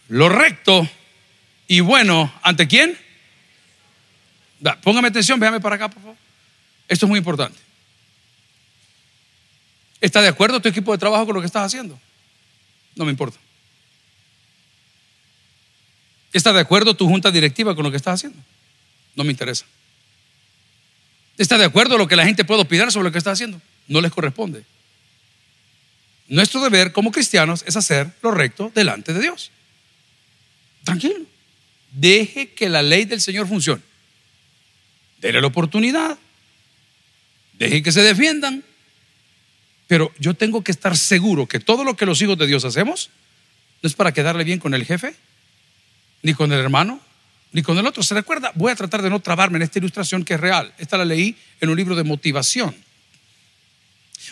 lo 0.07 0.29
recto 0.29 0.87
y 1.67 1.81
bueno, 1.81 2.33
¿ante 2.41 2.67
quién? 2.67 2.97
Póngame 4.81 5.09
atención, 5.09 5.39
véame 5.39 5.59
para 5.59 5.75
acá, 5.75 5.89
por 5.89 6.01
favor. 6.01 6.17
Esto 6.87 7.05
es 7.05 7.09
muy 7.09 7.19
importante. 7.19 7.59
¿Está 10.01 10.21
de 10.21 10.27
acuerdo 10.27 10.59
tu 10.59 10.67
equipo 10.67 10.91
de 10.91 10.97
trabajo 10.97 11.25
con 11.25 11.35
lo 11.35 11.41
que 11.41 11.47
estás 11.47 11.63
haciendo? 11.63 11.99
No 12.95 13.05
me 13.05 13.11
importa. 13.11 13.37
¿Está 16.33 16.53
de 16.53 16.59
acuerdo 16.59 16.95
tu 16.95 17.07
junta 17.07 17.31
directiva 17.31 17.75
con 17.75 17.83
lo 17.83 17.91
que 17.91 17.97
estás 17.97 18.15
haciendo? 18.15 18.39
No 19.15 19.23
me 19.23 19.31
interesa. 19.31 19.65
¿Está 21.37 21.57
de 21.57 21.65
acuerdo 21.65 21.97
lo 21.97 22.07
que 22.07 22.15
la 22.15 22.25
gente 22.25 22.43
puede 22.43 22.61
opinar 22.61 22.91
sobre 22.91 23.05
lo 23.05 23.11
que 23.11 23.17
estás 23.17 23.33
haciendo? 23.33 23.61
No 23.87 24.01
les 24.01 24.11
corresponde. 24.11 24.63
Nuestro 26.29 26.61
deber 26.61 26.93
como 26.93 27.11
cristianos 27.11 27.63
es 27.67 27.75
hacer 27.75 28.11
lo 28.21 28.31
recto 28.31 28.71
delante 28.73 29.13
de 29.13 29.21
Dios. 29.21 29.51
Tranquilo. 30.83 31.25
Deje 31.91 32.53
que 32.53 32.69
la 32.69 32.83
ley 32.83 33.05
del 33.05 33.19
Señor 33.19 33.47
funcione. 33.47 33.81
Dele 35.19 35.41
la 35.41 35.47
oportunidad. 35.47 36.17
Deje 37.53 37.81
que 37.81 37.91
se 37.91 38.03
defiendan. 38.03 38.63
Pero 39.87 40.13
yo 40.19 40.35
tengo 40.35 40.63
que 40.63 40.71
estar 40.71 40.95
seguro 40.95 41.47
que 41.47 41.59
todo 41.59 41.83
lo 41.83 41.97
que 41.97 42.05
los 42.05 42.21
hijos 42.21 42.37
de 42.37 42.45
Dios 42.45 42.63
hacemos 42.63 43.09
no 43.81 43.87
es 43.87 43.95
para 43.95 44.13
quedarle 44.13 44.43
bien 44.43 44.59
con 44.59 44.75
el 44.75 44.85
jefe, 44.85 45.15
ni 46.21 46.35
con 46.35 46.51
el 46.51 46.59
hermano, 46.59 47.01
ni 47.53 47.63
con 47.63 47.75
el 47.79 47.87
otro. 47.87 48.03
¿Se 48.03 48.13
recuerda? 48.13 48.51
Voy 48.53 48.71
a 48.71 48.75
tratar 48.75 49.01
de 49.01 49.09
no 49.09 49.19
trabarme 49.19 49.57
en 49.57 49.63
esta 49.63 49.79
ilustración 49.79 50.23
que 50.23 50.35
es 50.35 50.39
real. 50.39 50.71
Esta 50.77 50.95
la 50.95 51.05
leí 51.05 51.35
en 51.59 51.69
un 51.69 51.75
libro 51.75 51.95
de 51.95 52.03
motivación. 52.03 52.75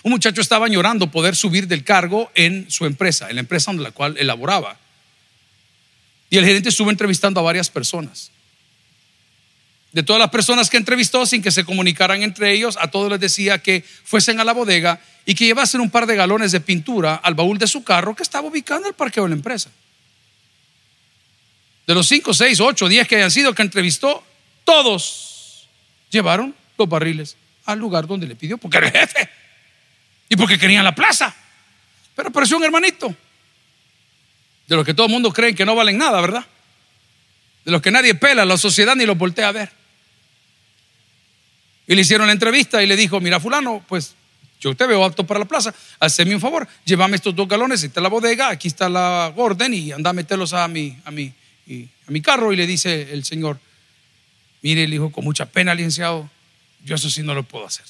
Un 0.03 0.12
muchacho 0.12 0.41
estaba 0.41 0.67
llorando 0.67 1.12
poder 1.12 1.36
subir 1.36 1.67
del 1.67 1.83
cargo 1.83 2.31
en 2.36 2.69
su 2.69 2.86
empresa, 2.86 3.29
en 3.29 3.36
la 3.36 3.41
empresa 3.41 3.71
en 3.71 3.83
la 3.83 3.91
cual 3.91 4.15
elaboraba. 4.17 4.77
Y 6.29 6.38
el 6.38 6.45
gerente 6.45 6.69
estuvo 6.69 6.89
entrevistando 6.89 7.39
a 7.39 7.43
varias 7.43 7.69
personas 7.69 8.31
de 9.97 10.03
todas 10.03 10.19
las 10.19 10.29
personas 10.29 10.69
que 10.69 10.77
entrevistó 10.77 11.25
sin 11.25 11.41
que 11.41 11.49
se 11.49 11.63
comunicaran 11.63 12.21
entre 12.21 12.51
ellos, 12.51 12.77
a 12.79 12.91
todos 12.91 13.10
les 13.10 13.19
decía 13.19 13.57
que 13.57 13.83
fuesen 14.03 14.39
a 14.39 14.43
la 14.43 14.53
bodega 14.53 15.01
y 15.25 15.33
que 15.33 15.45
llevasen 15.45 15.81
un 15.81 15.89
par 15.89 16.05
de 16.05 16.15
galones 16.15 16.51
de 16.51 16.60
pintura 16.60 17.15
al 17.15 17.33
baúl 17.33 17.57
de 17.57 17.65
su 17.65 17.83
carro 17.83 18.15
que 18.15 18.21
estaba 18.21 18.47
ubicado 18.47 18.81
en 18.81 18.88
el 18.89 18.93
parqueo 18.93 19.23
de 19.23 19.29
la 19.29 19.36
empresa. 19.36 19.71
De 21.88 21.95
los 21.95 22.07
5, 22.07 22.31
6, 22.31 22.60
8, 22.60 22.88
10 22.88 23.07
que 23.07 23.15
hayan 23.15 23.31
sido 23.31 23.55
que 23.55 23.63
entrevistó, 23.63 24.23
todos 24.65 25.67
llevaron 26.12 26.53
los 26.77 26.88
barriles 26.88 27.36
al 27.65 27.79
lugar 27.79 28.05
donde 28.05 28.27
le 28.27 28.36
pidió, 28.36 28.60
porque 28.60 28.77
el 28.77 28.91
jefe 28.91 29.29
y 30.29 30.35
porque 30.35 30.57
querían 30.57 30.83
la 30.83 30.95
plaza. 30.95 31.33
Pero 32.15 32.29
apareció 32.29 32.57
un 32.57 32.63
hermanito, 32.63 33.15
de 34.67 34.75
los 34.75 34.85
que 34.85 34.93
todo 34.93 35.05
el 35.05 35.11
mundo 35.11 35.31
cree 35.31 35.55
que 35.55 35.65
no 35.65 35.75
valen 35.75 35.97
nada, 35.97 36.19
¿verdad? 36.19 36.45
De 37.63 37.71
los 37.71 37.81
que 37.81 37.91
nadie 37.91 38.15
pela, 38.15 38.45
la 38.45 38.57
sociedad 38.57 38.95
ni 38.95 39.05
los 39.05 39.17
voltea 39.17 39.49
a 39.49 39.51
ver. 39.51 39.71
Y 41.87 41.95
le 41.95 42.01
hicieron 42.01 42.27
la 42.27 42.33
entrevista 42.33 42.83
y 42.83 42.87
le 42.87 42.95
dijo, 42.95 43.21
mira 43.21 43.39
fulano, 43.39 43.83
pues 43.87 44.15
yo 44.59 44.75
te 44.75 44.85
veo 44.85 45.05
apto 45.05 45.25
para 45.25 45.39
la 45.39 45.45
plaza, 45.45 45.73
hazme 45.99 46.33
un 46.35 46.41
favor, 46.41 46.67
llévame 46.83 47.15
estos 47.15 47.35
dos 47.35 47.47
galones, 47.47 47.83
está 47.83 48.01
la 48.01 48.09
bodega, 48.09 48.49
aquí 48.49 48.67
está 48.67 48.89
la 48.89 49.31
orden 49.35 49.73
y 49.73 49.91
anda 49.91 50.09
a 50.09 50.13
meterlos 50.13 50.53
a 50.53 50.67
mi, 50.67 50.97
a 51.05 51.11
mi, 51.11 51.33
a 52.07 52.11
mi 52.11 52.21
carro. 52.21 52.51
Y 52.51 52.57
le 52.57 52.67
dice 52.67 53.13
el 53.13 53.23
señor, 53.23 53.59
mire, 54.61 54.85
le 54.85 54.91
dijo, 54.91 55.11
con 55.11 55.23
mucha 55.23 55.45
pena, 55.45 55.73
licenciado, 55.73 56.29
yo 56.83 56.95
eso 56.95 57.09
sí 57.09 57.23
no 57.23 57.33
lo 57.33 57.43
puedo 57.43 57.67
hacer. 57.67 57.85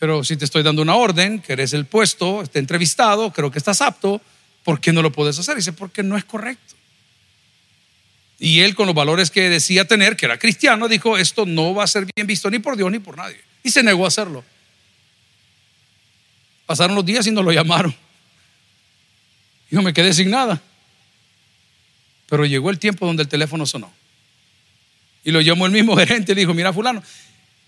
Pero 0.00 0.24
si 0.24 0.38
te 0.38 0.46
estoy 0.46 0.62
dando 0.62 0.80
una 0.80 0.96
orden, 0.96 1.40
que 1.40 1.52
eres 1.52 1.74
el 1.74 1.84
puesto, 1.84 2.42
está 2.42 2.58
entrevistado, 2.58 3.30
creo 3.32 3.50
que 3.50 3.58
estás 3.58 3.82
apto, 3.82 4.20
¿por 4.64 4.80
qué 4.80 4.94
no 4.94 5.02
lo 5.02 5.12
puedes 5.12 5.38
hacer? 5.38 5.56
Dice, 5.56 5.74
porque 5.74 6.02
no 6.02 6.16
es 6.16 6.24
correcto. 6.24 6.74
Y 8.38 8.60
él 8.60 8.74
con 8.74 8.86
los 8.86 8.94
valores 8.94 9.30
que 9.30 9.50
decía 9.50 9.84
tener, 9.84 10.16
que 10.16 10.24
era 10.24 10.38
cristiano, 10.38 10.88
dijo, 10.88 11.18
esto 11.18 11.44
no 11.44 11.74
va 11.74 11.84
a 11.84 11.86
ser 11.86 12.06
bien 12.16 12.26
visto 12.26 12.50
ni 12.50 12.58
por 12.58 12.78
Dios 12.78 12.90
ni 12.90 12.98
por 12.98 13.18
nadie. 13.18 13.38
Y 13.62 13.70
se 13.70 13.82
negó 13.82 14.06
a 14.06 14.08
hacerlo. 14.08 14.42
Pasaron 16.64 16.96
los 16.96 17.04
días 17.04 17.26
y 17.26 17.30
no 17.30 17.42
lo 17.42 17.52
llamaron. 17.52 17.94
Yo 19.70 19.82
me 19.82 19.92
quedé 19.92 20.14
sin 20.14 20.30
nada. 20.30 20.62
Pero 22.26 22.46
llegó 22.46 22.70
el 22.70 22.78
tiempo 22.78 23.04
donde 23.04 23.24
el 23.24 23.28
teléfono 23.28 23.66
sonó. 23.66 23.92
Y 25.24 25.30
lo 25.30 25.42
llamó 25.42 25.66
el 25.66 25.72
mismo 25.72 25.94
gerente 25.98 26.32
y 26.32 26.36
dijo, 26.36 26.54
mira 26.54 26.72
fulano, 26.72 27.02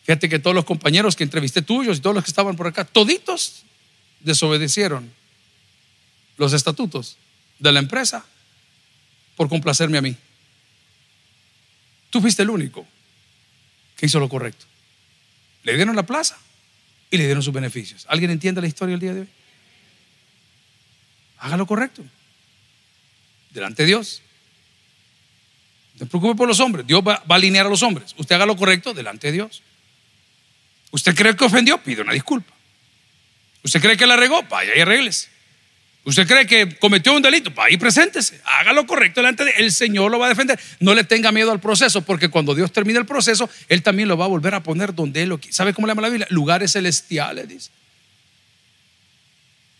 fíjate 0.05 0.29
que 0.29 0.39
todos 0.39 0.55
los 0.55 0.65
compañeros 0.65 1.17
que 1.17 1.25
entrevisté 1.25 1.63
tuyos 1.63 1.99
y 1.99 2.01
todos 2.01 2.15
los 2.15 2.25
que 2.25 2.31
estaban 2.31 2.57
por 2.57 2.67
acá, 2.67 2.85
toditos 2.85 3.65
desobedecieron 4.21 5.13
los 6.37 6.53
estatutos 6.53 7.17
de 7.59 7.73
la 7.73 7.79
empresa 7.79 8.25
por 9.37 9.49
complacerme 9.49 9.99
a 9.99 10.03
mí. 10.03 10.17
Tú 12.11 12.21
fuiste 12.21 12.43
el 12.43 12.51
único 12.51 12.87
que 13.97 14.07
hizo 14.07 14.21
lo 14.21 14.29
correcto. 14.29 14.67
Le 15.63 15.77
dieron 15.77 15.97
la 15.97 16.05
plaza 16.05 16.37
y 17.11 17.17
le 17.17 17.25
dieron 17.25 17.43
sus 17.43 17.55
beneficios. 17.55 18.05
¿Alguien 18.09 18.31
entiende 18.31 18.61
la 18.61 18.67
historia 18.67 18.93
del 18.93 19.01
día 19.01 19.15
de 19.15 19.21
hoy? 19.21 19.29
Haga 21.39 21.57
lo 21.57 21.67
correcto. 21.67 22.05
Delante 23.51 23.83
de 23.83 23.89
Dios. 23.89 24.23
No 25.95 26.01
se 26.01 26.07
preocupe 26.07 26.37
por 26.37 26.49
los 26.49 26.61
hombres. 26.61 26.87
Dios 26.87 27.03
va, 27.07 27.23
a 27.27 27.35
alinear 27.35 27.67
a 27.67 27.69
los 27.69 27.83
hombres. 27.83 28.15
Usted 28.17 28.35
haga 28.35 28.47
lo 28.47 28.57
correcto 28.57 28.95
delante 28.95 29.29
de 29.29 29.33
Dios. 29.35 29.63
¿Usted 30.93 31.15
cree 31.17 31.35
que 31.35 31.45
ofendió? 31.45 31.79
Pide 31.79 32.03
una 32.03 32.13
disculpa. 32.13 32.53
¿Usted 33.65 33.81
cree 33.81 33.97
que 33.97 34.07
la 34.07 34.17
regó? 34.17 34.43
Vaya 34.45 34.77
y 34.77 34.81
arréglese. 34.81 35.29
¿Usted 36.05 36.27
cree 36.27 36.47
que 36.47 36.79
cometió 36.79 37.15
un 37.15 37.23
delito? 37.23 37.53
Ahí 37.61 37.77
preséntese, 37.77 38.41
haga 38.45 38.73
lo 38.73 38.87
correcto 38.87 39.21
delante 39.21 39.45
de 39.45 39.53
El 39.53 39.71
Señor 39.71 40.11
lo 40.11 40.19
va 40.19 40.27
a 40.27 40.29
defender. 40.31 40.59
No 40.81 40.95
le 40.95 41.05
tenga 41.05 41.31
miedo 41.31 41.53
al 41.53 41.61
proceso, 41.61 42.03
porque 42.03 42.29
cuando 42.29 42.55
Dios 42.55 42.73
termine 42.73 42.99
el 42.99 43.07
proceso, 43.07 43.49
Él 43.69 43.83
también 43.83 44.09
lo 44.09 44.17
va 44.17 44.25
a 44.25 44.29
volver 44.29 44.55
a 44.55 44.63
poner 44.63 44.95
donde 44.95 45.23
Él 45.23 45.29
lo 45.29 45.39
quiere. 45.39 45.53
¿Sabe 45.55 45.73
cómo 45.73 45.87
le 45.87 45.93
llama 45.93 46.03
la 46.03 46.09
Biblia? 46.09 46.27
Lugares 46.31 46.73
celestiales, 46.73 47.49
dice. 47.49 47.71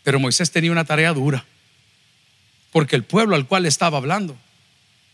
Pero 0.03 0.19
Moisés 0.19 0.49
tenía 0.49 0.71
una 0.71 0.85
tarea 0.85 1.13
dura, 1.13 1.45
porque 2.71 2.95
el 2.95 3.03
pueblo 3.03 3.35
al 3.35 3.45
cual 3.45 3.65
estaba 3.65 3.97
hablando 3.97 4.37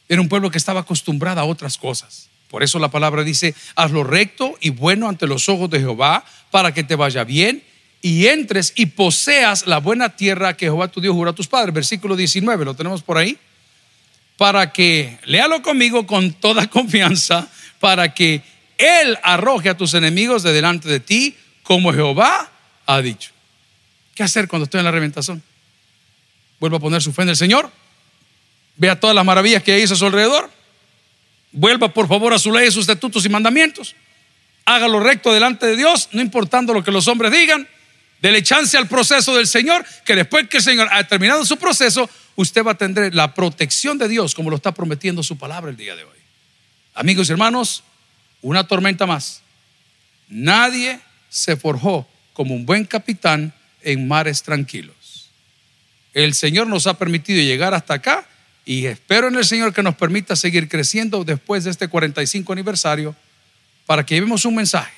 era 0.07 0.21
un 0.21 0.29
pueblo 0.29 0.51
que 0.51 0.57
estaba 0.59 0.81
acostumbrado 0.81 1.41
a 1.41 1.45
otras 1.45 1.77
cosas. 1.77 2.28
Por 2.49 2.63
eso 2.63 2.79
la 2.79 2.89
palabra 2.89 3.23
dice, 3.23 3.53
haz 3.75 3.91
lo 3.91 4.03
recto 4.03 4.57
y 4.59 4.71
bueno 4.71 5.07
ante 5.07 5.27
los 5.27 5.49
ojos 5.49 5.69
de 5.69 5.79
Jehová, 5.79 6.25
para 6.51 6.73
que 6.73 6.83
te 6.83 6.95
vaya 6.95 7.23
bien 7.23 7.63
y 8.01 8.27
entres 8.27 8.73
y 8.75 8.87
poseas 8.87 9.67
la 9.67 9.79
buena 9.79 10.15
tierra 10.15 10.55
que 10.55 10.65
Jehová 10.65 10.87
tu 10.87 11.01
Dios 11.01 11.13
juró 11.13 11.31
a 11.31 11.35
tus 11.35 11.47
padres. 11.47 11.73
Versículo 11.73 12.15
19, 12.15 12.65
lo 12.65 12.73
tenemos 12.73 13.03
por 13.03 13.17
ahí. 13.17 13.37
Para 14.37 14.71
que, 14.71 15.19
léalo 15.25 15.61
conmigo 15.61 16.07
con 16.07 16.33
toda 16.33 16.67
confianza, 16.69 17.49
para 17.79 18.13
que 18.13 18.41
Él 18.77 19.17
arroje 19.21 19.69
a 19.69 19.77
tus 19.77 19.93
enemigos 19.93 20.43
de 20.43 20.53
delante 20.53 20.87
de 20.87 20.99
ti, 20.99 21.35
como 21.63 21.93
Jehová 21.93 22.49
ha 22.85 23.01
dicho. 23.01 23.31
¿Qué 24.15 24.23
hacer 24.23 24.47
cuando 24.47 24.63
estoy 24.63 24.79
en 24.79 24.85
la 24.85 24.91
reventación? 24.91 25.43
Vuelvo 26.59 26.77
a 26.77 26.79
poner 26.79 27.01
su 27.01 27.13
fe 27.13 27.23
en 27.23 27.29
el 27.29 27.35
Señor. 27.35 27.69
Vea 28.75 28.99
todas 28.99 29.15
las 29.15 29.25
maravillas 29.25 29.61
que 29.61 29.79
hizo 29.79 29.93
a 29.93 29.97
su 29.97 30.05
alrededor. 30.05 30.49
Vuelva 31.51 31.93
por 31.93 32.07
favor 32.07 32.33
a 32.33 32.39
su 32.39 32.51
ley, 32.51 32.71
sus 32.71 32.81
estatutos 32.81 33.25
y 33.25 33.29
mandamientos. 33.29 33.95
Haga 34.65 34.87
lo 34.87 34.99
recto 34.99 35.33
delante 35.33 35.65
de 35.65 35.75
Dios, 35.75 36.09
no 36.11 36.21
importando 36.21 36.73
lo 36.73 36.83
que 36.83 36.91
los 36.91 37.07
hombres 37.07 37.31
digan. 37.31 37.67
Dele 38.21 38.43
chance 38.43 38.77
al 38.77 38.87
proceso 38.87 39.35
del 39.35 39.47
Señor, 39.47 39.85
que 40.05 40.15
después 40.15 40.47
que 40.47 40.57
el 40.57 40.63
Señor 40.63 40.89
ha 40.91 41.03
terminado 41.05 41.45
su 41.45 41.57
proceso, 41.57 42.09
usted 42.35 42.63
va 42.63 42.71
a 42.71 42.77
tener 42.77 43.15
la 43.15 43.33
protección 43.33 43.97
de 43.97 44.07
Dios, 44.07 44.35
como 44.35 44.49
lo 44.49 44.57
está 44.57 44.73
prometiendo 44.73 45.23
su 45.23 45.37
palabra 45.37 45.71
el 45.71 45.77
día 45.77 45.95
de 45.95 46.03
hoy. 46.03 46.17
Amigos 46.93 47.29
y 47.29 47.31
hermanos, 47.31 47.83
una 48.41 48.67
tormenta 48.67 49.05
más. 49.05 49.41
Nadie 50.27 50.99
se 51.29 51.55
forjó 51.55 52.07
como 52.33 52.53
un 52.53 52.65
buen 52.65 52.85
capitán 52.85 53.53
en 53.81 54.07
mares 54.07 54.43
tranquilos. 54.43 55.29
El 56.13 56.33
Señor 56.33 56.67
nos 56.67 56.87
ha 56.87 56.95
permitido 56.95 57.41
llegar 57.41 57.73
hasta 57.73 57.95
acá 57.95 58.28
y 58.69 58.85
espero 58.85 59.29
en 59.29 59.35
el 59.35 59.45
Señor 59.45 59.73
que 59.73 59.81
nos 59.81 59.95
permita 59.95 60.35
seguir 60.35 60.69
creciendo 60.69 61.23
después 61.23 61.63
de 61.63 61.71
este 61.71 61.87
45 61.87 62.53
aniversario 62.53 63.15
para 63.87 64.05
que 64.05 64.13
llevemos 64.13 64.45
un 64.45 64.53
mensaje, 64.53 64.93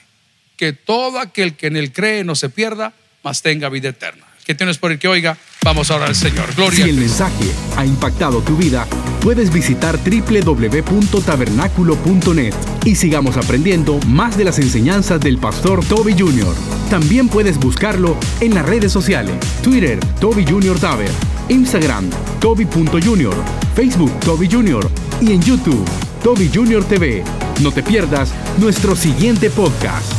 que 0.57 0.73
todo 0.73 1.19
aquel 1.19 1.55
que 1.55 1.67
en 1.67 1.77
él 1.77 1.93
cree 1.93 2.25
no 2.25 2.35
se 2.35 2.49
pierda, 2.49 2.91
mas 3.23 3.41
tenga 3.41 3.69
vida 3.69 3.87
eterna. 3.87 4.25
Que 4.51 4.55
tienes 4.55 4.77
por 4.77 4.91
el 4.91 4.99
que 4.99 5.07
oiga, 5.07 5.37
vamos 5.63 5.91
a 5.91 5.95
orar 5.95 6.09
al 6.09 6.15
Señor. 6.15 6.53
Gloria. 6.57 6.83
Si 6.83 6.89
el 6.89 6.97
mensaje 6.97 7.45
ha 7.77 7.85
impactado 7.85 8.41
tu 8.41 8.57
vida, 8.57 8.85
puedes 9.21 9.49
visitar 9.49 9.97
www.tabernaculo.net 9.97 12.53
y 12.83 12.95
sigamos 12.95 13.37
aprendiendo 13.37 13.97
más 14.07 14.37
de 14.37 14.43
las 14.43 14.59
enseñanzas 14.59 15.21
del 15.21 15.37
pastor 15.37 15.85
Toby 15.85 16.15
Jr. 16.19 16.53
También 16.89 17.29
puedes 17.29 17.57
buscarlo 17.59 18.17
en 18.41 18.53
las 18.53 18.65
redes 18.65 18.91
sociales, 18.91 19.35
Twitter, 19.63 19.97
Toby 20.19 20.45
Jr. 20.45 20.77
Taber, 20.77 21.11
Instagram, 21.47 22.09
Toby.Jr., 22.41 23.33
Facebook, 23.73 24.11
Toby 24.19 24.49
Jr. 24.51 24.85
y 25.21 25.31
en 25.31 25.41
YouTube, 25.41 25.85
Toby 26.21 26.51
Jr. 26.53 26.83
TV. 26.83 27.23
No 27.61 27.71
te 27.71 27.83
pierdas 27.83 28.33
nuestro 28.57 28.97
siguiente 28.97 29.49
podcast. 29.49 30.11